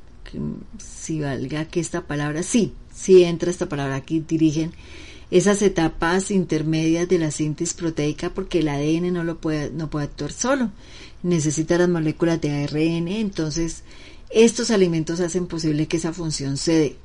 si 0.78 1.20
valga 1.20 1.66
que 1.66 1.80
esta 1.80 2.06
palabra, 2.06 2.42
sí, 2.42 2.72
sí 2.94 3.24
entra 3.24 3.50
esta 3.50 3.68
palabra 3.68 3.96
aquí, 3.96 4.20
dirigen 4.20 4.72
esas 5.32 5.62
etapas 5.62 6.30
intermedias 6.30 7.08
de 7.08 7.18
la 7.18 7.30
síntesis 7.30 7.72
proteica 7.72 8.34
porque 8.34 8.58
el 8.58 8.68
ADN 8.68 9.14
no 9.14 9.24
lo 9.24 9.38
puede, 9.38 9.70
no 9.70 9.88
puede 9.88 10.04
actuar 10.04 10.30
solo, 10.30 10.70
necesita 11.22 11.78
las 11.78 11.88
moléculas 11.88 12.38
de 12.38 12.50
ARN, 12.50 13.08
entonces 13.08 13.82
estos 14.28 14.70
alimentos 14.70 15.20
hacen 15.20 15.46
posible 15.46 15.88
que 15.88 15.96
esa 15.96 16.12
función 16.12 16.58
se 16.58 16.72
dé. 16.72 16.96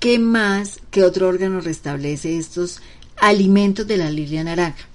¿Qué 0.00 0.18
más, 0.18 0.80
qué 0.90 1.02
otro 1.02 1.28
órgano 1.28 1.62
restablece 1.62 2.36
estos 2.36 2.82
alimentos 3.16 3.86
de 3.86 3.96
la 3.96 4.10
lilia 4.10 4.44
naranja? 4.44 4.86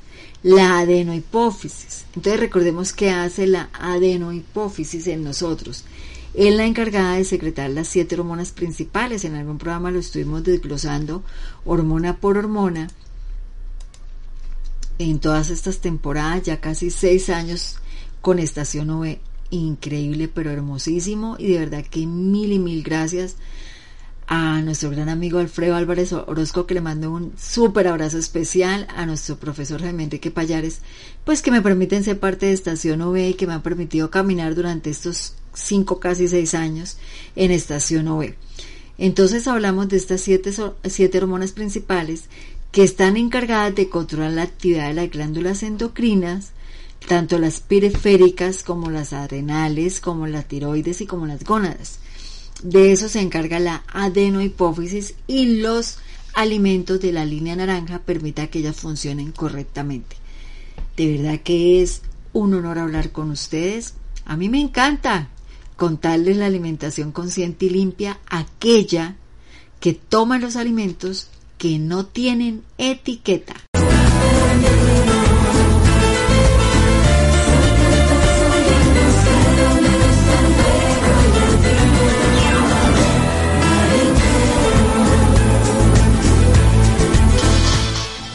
La 0.44 0.78
adenohipófisis. 0.78 2.06
Entonces 2.16 2.40
recordemos 2.40 2.94
que 2.94 3.10
hace 3.10 3.48
la 3.48 3.72
adenohipófisis 3.74 5.08
en 5.08 5.24
nosotros 5.24 5.84
es 6.38 6.54
la 6.54 6.66
encargada 6.66 7.16
de 7.16 7.26
secretar 7.26 7.72
las 7.72 7.88
siete 7.88 8.14
hormonas 8.14 8.52
principales. 8.52 9.26
En 9.26 9.34
algún 9.34 9.58
programa 9.58 9.90
lo 9.90 9.98
estuvimos 9.98 10.44
desglosando 10.44 11.24
hormona 11.66 12.18
por 12.18 12.38
hormona. 12.38 12.90
en 15.00 15.20
todas 15.20 15.52
estas 15.52 15.80
temporadas, 15.80 16.44
ya 16.44 16.60
casi 16.60 16.90
seis 16.90 17.30
años 17.30 17.78
con 18.22 18.40
Estación 18.40 18.90
OV, 18.90 19.20
increíble 19.52 20.28
pero 20.28 20.50
hermosísimo 20.50 21.36
y 21.38 21.52
de 21.52 21.60
verdad 21.60 21.86
que 21.86 22.08
mil 22.08 22.52
y 22.52 22.58
mil 22.58 22.82
gracias 22.84 23.36
a 24.28 24.60
nuestro 24.62 24.90
gran 24.90 25.08
amigo 25.08 25.40
Alfredo 25.40 25.76
Álvarez 25.76 26.14
Orozco 26.14 26.66
que 26.66 26.74
le 26.74 26.82
mando 26.82 27.12
un 27.12 27.34
súper 27.38 27.88
abrazo 27.88 28.18
especial, 28.18 28.88
a 28.96 29.06
nuestro 29.06 29.38
profesor 29.38 29.82
Jaime 29.82 30.04
Enrique 30.04 30.32
Payares, 30.32 30.82
pues 31.26 31.42
que 31.42 31.52
me 31.52 31.62
permiten 31.62 32.04
ser 32.04 32.20
parte 32.20 32.48
de 32.48 32.54
Estación 32.54 33.02
OV 33.02 33.18
y 33.18 33.34
que 33.36 33.48
me 33.48 33.54
han 33.54 33.62
permitido 33.62 34.10
caminar 34.10 34.56
durante 34.56 34.90
estos 34.90 35.36
cinco, 35.58 36.00
casi 36.00 36.28
seis 36.28 36.54
años 36.54 36.98
en 37.36 37.52
Estación 37.52 38.08
OV. 38.08 38.34
Entonces 38.98 39.48
hablamos 39.48 39.90
de 39.90 39.98
estas 39.98 40.22
siete, 40.22 40.52
siete 40.86 41.18
hormonas 41.18 41.52
principales 41.52 42.26
que 42.72 42.84
están 42.84 43.18
encargadas 43.18 43.76
de 43.76 43.90
controlar 43.90 44.32
la 44.32 44.44
actividad 44.44 44.88
de 44.88 44.94
las 44.94 45.10
glándulas 45.10 45.64
endocrinas, 45.64 46.52
tanto 47.08 47.38
las 47.40 47.60
periféricas 47.60 48.64
como 48.64 48.90
las 48.90 49.14
adrenales, 49.14 50.00
como 50.00 50.28
las 50.28 50.48
tiroides 50.48 51.02
y 51.02 51.06
como 51.06 51.28
las 51.28 51.44
gónadas. 51.44 52.00
De 52.64 52.92
eso 52.92 53.08
se 53.08 53.22
encarga 53.22 53.60
la 53.60 53.84
adenohipófisis 53.88 55.14
y 55.28 55.58
los 55.58 56.00
alimentos 56.34 57.00
de 57.00 57.12
la 57.12 57.26
línea 57.26 57.56
naranja 57.56 58.00
permiten 58.00 58.48
que 58.48 58.60
ellas 58.60 58.76
funcionen 58.76 59.32
correctamente. 59.32 60.16
De 60.96 61.18
verdad 61.18 61.40
que 61.42 61.82
es 61.82 62.02
un 62.34 62.54
honor 62.56 62.80
hablar 62.80 63.12
con 63.12 63.30
ustedes. 63.30 63.94
A 64.26 64.36
mí 64.36 64.50
me 64.50 64.60
encanta 64.60 65.30
contarles 65.78 66.36
la 66.36 66.48
alimentación 66.48 67.14
consciente 67.14 67.68
y 67.68 67.70
limpia, 67.70 68.20
aquella 68.28 69.16
que 69.80 69.94
toma 69.94 70.40
los 70.40 70.58
alimentos 70.58 71.30
que 71.58 71.80
no 71.80 72.06
tienen 72.06 72.64
etiqueta. 72.78 73.56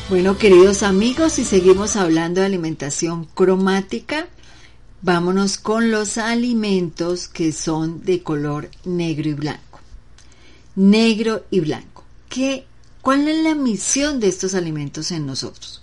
Bueno, 0.08 0.36
queridos 0.36 0.82
amigos, 0.82 1.32
si 1.32 1.44
seguimos 1.44 1.96
hablando 1.96 2.42
de 2.42 2.46
alimentación 2.46 3.24
cromática, 3.34 4.28
vámonos 5.02 5.58
con 5.58 5.90
los 5.90 6.16
alimentos 6.16 7.28
que 7.28 7.52
son 7.52 8.02
de 8.04 8.22
color 8.22 8.70
negro 8.84 9.28
y 9.28 9.34
blanco. 9.34 9.80
Negro 10.76 11.44
y 11.50 11.60
blanco. 11.60 12.04
¿Qué, 12.28 12.64
¿Cuál 13.02 13.28
es 13.28 13.42
la 13.42 13.54
misión 13.54 14.20
de 14.20 14.28
estos 14.28 14.54
alimentos 14.54 15.10
en 15.10 15.26
nosotros? 15.26 15.80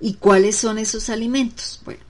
¿Y 0.00 0.14
cuáles 0.14 0.56
son 0.56 0.78
esos 0.78 1.08
alimentos? 1.08 1.80
Bueno, 1.84 2.00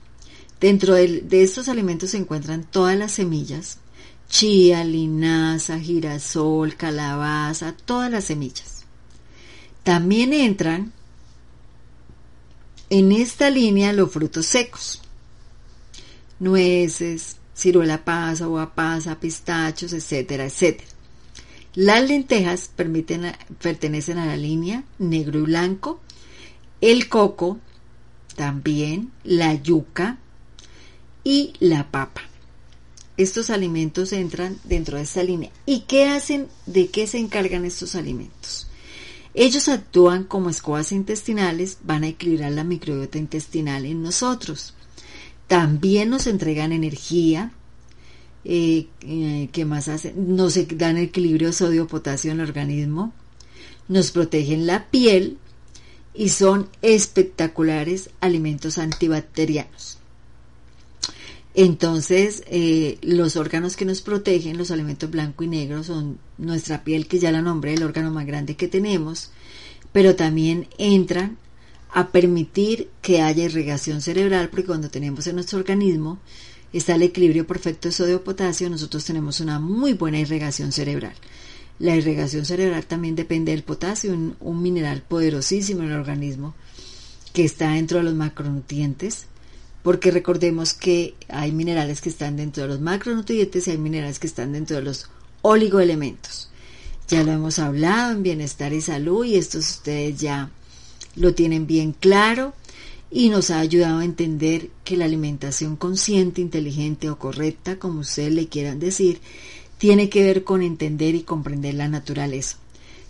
dentro 0.59 0.95
de, 0.95 1.21
de 1.21 1.43
estos 1.43 1.69
alimentos 1.69 2.11
se 2.11 2.17
encuentran 2.17 2.63
todas 2.63 2.97
las 2.97 3.13
semillas, 3.13 3.77
chía, 4.27 4.83
linaza, 4.83 5.79
girasol, 5.79 6.75
calabaza, 6.75 7.75
todas 7.85 8.11
las 8.11 8.25
semillas. 8.25 8.83
También 9.83 10.33
entran 10.33 10.91
en 12.89 13.11
esta 13.11 13.49
línea 13.49 13.93
los 13.93 14.11
frutos 14.11 14.47
secos, 14.47 15.01
nueces, 16.39 17.37
ciruela 17.55 18.03
pasa, 18.03 18.47
uva 18.47 18.73
pasa, 18.73 19.19
pistachos, 19.19 19.93
etcétera, 19.93 20.45
etcétera. 20.45 20.89
Las 21.73 22.07
lentejas 22.07 22.71
pertenecen 22.75 24.17
a 24.17 24.25
la 24.25 24.37
línea 24.37 24.83
negro 24.97 25.39
y 25.39 25.43
blanco, 25.43 25.99
el 26.81 27.07
coco 27.07 27.59
también, 28.35 29.11
la 29.23 29.53
yuca 29.53 30.17
y 31.23 31.53
la 31.59 31.91
papa. 31.91 32.21
Estos 33.17 33.49
alimentos 33.49 34.13
entran 34.13 34.57
dentro 34.63 34.97
de 34.97 35.03
esta 35.03 35.23
línea. 35.23 35.51
¿Y 35.65 35.81
qué 35.81 36.05
hacen? 36.05 36.47
¿De 36.67 36.89
qué 36.89 37.07
se 37.07 37.17
encargan 37.17 37.65
estos 37.65 37.95
alimentos? 37.95 38.67
Ellos 39.33 39.67
actúan 39.67 40.23
como 40.23 40.49
escobas 40.49 40.91
intestinales, 40.91 41.79
van 41.83 42.03
a 42.03 42.07
equilibrar 42.07 42.51
la 42.51 42.63
microbiota 42.63 43.17
intestinal 43.19 43.85
en 43.85 44.01
nosotros. 44.01 44.73
También 45.47 46.09
nos 46.09 46.27
entregan 46.27 46.71
energía. 46.71 47.51
Eh, 48.43 48.87
eh, 49.01 49.49
¿Qué 49.51 49.65
más 49.65 49.87
hacen? 49.87 50.35
Nos 50.35 50.57
dan 50.77 50.97
equilibrio 50.97 51.53
sodio-potasio 51.53 52.31
en 52.31 52.39
el 52.39 52.47
organismo. 52.47 53.13
Nos 53.87 54.11
protegen 54.11 54.67
la 54.67 54.89
piel 54.89 55.37
y 56.13 56.29
son 56.29 56.69
espectaculares 56.81 58.09
alimentos 58.19 58.77
antibacterianos. 58.77 59.99
Entonces, 61.53 62.43
eh, 62.47 62.99
los 63.01 63.35
órganos 63.35 63.75
que 63.75 63.85
nos 63.85 64.01
protegen, 64.01 64.57
los 64.57 64.69
alimentos 64.69 65.09
blanco 65.09 65.43
y 65.43 65.47
negro, 65.47 65.83
son 65.83 66.19
nuestra 66.37 66.83
piel, 66.83 67.07
que 67.07 67.17
ya 67.17 67.31
la 67.31 67.41
nombré, 67.41 67.73
el 67.73 67.83
órgano 67.83 68.11
más 68.11 68.27
grande 68.27 68.55
que 68.55 68.67
tenemos, 68.67 69.31
pero 69.91 70.15
también 70.15 70.67
entran 70.77 71.37
a 71.97 72.11
permitir 72.11 72.91
que 73.01 73.23
haya 73.23 73.45
irrigación 73.45 74.03
cerebral, 74.03 74.49
porque 74.49 74.67
cuando 74.67 74.87
tenemos 74.87 75.25
en 75.25 75.33
nuestro 75.33 75.57
organismo 75.57 76.19
está 76.71 76.93
el 76.93 77.01
equilibrio 77.01 77.47
perfecto 77.47 77.87
de 77.87 77.91
sodio-potasio, 77.91 78.69
nosotros 78.69 79.03
tenemos 79.03 79.39
una 79.39 79.59
muy 79.59 79.93
buena 79.93 80.19
irrigación 80.19 80.71
cerebral. 80.71 81.15
La 81.79 81.95
irrigación 81.95 82.45
cerebral 82.45 82.85
también 82.85 83.15
depende 83.15 83.51
del 83.51 83.63
potasio, 83.63 84.13
un 84.13 84.61
mineral 84.61 85.01
poderosísimo 85.01 85.81
en 85.81 85.89
el 85.89 85.97
organismo 85.97 86.53
que 87.33 87.45
está 87.45 87.71
dentro 87.71 87.97
de 87.97 88.03
los 88.03 88.13
macronutrientes 88.13 89.25
porque 89.81 90.11
recordemos 90.11 90.73
que 90.75 91.15
hay 91.29 91.51
minerales 91.51 92.01
que 92.01 92.09
están 92.09 92.37
dentro 92.37 92.61
de 92.61 92.69
los 92.69 92.79
macronutrientes 92.79 93.67
y 93.67 93.71
hay 93.71 93.77
minerales 93.79 94.19
que 94.19 94.27
están 94.27 94.51
dentro 94.51 94.75
de 94.75 94.83
los 94.83 95.09
oligoelementos. 95.41 96.51
Ya 97.07 97.23
lo 97.23 97.31
hemos 97.31 97.57
hablado 97.57 98.11
en 98.11 98.21
bienestar 98.21 98.71
y 98.71 98.81
salud 98.81 99.25
y 99.25 99.37
esto 99.37 99.57
ustedes 99.57 100.19
ya 100.19 100.51
lo 101.17 101.33
tienen 101.33 101.67
bien 101.67 101.91
claro 101.91 102.53
y 103.09 103.29
nos 103.29 103.49
ha 103.49 103.59
ayudado 103.59 103.99
a 103.99 104.05
entender 104.05 104.69
que 104.83 104.97
la 104.97 105.05
alimentación 105.05 105.75
consciente, 105.75 106.41
inteligente 106.41 107.09
o 107.09 107.17
correcta, 107.17 107.79
como 107.79 108.01
ustedes 108.01 108.33
le 108.33 108.47
quieran 108.47 108.79
decir, 108.79 109.19
tiene 109.77 110.09
que 110.09 110.23
ver 110.23 110.43
con 110.43 110.61
entender 110.61 111.15
y 111.15 111.23
comprender 111.23 111.75
la 111.75 111.87
naturaleza. 111.87 112.57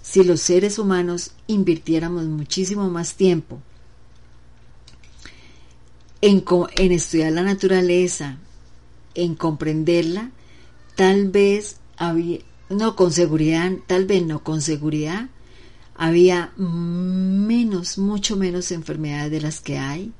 Si 0.02 0.24
los 0.24 0.42
seres 0.42 0.80
humanos 0.80 1.32
invirtiéramos 1.48 2.26
muchísimo 2.26 2.90
más 2.90 3.16
tiempo 3.16 3.60
en, 6.22 6.44
estudiar 6.92 7.32
la 7.32 7.44
naturaleza, 7.44 8.38
en 9.16 9.36
comprenderla, 9.36 10.32
tal 10.96 11.30
vez 11.30 11.78
había, 11.98 12.40
no 12.70 12.96
con 12.96 13.12
seguridad, 13.12 13.72
tal 13.88 14.06
vez 14.06 14.26
no 14.26 14.44
con 14.44 14.62
seguridad, 14.62 15.30
había 15.98 16.54
menos, 16.58 17.98
mucho 17.98 18.38
menos 18.38 18.72
enfermedades 18.72 19.32
de 19.32 19.42
las 19.42 19.60
que 19.60 19.78
hay, 19.78 20.14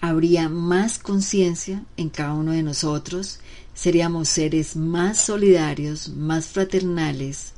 habría 0.00 0.48
más 0.48 0.98
conciencia 0.98 1.84
en 1.96 2.08
cada 2.08 2.32
uno 2.34 2.52
de 2.52 2.62
nosotros, 2.62 3.40
seríamos 3.74 4.28
seres 4.28 4.76
más 4.76 5.24
solidarios, 5.24 6.08
más 6.10 6.46
fraternales, 6.46 7.52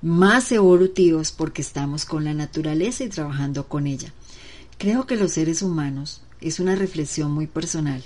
más 0.00 0.50
evolutivos 0.50 1.30
porque 1.30 1.62
estamos 1.62 2.04
con 2.04 2.24
la 2.24 2.34
naturaleza 2.34 3.04
y 3.04 3.08
trabajando 3.08 3.68
con 3.68 3.86
ella. 3.86 4.12
Creo 4.78 5.06
que 5.06 5.16
los 5.16 5.32
seres 5.32 5.62
humanos 5.62 6.22
es 6.40 6.58
una 6.58 6.74
reflexión 6.74 7.30
muy 7.30 7.46
personal. 7.46 8.02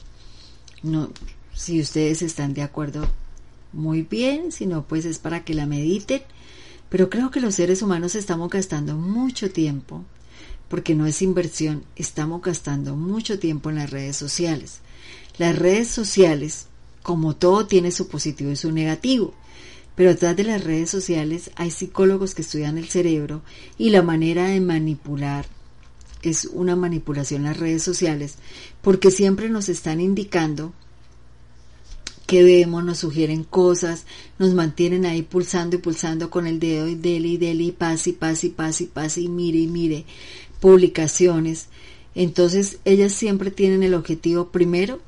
No, 0.82 1.10
si 1.54 1.80
ustedes 1.80 2.20
están 2.20 2.52
de 2.52 2.62
acuerdo, 2.62 3.08
muy 3.72 4.02
bien, 4.02 4.52
si 4.52 4.66
no, 4.66 4.86
pues 4.86 5.04
es 5.04 5.18
para 5.18 5.44
que 5.44 5.54
la 5.54 5.66
mediten. 5.66 6.22
Pero 6.88 7.10
creo 7.10 7.30
que 7.30 7.40
los 7.40 7.54
seres 7.54 7.82
humanos 7.82 8.14
estamos 8.14 8.50
gastando 8.50 8.96
mucho 8.96 9.50
tiempo, 9.50 10.04
porque 10.68 10.94
no 10.94 11.06
es 11.06 11.22
inversión, 11.22 11.84
estamos 11.96 12.42
gastando 12.42 12.96
mucho 12.96 13.38
tiempo 13.38 13.70
en 13.70 13.76
las 13.76 13.90
redes 13.90 14.16
sociales. 14.16 14.80
Las 15.38 15.58
redes 15.58 15.88
sociales, 15.88 16.66
como 17.02 17.36
todo, 17.36 17.66
tiene 17.66 17.90
su 17.90 18.08
positivo 18.08 18.50
y 18.50 18.56
su 18.56 18.72
negativo. 18.72 19.34
Pero 19.94 20.10
detrás 20.10 20.36
de 20.36 20.44
las 20.44 20.62
redes 20.62 20.90
sociales 20.90 21.50
hay 21.56 21.70
psicólogos 21.70 22.34
que 22.34 22.42
estudian 22.42 22.76
el 22.76 22.88
cerebro 22.88 23.42
y 23.78 23.90
la 23.90 24.02
manera 24.02 24.48
de 24.48 24.60
manipular 24.60 25.46
es 26.22 26.46
una 26.46 26.76
manipulación 26.76 27.44
las 27.44 27.56
redes 27.56 27.82
sociales, 27.82 28.36
porque 28.82 29.10
siempre 29.10 29.48
nos 29.48 29.68
están 29.68 30.00
indicando 30.00 30.72
que 32.26 32.42
vemos, 32.42 32.84
nos 32.84 32.98
sugieren 32.98 33.44
cosas, 33.44 34.04
nos 34.38 34.54
mantienen 34.54 35.06
ahí 35.06 35.22
pulsando 35.22 35.76
y 35.76 35.78
pulsando 35.78 36.30
con 36.30 36.46
el 36.46 36.58
dedo 36.58 36.88
y 36.88 36.94
dele 36.94 37.28
y 37.28 37.36
dele 37.36 37.64
y 37.64 37.72
pase 37.72 38.10
y 38.10 38.12
pase 38.12 38.48
y 38.48 38.50
pase 38.50 38.84
y 38.84 38.86
pase 38.86 39.20
y 39.22 39.28
mire 39.28 39.58
y 39.58 39.66
mire 39.66 40.04
publicaciones. 40.60 41.68
Entonces 42.14 42.78
ellas 42.84 43.12
siempre 43.12 43.50
tienen 43.50 43.82
el 43.82 43.94
objetivo 43.94 44.48
primero 44.48 45.00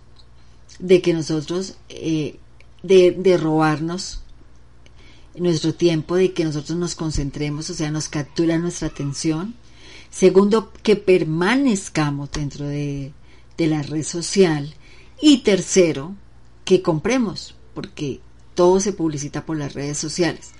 de 0.79 1.03
que 1.03 1.12
nosotros, 1.12 1.77
eh, 1.89 2.37
de, 2.83 3.11
de 3.12 3.37
robarnos 3.37 4.23
nuestro 5.37 5.75
tiempo, 5.75 6.16
de 6.16 6.33
que 6.33 6.45
nosotros 6.45 6.79
nos 6.79 6.95
concentremos, 6.95 7.71
o 7.71 7.75
sea, 7.75 7.91
nos 7.91 8.09
captura 8.09 8.59
nuestra 8.59 8.89
atención 8.89 9.55
Segundo, 10.11 10.73
que 10.83 10.97
permanezcamos 10.97 12.31
dentro 12.33 12.66
de, 12.66 13.12
de 13.57 13.66
la 13.66 13.83
red 13.83 14.03
social. 14.03 14.75
Y 15.21 15.39
tercero, 15.39 16.14
que 16.69 16.83
compremos, 16.83 17.55
porque 17.73 18.21
todo 18.55 18.79
se 18.79 18.93
publicita 18.93 19.47
por 19.47 19.57
las 19.57 19.73
redes 19.73 19.97
sociales. 19.97 20.51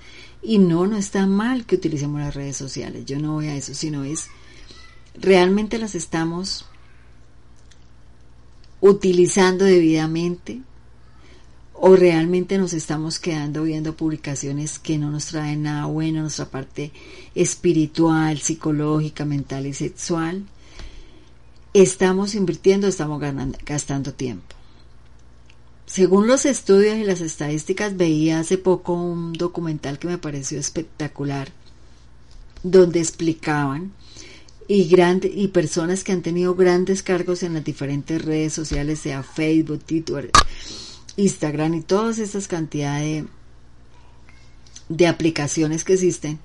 Y 0.41 0.57
no, 0.57 0.87
no 0.87 0.97
está 0.97 1.27
mal 1.27 1.67
que 1.67 1.77
utilicemos 1.77 2.19
las 2.19 2.35
redes 2.35 2.57
sociales. 2.57 3.05
Yo 3.05 3.19
no 3.19 3.35
voy 3.35 3.49
a 3.49 3.55
eso, 3.55 3.75
sino 3.75 4.05
es 4.05 4.29
realmente 5.15 5.77
las 5.77 5.95
estamos 5.95 6.65
utilizando 8.81 9.67
debidamente 9.67 10.63
o 11.75 11.95
realmente 11.95 12.57
nos 12.57 12.73
estamos 12.73 13.19
quedando 13.19 13.65
viendo 13.65 13.95
publicaciones 13.95 14.79
que 14.79 14.97
no 14.97 15.11
nos 15.11 15.27
traen 15.27 15.65
nada 15.65 15.85
bueno, 15.85 16.23
nuestra 16.23 16.47
parte 16.47 16.91
espiritual, 17.35 18.39
psicológica, 18.39 19.27
mental 19.27 19.67
y 19.67 19.75
sexual. 19.75 20.47
Estamos 21.75 22.35
invirtiendo, 22.35 22.87
estamos 22.87 23.23
gastando 23.67 24.15
tiempo. 24.15 24.58
Según 25.89 26.27
los 26.27 26.45
estudios 26.45 26.99
y 26.99 27.05
las 27.05 27.23
estadísticas, 27.23 27.97
veía 27.97 28.41
hace 28.41 28.59
poco 28.59 28.93
un 28.93 29.33
documental 29.33 29.99
que 29.99 30.07
me 30.07 30.19
pareció 30.19 30.61
espectacular, 30.61 31.49
donde 32.63 33.01
explicaban 33.01 33.93
y, 34.69 34.87
y 35.33 35.49
personas 35.49 36.05
que 36.05 36.13
han 36.13 36.21
tenido 36.21 36.55
grandes 36.55 37.03
cargos 37.03 37.43
en 37.43 37.55
las 37.55 37.65
diferentes 37.65 38.23
redes 38.23 38.53
sociales, 38.53 39.01
sea 39.01 39.23
Facebook, 39.23 39.83
Twitter, 39.83 40.31
Instagram 41.17 41.73
y 41.73 41.81
todas 41.81 42.19
estas 42.19 42.49
cantidades 42.49 43.25
de, 44.91 45.07
aplicaciones 45.07 45.85
que 45.85 45.95
existen. 45.95 46.39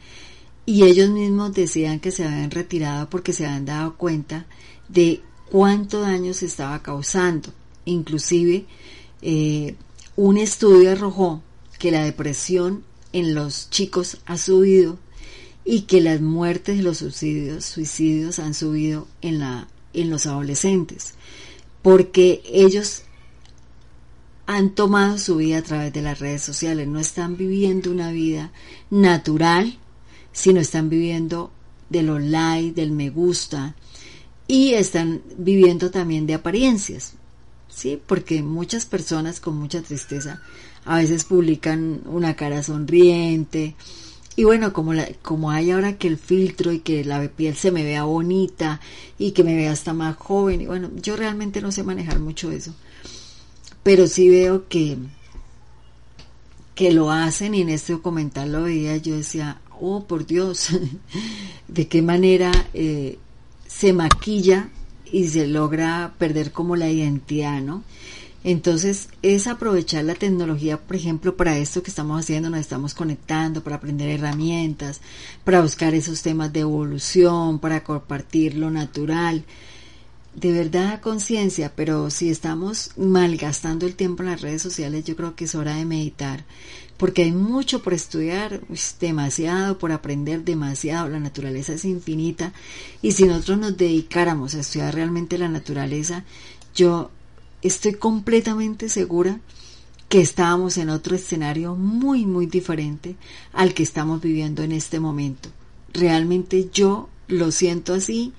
Y 0.66 0.84
ellos 0.84 1.10
mismos 1.10 1.54
decían 1.54 2.00
que 2.00 2.12
se 2.12 2.24
habían 2.24 2.50
retirado 2.50 3.10
porque 3.10 3.34
se 3.34 3.46
habían 3.46 3.66
dado 3.66 3.98
cuenta 3.98 4.46
de 4.88 5.22
cuánto 5.52 6.00
daño 6.00 6.34
se 6.34 6.46
estaba 6.46 6.82
causando. 6.82 7.50
Inclusive 7.84 8.66
eh, 9.24 9.76
un 10.16 10.38
estudio 10.38 10.92
arrojó 10.92 11.42
que 11.80 11.92
la 11.92 12.04
depresión 12.04 12.84
en 13.14 13.34
los 13.34 13.70
chicos 13.70 14.18
ha 14.26 14.38
subido 14.38 15.00
y 15.64 15.82
que 15.82 16.02
las 16.02 16.20
muertes 16.20 16.78
de 16.78 16.84
los 16.84 16.98
suicidios, 16.98 17.64
suicidios 17.64 18.40
han 18.40 18.54
subido 18.54 19.08
en, 19.22 19.40
la, 19.40 19.68
en 19.94 20.10
los 20.10 20.26
adolescentes, 20.26 21.14
porque 21.82 22.42
ellos 22.46 23.04
han 24.46 24.72
tomado 24.72 25.18
su 25.18 25.38
vida 25.38 25.60
a 25.60 25.64
través 25.64 25.94
de 25.94 26.02
las 26.02 26.20
redes 26.20 26.42
sociales, 26.42 26.88
no 26.88 27.00
están 27.00 27.38
viviendo 27.38 27.92
una 27.92 28.12
vida 28.12 28.52
natural, 28.90 29.78
sino 30.34 30.60
están 30.60 30.90
viviendo 30.90 31.52
de 31.90 32.04
los 32.04 32.22
likes, 32.22 32.74
del 32.74 32.92
me 32.92 33.10
gusta 33.10 33.76
y 34.48 34.74
están 34.74 35.22
viviendo 35.38 35.92
también 35.92 36.28
de 36.28 36.34
apariencias, 36.34 37.14
¿sí? 37.74 38.00
Porque 38.06 38.42
muchas 38.44 38.86
personas 38.86 39.40
con 39.40 39.58
mucha 39.58 39.82
tristeza 39.82 40.42
a 40.86 40.98
veces 40.98 41.24
publican 41.24 42.02
una 42.06 42.36
cara 42.36 42.64
sonriente, 42.64 43.76
y 44.36 44.46
bueno, 44.46 44.74
como, 44.74 44.94
la, 44.96 45.08
como 45.22 45.52
hay 45.52 45.70
ahora 45.70 45.98
que 45.98 46.08
el 46.08 46.18
filtro 46.18 46.72
y 46.72 46.80
que 46.80 47.06
la 47.06 47.22
piel 47.30 47.56
se 47.56 47.72
me 47.72 47.84
vea 47.84 48.04
bonita 48.04 48.82
y 49.20 49.32
que 49.32 49.44
me 49.44 49.56
vea 49.56 49.72
hasta 49.72 49.94
más 49.94 50.18
joven, 50.18 50.62
y 50.62 50.66
bueno, 50.66 50.90
yo 50.96 51.16
realmente 51.16 51.62
no 51.62 51.72
sé 51.72 51.84
manejar 51.84 52.20
mucho 52.20 52.52
eso 52.52 52.74
pero 53.84 54.08
sí 54.08 54.30
veo 54.30 54.68
que, 54.70 54.98
que 56.74 56.92
lo 56.94 57.12
hacen 57.12 57.54
y 57.54 57.62
en 57.62 57.70
este 57.70 57.94
documental 57.94 58.54
lo 58.54 58.64
veía, 58.64 58.98
yo 58.98 59.16
decía, 59.16 59.62
oh 59.80 60.06
por 60.06 60.26
Dios, 60.26 60.70
de 61.68 61.88
qué 61.88 62.02
manera 62.02 62.52
eh, 62.74 63.20
se 63.68 63.94
maquilla 63.94 64.70
y 65.14 65.30
se 65.30 65.48
logra 65.48 66.16
perder 66.18 66.52
como 66.52 66.76
la 66.76 66.90
identidad, 66.90 67.62
¿no? 67.62 67.84
Entonces 68.44 69.08
es 69.22 69.48
aprovechar 69.48 70.04
la 70.04 70.16
tecnología, 70.16 70.78
por 70.78 70.98
ejemplo, 70.98 71.38
para 71.38 71.58
esto 71.58 71.82
que 71.82 71.92
estamos 71.92 72.20
haciendo, 72.20 72.50
nos 72.50 72.60
estamos 72.60 72.94
conectando, 72.94 73.64
para 73.64 73.78
aprender 73.78 74.10
herramientas, 74.10 75.00
para 75.46 75.62
buscar 75.62 75.94
esos 75.94 76.22
temas 76.22 76.52
de 76.52 76.62
evolución, 76.62 77.60
para 77.60 77.86
compartir 77.86 78.56
lo 78.56 78.70
natural 78.70 79.46
de 80.36 80.52
verdad 80.52 81.00
conciencia, 81.00 81.74
pero 81.76 82.10
si 82.10 82.30
estamos 82.30 82.92
malgastando 82.98 83.86
el 83.86 83.96
tiempo 83.96 84.24
en 84.24 84.30
las 84.30 84.42
redes 84.42 84.62
sociales, 84.62 85.06
yo 85.06 85.16
creo 85.16 85.36
que 85.36 85.46
es 85.46 85.56
hora 85.56 85.76
de 85.76 85.86
meditar, 85.86 86.44
porque 87.04 87.24
hay 87.24 87.34
mucho 87.34 87.84
por 87.84 87.94
estudiar, 87.94 88.62
demasiado 89.02 89.78
por 89.78 89.92
aprender, 89.92 90.46
demasiado, 90.46 91.10
la 91.10 91.20
naturaleza 91.20 91.74
es 91.74 91.84
infinita, 91.84 92.54
y 93.02 93.12
si 93.12 93.26
nosotros 93.26 93.58
nos 93.58 93.76
dedicáramos 93.76 94.56
a 94.56 94.62
estudiar 94.62 94.96
realmente 94.96 95.38
la 95.38 95.50
naturaleza, 95.50 96.24
yo 96.74 97.12
estoy 97.62 97.96
completamente 97.96 98.88
segura 98.88 99.42
que 100.08 100.22
estábamos 100.22 100.78
en 100.78 100.90
otro 100.90 101.18
escenario 101.18 101.76
muy, 101.76 102.26
muy 102.26 102.46
diferente 102.46 103.18
al 103.52 103.74
que 103.74 103.84
estamos 103.84 104.22
viviendo 104.22 104.64
en 104.64 104.72
este 104.72 105.02
momento. 105.02 105.50
Realmente 105.92 106.70
yo 106.72 107.10
lo 107.28 107.52
siento 107.52 107.96
así 107.96 108.32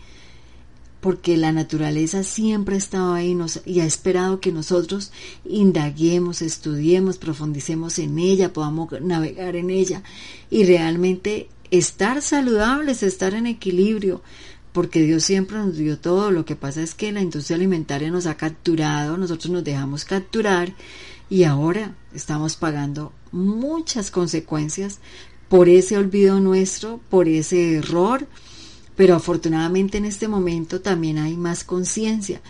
porque 1.04 1.36
la 1.36 1.52
naturaleza 1.52 2.22
siempre 2.22 2.76
ha 2.76 2.78
estado 2.78 3.12
ahí 3.12 3.36
y 3.66 3.80
ha 3.80 3.84
esperado 3.84 4.40
que 4.40 4.52
nosotros 4.52 5.12
indaguemos, 5.44 6.40
estudiemos, 6.40 7.18
profundicemos 7.18 7.98
en 7.98 8.18
ella, 8.18 8.54
podamos 8.54 8.88
navegar 9.02 9.54
en 9.54 9.68
ella 9.68 10.02
y 10.48 10.64
realmente 10.64 11.50
estar 11.70 12.22
saludables, 12.22 13.02
estar 13.02 13.34
en 13.34 13.46
equilibrio, 13.46 14.22
porque 14.72 15.02
Dios 15.02 15.24
siempre 15.24 15.58
nos 15.58 15.76
dio 15.76 15.98
todo. 15.98 16.30
Lo 16.30 16.46
que 16.46 16.56
pasa 16.56 16.80
es 16.80 16.94
que 16.94 17.12
la 17.12 17.20
industria 17.20 17.56
alimentaria 17.56 18.10
nos 18.10 18.24
ha 18.24 18.38
capturado, 18.38 19.18
nosotros 19.18 19.52
nos 19.52 19.62
dejamos 19.62 20.06
capturar 20.06 20.72
y 21.28 21.44
ahora 21.44 21.94
estamos 22.14 22.56
pagando 22.56 23.12
muchas 23.30 24.10
consecuencias 24.10 25.00
por 25.50 25.68
ese 25.68 25.98
olvido 25.98 26.40
nuestro, 26.40 26.98
por 27.10 27.28
ese 27.28 27.74
error 27.74 28.26
pero 28.96 29.14
afortunadamente 29.14 29.98
en 29.98 30.04
este 30.04 30.28
momento 30.28 30.80
también 30.80 31.18
hay 31.18 31.36
más 31.36 31.64
conciencia. 31.64 32.40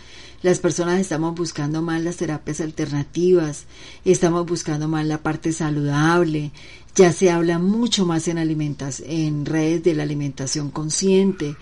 Las 0.41 0.59
personas 0.59 0.99
estamos 0.99 1.33
buscando 1.33 1.81
más 1.81 2.01
las 2.01 2.17
terapias 2.17 2.61
alternativas, 2.61 3.65
estamos 4.03 4.45
buscando 4.45 4.87
más 4.87 5.05
la 5.05 5.17
parte 5.17 5.51
saludable, 5.51 6.51
ya 6.95 7.11
se 7.11 7.31
habla 7.31 7.57
mucho 7.57 8.05
más 8.05 8.27
en, 8.27 8.37
en 8.37 9.45
redes 9.45 9.83
de 9.83 9.95
la 9.95 10.03
alimentación 10.03 10.69
consciente, 10.69 11.55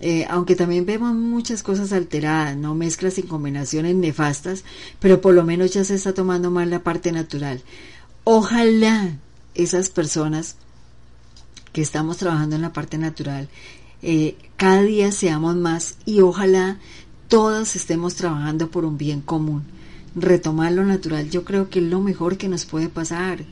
eh, 0.00 0.26
aunque 0.28 0.56
también 0.56 0.84
vemos 0.84 1.14
muchas 1.14 1.62
cosas 1.62 1.92
alteradas, 1.92 2.56
no 2.56 2.74
mezclas 2.74 3.18
y 3.18 3.22
combinaciones 3.22 3.94
nefastas, 3.94 4.64
pero 4.98 5.20
por 5.20 5.34
lo 5.34 5.44
menos 5.44 5.72
ya 5.72 5.84
se 5.84 5.94
está 5.94 6.12
tomando 6.12 6.50
más 6.50 6.68
la 6.68 6.80
parte 6.80 7.12
natural. 7.12 7.62
Ojalá 8.24 9.16
esas 9.54 9.88
personas 9.88 10.56
que 11.72 11.80
estamos 11.80 12.16
trabajando 12.16 12.56
en 12.56 12.62
la 12.62 12.72
parte 12.72 12.98
natural 12.98 13.48
eh, 14.02 14.36
cada 14.56 14.82
día 14.82 15.12
seamos 15.12 15.56
más 15.56 15.96
y 16.04 16.20
ojalá 16.20 16.78
todos 17.28 17.76
estemos 17.76 18.14
trabajando 18.14 18.70
por 18.70 18.84
un 18.84 18.98
bien 18.98 19.20
común. 19.20 19.64
Retomar 20.14 20.72
lo 20.72 20.84
natural 20.84 21.28
yo 21.30 21.44
creo 21.44 21.68
que 21.68 21.80
es 21.80 21.84
lo 21.84 22.00
mejor 22.00 22.36
que 22.36 22.48
nos 22.48 22.64
puede 22.64 22.88
pasar. 22.88 23.44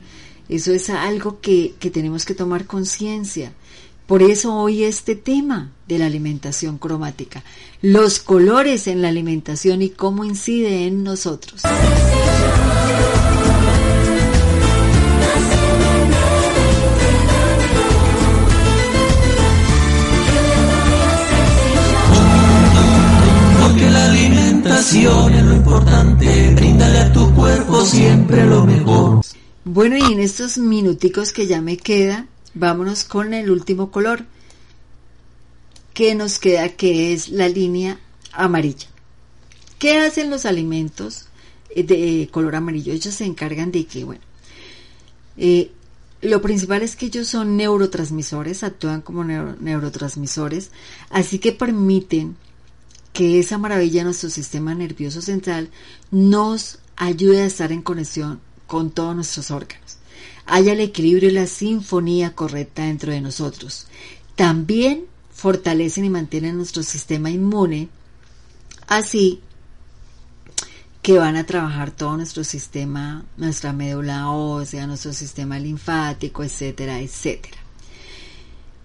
Eso 0.47 0.71
es 0.71 0.89
algo 0.89 1.39
que, 1.41 1.73
que 1.79 1.89
tenemos 1.89 2.25
que 2.25 2.35
tomar 2.35 2.65
conciencia. 2.65 3.53
Por 4.07 4.21
eso 4.21 4.55
hoy 4.55 4.83
este 4.83 5.15
tema 5.15 5.71
de 5.87 5.97
la 5.97 6.05
alimentación 6.05 6.77
cromática, 6.77 7.43
los 7.81 8.19
colores 8.19 8.87
en 8.87 9.01
la 9.01 9.07
alimentación 9.07 9.81
y 9.81 9.89
cómo 9.89 10.23
incide 10.23 10.85
en 10.85 11.03
nosotros. 11.03 11.63
Es 24.93 25.43
lo 25.43 25.55
importante, 25.55 26.55
a 26.83 27.11
tu 27.11 27.33
cuerpo 27.33 27.83
siempre 27.85 28.45
lo 28.45 28.65
mejor. 28.65 29.21
Bueno, 29.63 29.97
y 29.97 30.13
en 30.13 30.19
estos 30.19 30.59
minuticos 30.59 31.33
que 31.33 31.47
ya 31.47 31.59
me 31.59 31.77
queda, 31.77 32.27
vámonos 32.53 33.03
con 33.03 33.33
el 33.33 33.49
último 33.49 33.89
color 33.89 34.25
que 35.93 36.13
nos 36.13 36.37
queda, 36.37 36.69
que 36.69 37.13
es 37.13 37.29
la 37.29 37.49
línea 37.49 37.99
amarilla. 38.31 38.87
¿Qué 39.79 39.97
hacen 39.97 40.29
los 40.29 40.45
alimentos 40.45 41.29
de 41.75 42.29
color 42.31 42.55
amarillo? 42.55 42.93
Ellos 42.93 43.15
se 43.15 43.25
encargan 43.25 43.71
de 43.71 43.87
que, 43.87 44.03
bueno, 44.03 44.21
eh, 45.37 45.71
lo 46.21 46.41
principal 46.43 46.83
es 46.83 46.95
que 46.95 47.07
ellos 47.07 47.27
son 47.27 47.57
neurotransmisores, 47.57 48.63
actúan 48.63 49.01
como 49.01 49.23
neurotransmisores, 49.23 50.69
así 51.09 51.39
que 51.39 51.53
permiten 51.53 52.37
que 53.15 53.39
esa 53.39 53.57
maravilla 53.57 54.01
de 54.01 54.03
nuestro 54.03 54.29
sistema 54.29 54.75
nervioso 54.75 55.21
central 55.21 55.69
nos 56.11 56.79
ayude 56.97 57.43
a 57.43 57.45
estar 57.45 57.71
en 57.71 57.81
conexión 57.81 58.41
con 58.67 58.91
todos 58.91 59.15
nuestros 59.15 59.51
órganos. 59.51 59.97
Haya 60.45 60.73
el 60.73 60.81
equilibrio 60.81 61.29
y 61.29 61.31
la 61.31 61.47
sinfonía 61.47 62.35
correcta 62.35 62.83
dentro 62.83 63.13
de 63.13 63.21
nosotros. 63.21 63.87
También 64.35 65.05
fortalecen 65.31 66.03
y 66.03 66.09
mantienen 66.09 66.57
nuestro 66.57 66.83
sistema 66.83 67.29
inmune, 67.29 67.87
así 68.85 69.39
que 71.01 71.17
van 71.17 71.37
a 71.37 71.45
trabajar 71.45 71.91
todo 71.91 72.17
nuestro 72.17 72.43
sistema, 72.43 73.23
nuestra 73.37 73.71
médula 73.71 74.29
ósea, 74.29 74.87
nuestro 74.87 75.13
sistema 75.13 75.57
linfático, 75.57 76.43
etcétera, 76.43 76.99
etcétera. 76.99 77.59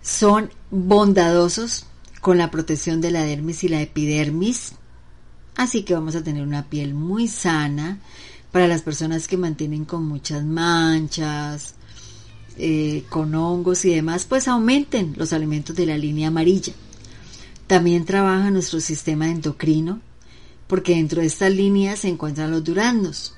Son 0.03 0.51
bondadosos 0.71 1.87
con 2.21 2.39
la 2.39 2.51
protección 2.51 3.01
de 3.01 3.11
la 3.11 3.25
dermis 3.25 3.65
y 3.65 3.69
la 3.69 3.81
epidermis, 3.81 4.73
así 5.57 5.83
que 5.83 5.95
vamos 5.95 6.15
a 6.17 6.23
tener 6.23 6.43
una 6.43 6.69
piel 6.69 6.95
muy 6.95 7.29
sana 7.29 7.99
para 8.53 8.67
las 8.67 8.83
personas 8.83 9.29
que 9.29 9.37
mantienen 9.37 9.85
con 9.85 10.05
muchas 10.05 10.45
manchas, 10.45 11.75
eh, 12.57 13.05
con 13.09 13.35
hongos 13.35 13.85
y 13.85 13.95
demás, 13.95 14.27
pues 14.29 14.49
aumenten 14.49 15.15
los 15.17 15.33
alimentos 15.33 15.77
de 15.77 15.87
la 15.87 15.97
línea 15.97 16.29
amarilla. 16.29 16.73
También 17.67 18.05
trabaja 18.05 18.51
nuestro 18.51 18.81
sistema 18.81 19.31
endocrino, 19.31 20.01
porque 20.67 20.97
dentro 20.97 21.21
de 21.21 21.29
esta 21.29 21.49
línea 21.49 21.97
se 21.97 22.09
encuentran 22.09 22.51
los 22.51 22.65
duraznos. 22.65 23.35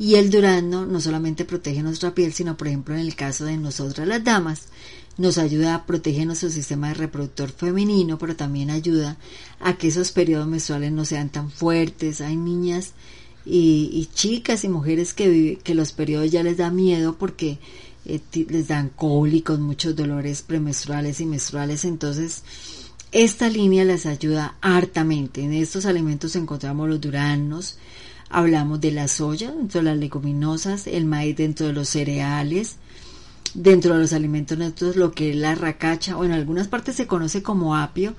Y 0.00 0.14
el 0.14 0.30
durazno 0.30 0.86
no 0.86 0.98
solamente 0.98 1.44
protege 1.44 1.82
nuestra 1.82 2.14
piel, 2.14 2.32
sino 2.32 2.56
por 2.56 2.68
ejemplo 2.68 2.94
en 2.94 3.02
el 3.02 3.14
caso 3.14 3.44
de 3.44 3.58
nosotras 3.58 4.08
las 4.08 4.24
damas, 4.24 4.68
nos 5.18 5.36
ayuda 5.36 5.74
a 5.74 5.84
proteger 5.84 6.26
nuestro 6.26 6.48
sistema 6.48 6.94
reproductor 6.94 7.50
femenino, 7.50 8.16
pero 8.18 8.34
también 8.34 8.70
ayuda 8.70 9.18
a 9.60 9.76
que 9.76 9.88
esos 9.88 10.10
periodos 10.10 10.48
menstruales 10.48 10.90
no 10.90 11.04
sean 11.04 11.28
tan 11.28 11.50
fuertes. 11.50 12.22
Hay 12.22 12.36
niñas 12.36 12.94
y, 13.44 14.08
chicas 14.14 14.64
y 14.64 14.70
mujeres 14.70 15.12
que, 15.12 15.58
que 15.62 15.74
los 15.74 15.92
periodos 15.92 16.30
ya 16.30 16.42
les 16.42 16.56
da 16.56 16.70
miedo 16.70 17.18
porque 17.18 17.58
eh, 18.06 18.20
les 18.48 18.68
dan 18.68 18.88
cólicos, 18.88 19.60
muchos 19.60 19.94
dolores 19.94 20.40
premenstruales 20.40 21.20
y 21.20 21.26
menstruales, 21.26 21.84
entonces 21.84 22.42
esta 23.12 23.50
línea 23.50 23.84
les 23.84 24.06
ayuda 24.06 24.56
hartamente. 24.62 25.42
En 25.42 25.52
estos 25.52 25.84
alimentos 25.84 26.36
encontramos 26.36 26.88
los 26.88 27.02
duranos, 27.02 27.76
hablamos 28.30 28.80
de 28.80 28.92
la 28.92 29.08
soya 29.08 29.50
dentro 29.50 29.80
de 29.80 29.84
las 29.90 29.98
leguminosas, 29.98 30.86
el 30.86 31.04
maíz 31.04 31.36
dentro 31.36 31.66
de 31.66 31.72
los 31.72 31.88
cereales, 31.88 32.76
dentro 33.54 33.94
de 33.94 34.00
los 34.00 34.12
alimentos 34.12 34.56
neutros 34.56 34.96
lo 34.96 35.12
que 35.12 35.30
es 35.30 35.36
la 35.36 35.54
racacha, 35.54 36.16
o 36.16 36.24
en 36.24 36.32
algunas 36.32 36.68
partes 36.68 36.96
se 36.96 37.06
conoce 37.06 37.42
como 37.42 37.76
apio, 37.76 38.14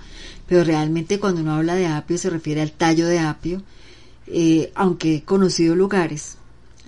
pero 0.47 0.63
realmente 0.63 1.19
cuando 1.19 1.41
uno 1.41 1.53
habla 1.53 1.75
de 1.75 1.87
apio 1.87 2.17
se 2.17 2.29
refiere 2.29 2.61
al 2.61 2.71
tallo 2.71 3.07
de 3.07 3.19
apio, 3.19 3.63
eh, 4.27 4.71
aunque 4.75 5.15
he 5.15 5.23
conocido 5.23 5.75
lugares 5.75 6.37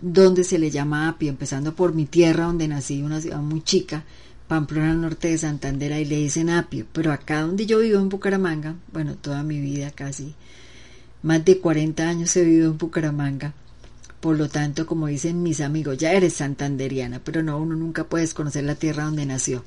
donde 0.02 0.44
se 0.44 0.60
le 0.60 0.70
llama 0.70 1.08
apio, 1.08 1.30
empezando 1.30 1.74
por 1.74 1.94
mi 1.94 2.06
tierra 2.06 2.46
donde 2.46 2.68
nací, 2.68 3.02
una 3.02 3.22
ciudad 3.22 3.40
muy 3.40 3.62
chica, 3.62 4.04
Pamplona 4.50 4.94
norte 4.94 5.30
de 5.30 5.38
Santander, 5.38 5.94
y 5.94 6.06
le 6.06 6.18
dicen 6.18 6.50
apio, 6.50 6.86
pero 6.92 7.14
acá 7.14 7.42
donde 7.42 7.66
yo 7.66 7.80
vivo 7.80 8.00
en 8.00 8.10
Bucaramanga, 8.10 8.76
bueno, 8.92 9.16
toda 9.16 9.44
mi 9.44 9.62
vida 9.62 9.92
casi, 9.92 10.36
más 11.24 11.44
de 11.44 11.60
40 11.60 12.08
años 12.08 12.36
he 12.36 12.44
vivido 12.44 12.72
en 12.72 12.78
Bucaramanga, 12.78 13.54
por 14.20 14.38
lo 14.38 14.48
tanto, 14.48 14.86
como 14.86 15.08
dicen 15.08 15.44
mis 15.44 15.60
amigos, 15.60 15.98
ya 15.98 16.14
eres 16.14 16.36
santanderiana, 16.36 17.20
pero 17.24 17.44
no, 17.44 17.58
uno 17.58 17.76
nunca 17.76 18.06
puede 18.06 18.28
conocer 18.30 18.64
la 18.64 18.76
tierra 18.76 19.06
donde 19.06 19.26
nació. 19.26 19.66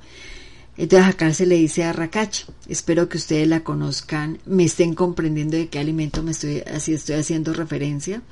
Entonces 0.79 1.09
acá 1.09 1.33
se 1.33 1.47
le 1.47 1.57
dice 1.57 1.85
arracacha. 1.85 2.47
Espero 2.69 3.09
que 3.09 3.19
ustedes 3.19 3.49
la 3.49 3.61
conozcan, 3.61 4.39
me 4.47 4.65
estén 4.65 4.95
comprendiendo 4.95 5.57
de 5.57 5.69
qué 5.69 5.79
alimento 5.79 6.23
me 6.23 6.31
estoy, 6.31 6.63
así 6.73 6.95
estoy 6.95 7.17
haciendo 7.17 7.53
referencia. 7.53 8.23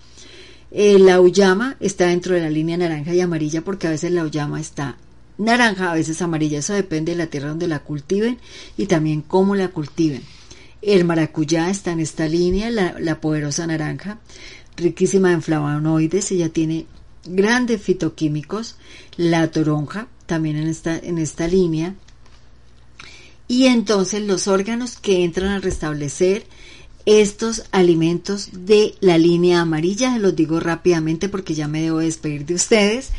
Eh, 0.70 0.98
la 0.98 1.20
uyama 1.20 1.76
está 1.80 2.06
dentro 2.06 2.34
de 2.34 2.40
la 2.40 2.50
línea 2.50 2.76
naranja 2.76 3.14
y 3.14 3.20
amarilla 3.20 3.62
porque 3.62 3.86
a 3.86 3.90
veces 3.90 4.10
la 4.10 4.24
uyama 4.24 4.60
está 4.60 4.96
naranja, 5.38 5.90
a 5.90 5.94
veces 5.94 6.20
amarilla. 6.20 6.58
Eso 6.58 6.74
depende 6.74 7.12
de 7.12 7.18
la 7.18 7.26
tierra 7.26 7.48
donde 7.48 7.68
la 7.68 7.80
cultiven 7.80 8.38
y 8.76 8.86
también 8.86 9.22
cómo 9.22 9.54
la 9.54 9.68
cultiven. 9.68 10.22
El 10.84 11.04
maracuyá 11.06 11.70
está 11.70 11.92
en 11.92 12.00
esta 12.00 12.28
línea, 12.28 12.70
la, 12.70 13.20
poderosa 13.20 13.66
naranja, 13.66 14.18
riquísima 14.76 15.32
en 15.32 15.40
flavonoides, 15.40 16.30
ella 16.30 16.50
tiene 16.50 16.86
grandes 17.24 17.80
fitoquímicos. 17.80 18.76
La 19.16 19.50
toronja 19.50 20.08
también 20.26 20.56
en 20.56 20.68
esta, 20.68 20.98
en 20.98 21.16
esta 21.16 21.48
línea. 21.48 21.94
Y 23.48 23.64
entonces 23.64 24.22
los 24.22 24.46
órganos 24.46 24.96
que 24.96 25.24
entran 25.24 25.52
a 25.52 25.60
restablecer 25.60 26.46
estos 27.06 27.64
alimentos 27.70 28.50
de 28.52 28.94
la 29.00 29.16
línea 29.16 29.62
amarilla, 29.62 30.18
los 30.18 30.36
digo 30.36 30.60
rápidamente 30.60 31.30
porque 31.30 31.54
ya 31.54 31.66
me 31.66 31.80
debo 31.80 31.98
despedir 31.98 32.44
de 32.44 32.54
ustedes, 32.54 33.10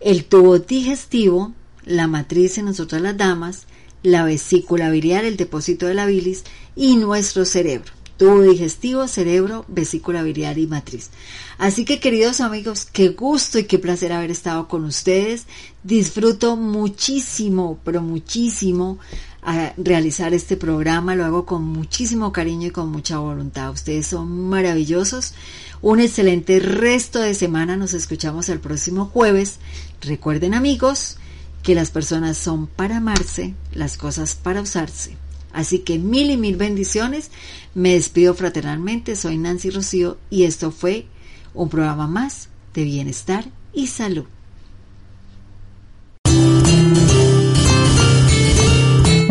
el 0.00 0.24
tubo 0.24 0.58
digestivo, 0.58 1.52
la 1.84 2.06
matriz 2.06 2.56
en 2.56 2.66
nosotras 2.66 3.02
las 3.02 3.16
damas, 3.16 3.66
la 4.02 4.24
vesícula 4.24 4.90
biliar, 4.90 5.24
el 5.24 5.36
depósito 5.36 5.86
de 5.86 5.94
la 5.94 6.06
bilis 6.06 6.44
y 6.76 6.96
nuestro 6.96 7.44
cerebro. 7.44 7.92
Tubo 8.16 8.42
digestivo, 8.42 9.08
cerebro, 9.08 9.64
vesícula 9.66 10.22
biliar 10.22 10.58
y 10.58 10.66
matriz. 10.66 11.08
Así 11.56 11.86
que 11.86 12.00
queridos 12.00 12.42
amigos, 12.42 12.84
qué 12.84 13.08
gusto 13.08 13.58
y 13.58 13.64
qué 13.64 13.78
placer 13.78 14.12
haber 14.12 14.30
estado 14.30 14.68
con 14.68 14.84
ustedes. 14.84 15.46
Disfruto 15.84 16.56
muchísimo, 16.56 17.78
pero 17.82 18.02
muchísimo 18.02 18.98
a 19.42 19.72
realizar 19.78 20.34
este 20.34 20.58
programa. 20.58 21.14
Lo 21.14 21.24
hago 21.24 21.46
con 21.46 21.64
muchísimo 21.64 22.30
cariño 22.30 22.68
y 22.68 22.72
con 22.72 22.90
mucha 22.90 23.18
voluntad. 23.18 23.70
Ustedes 23.70 24.08
son 24.08 24.50
maravillosos. 24.50 25.32
Un 25.80 26.00
excelente 26.00 26.60
resto 26.60 27.20
de 27.20 27.32
semana. 27.32 27.78
Nos 27.78 27.94
escuchamos 27.94 28.50
el 28.50 28.60
próximo 28.60 29.06
jueves. 29.06 29.60
Recuerden 30.02 30.52
amigos 30.52 31.16
que 31.62 31.74
las 31.74 31.90
personas 31.90 32.38
son 32.38 32.66
para 32.66 32.98
amarse, 32.98 33.54
las 33.72 33.96
cosas 33.96 34.34
para 34.34 34.62
usarse. 34.62 35.16
Así 35.52 35.80
que 35.80 35.98
mil 35.98 36.30
y 36.30 36.36
mil 36.36 36.56
bendiciones. 36.56 37.30
Me 37.74 37.94
despido 37.94 38.34
fraternalmente. 38.34 39.16
Soy 39.16 39.36
Nancy 39.36 39.70
Rocío 39.70 40.18
y 40.30 40.44
esto 40.44 40.70
fue 40.70 41.06
un 41.54 41.68
programa 41.68 42.06
más 42.06 42.48
de 42.74 42.84
bienestar 42.84 43.44
y 43.72 43.88
salud. 43.88 44.24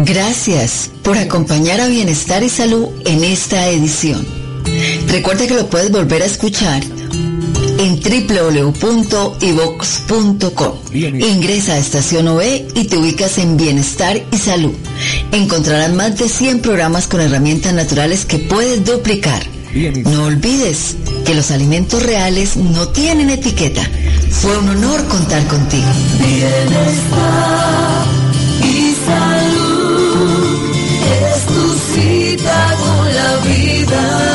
Gracias 0.05 0.89
por 1.03 1.17
acompañar 1.17 1.79
a 1.79 1.87
Bienestar 1.87 2.41
y 2.41 2.49
Salud 2.49 2.87
en 3.05 3.23
esta 3.23 3.69
edición. 3.69 4.25
Recuerda 5.07 5.45
que 5.45 5.53
lo 5.53 5.69
puedes 5.69 5.91
volver 5.91 6.23
a 6.23 6.25
escuchar 6.25 6.81
en 7.79 7.99
www.ivox.com. 7.99 9.39
Ingresa 10.93 11.73
a 11.73 11.77
Estación 11.77 12.27
OE 12.27 12.67
y 12.75 12.83
te 12.85 12.97
ubicas 12.97 13.37
en 13.37 13.55
Bienestar 13.57 14.21
y 14.31 14.37
Salud. 14.37 14.73
Encontrarás 15.31 15.91
más 15.93 16.17
de 16.17 16.27
100 16.27 16.59
programas 16.59 17.07
con 17.07 17.21
herramientas 17.21 17.73
naturales 17.73 18.25
que 18.25 18.37
puedes 18.39 18.83
duplicar. 18.85 19.41
No 20.03 20.25
olvides 20.25 20.97
que 21.25 21.33
los 21.35 21.51
alimentos 21.51 22.03
reales 22.03 22.57
no 22.57 22.89
tienen 22.89 23.29
etiqueta. 23.29 23.81
Fue 24.29 24.57
un 24.57 24.69
honor 24.69 25.05
contar 25.07 25.45
contigo. 25.47 25.87
Bienestar 26.19 28.05
y 28.61 28.95
salud 29.05 30.59
es 31.33 31.45
tu 31.45 31.77
cita 31.93 32.75
con 32.77 33.15
la 33.15 33.37
vida. 33.37 34.28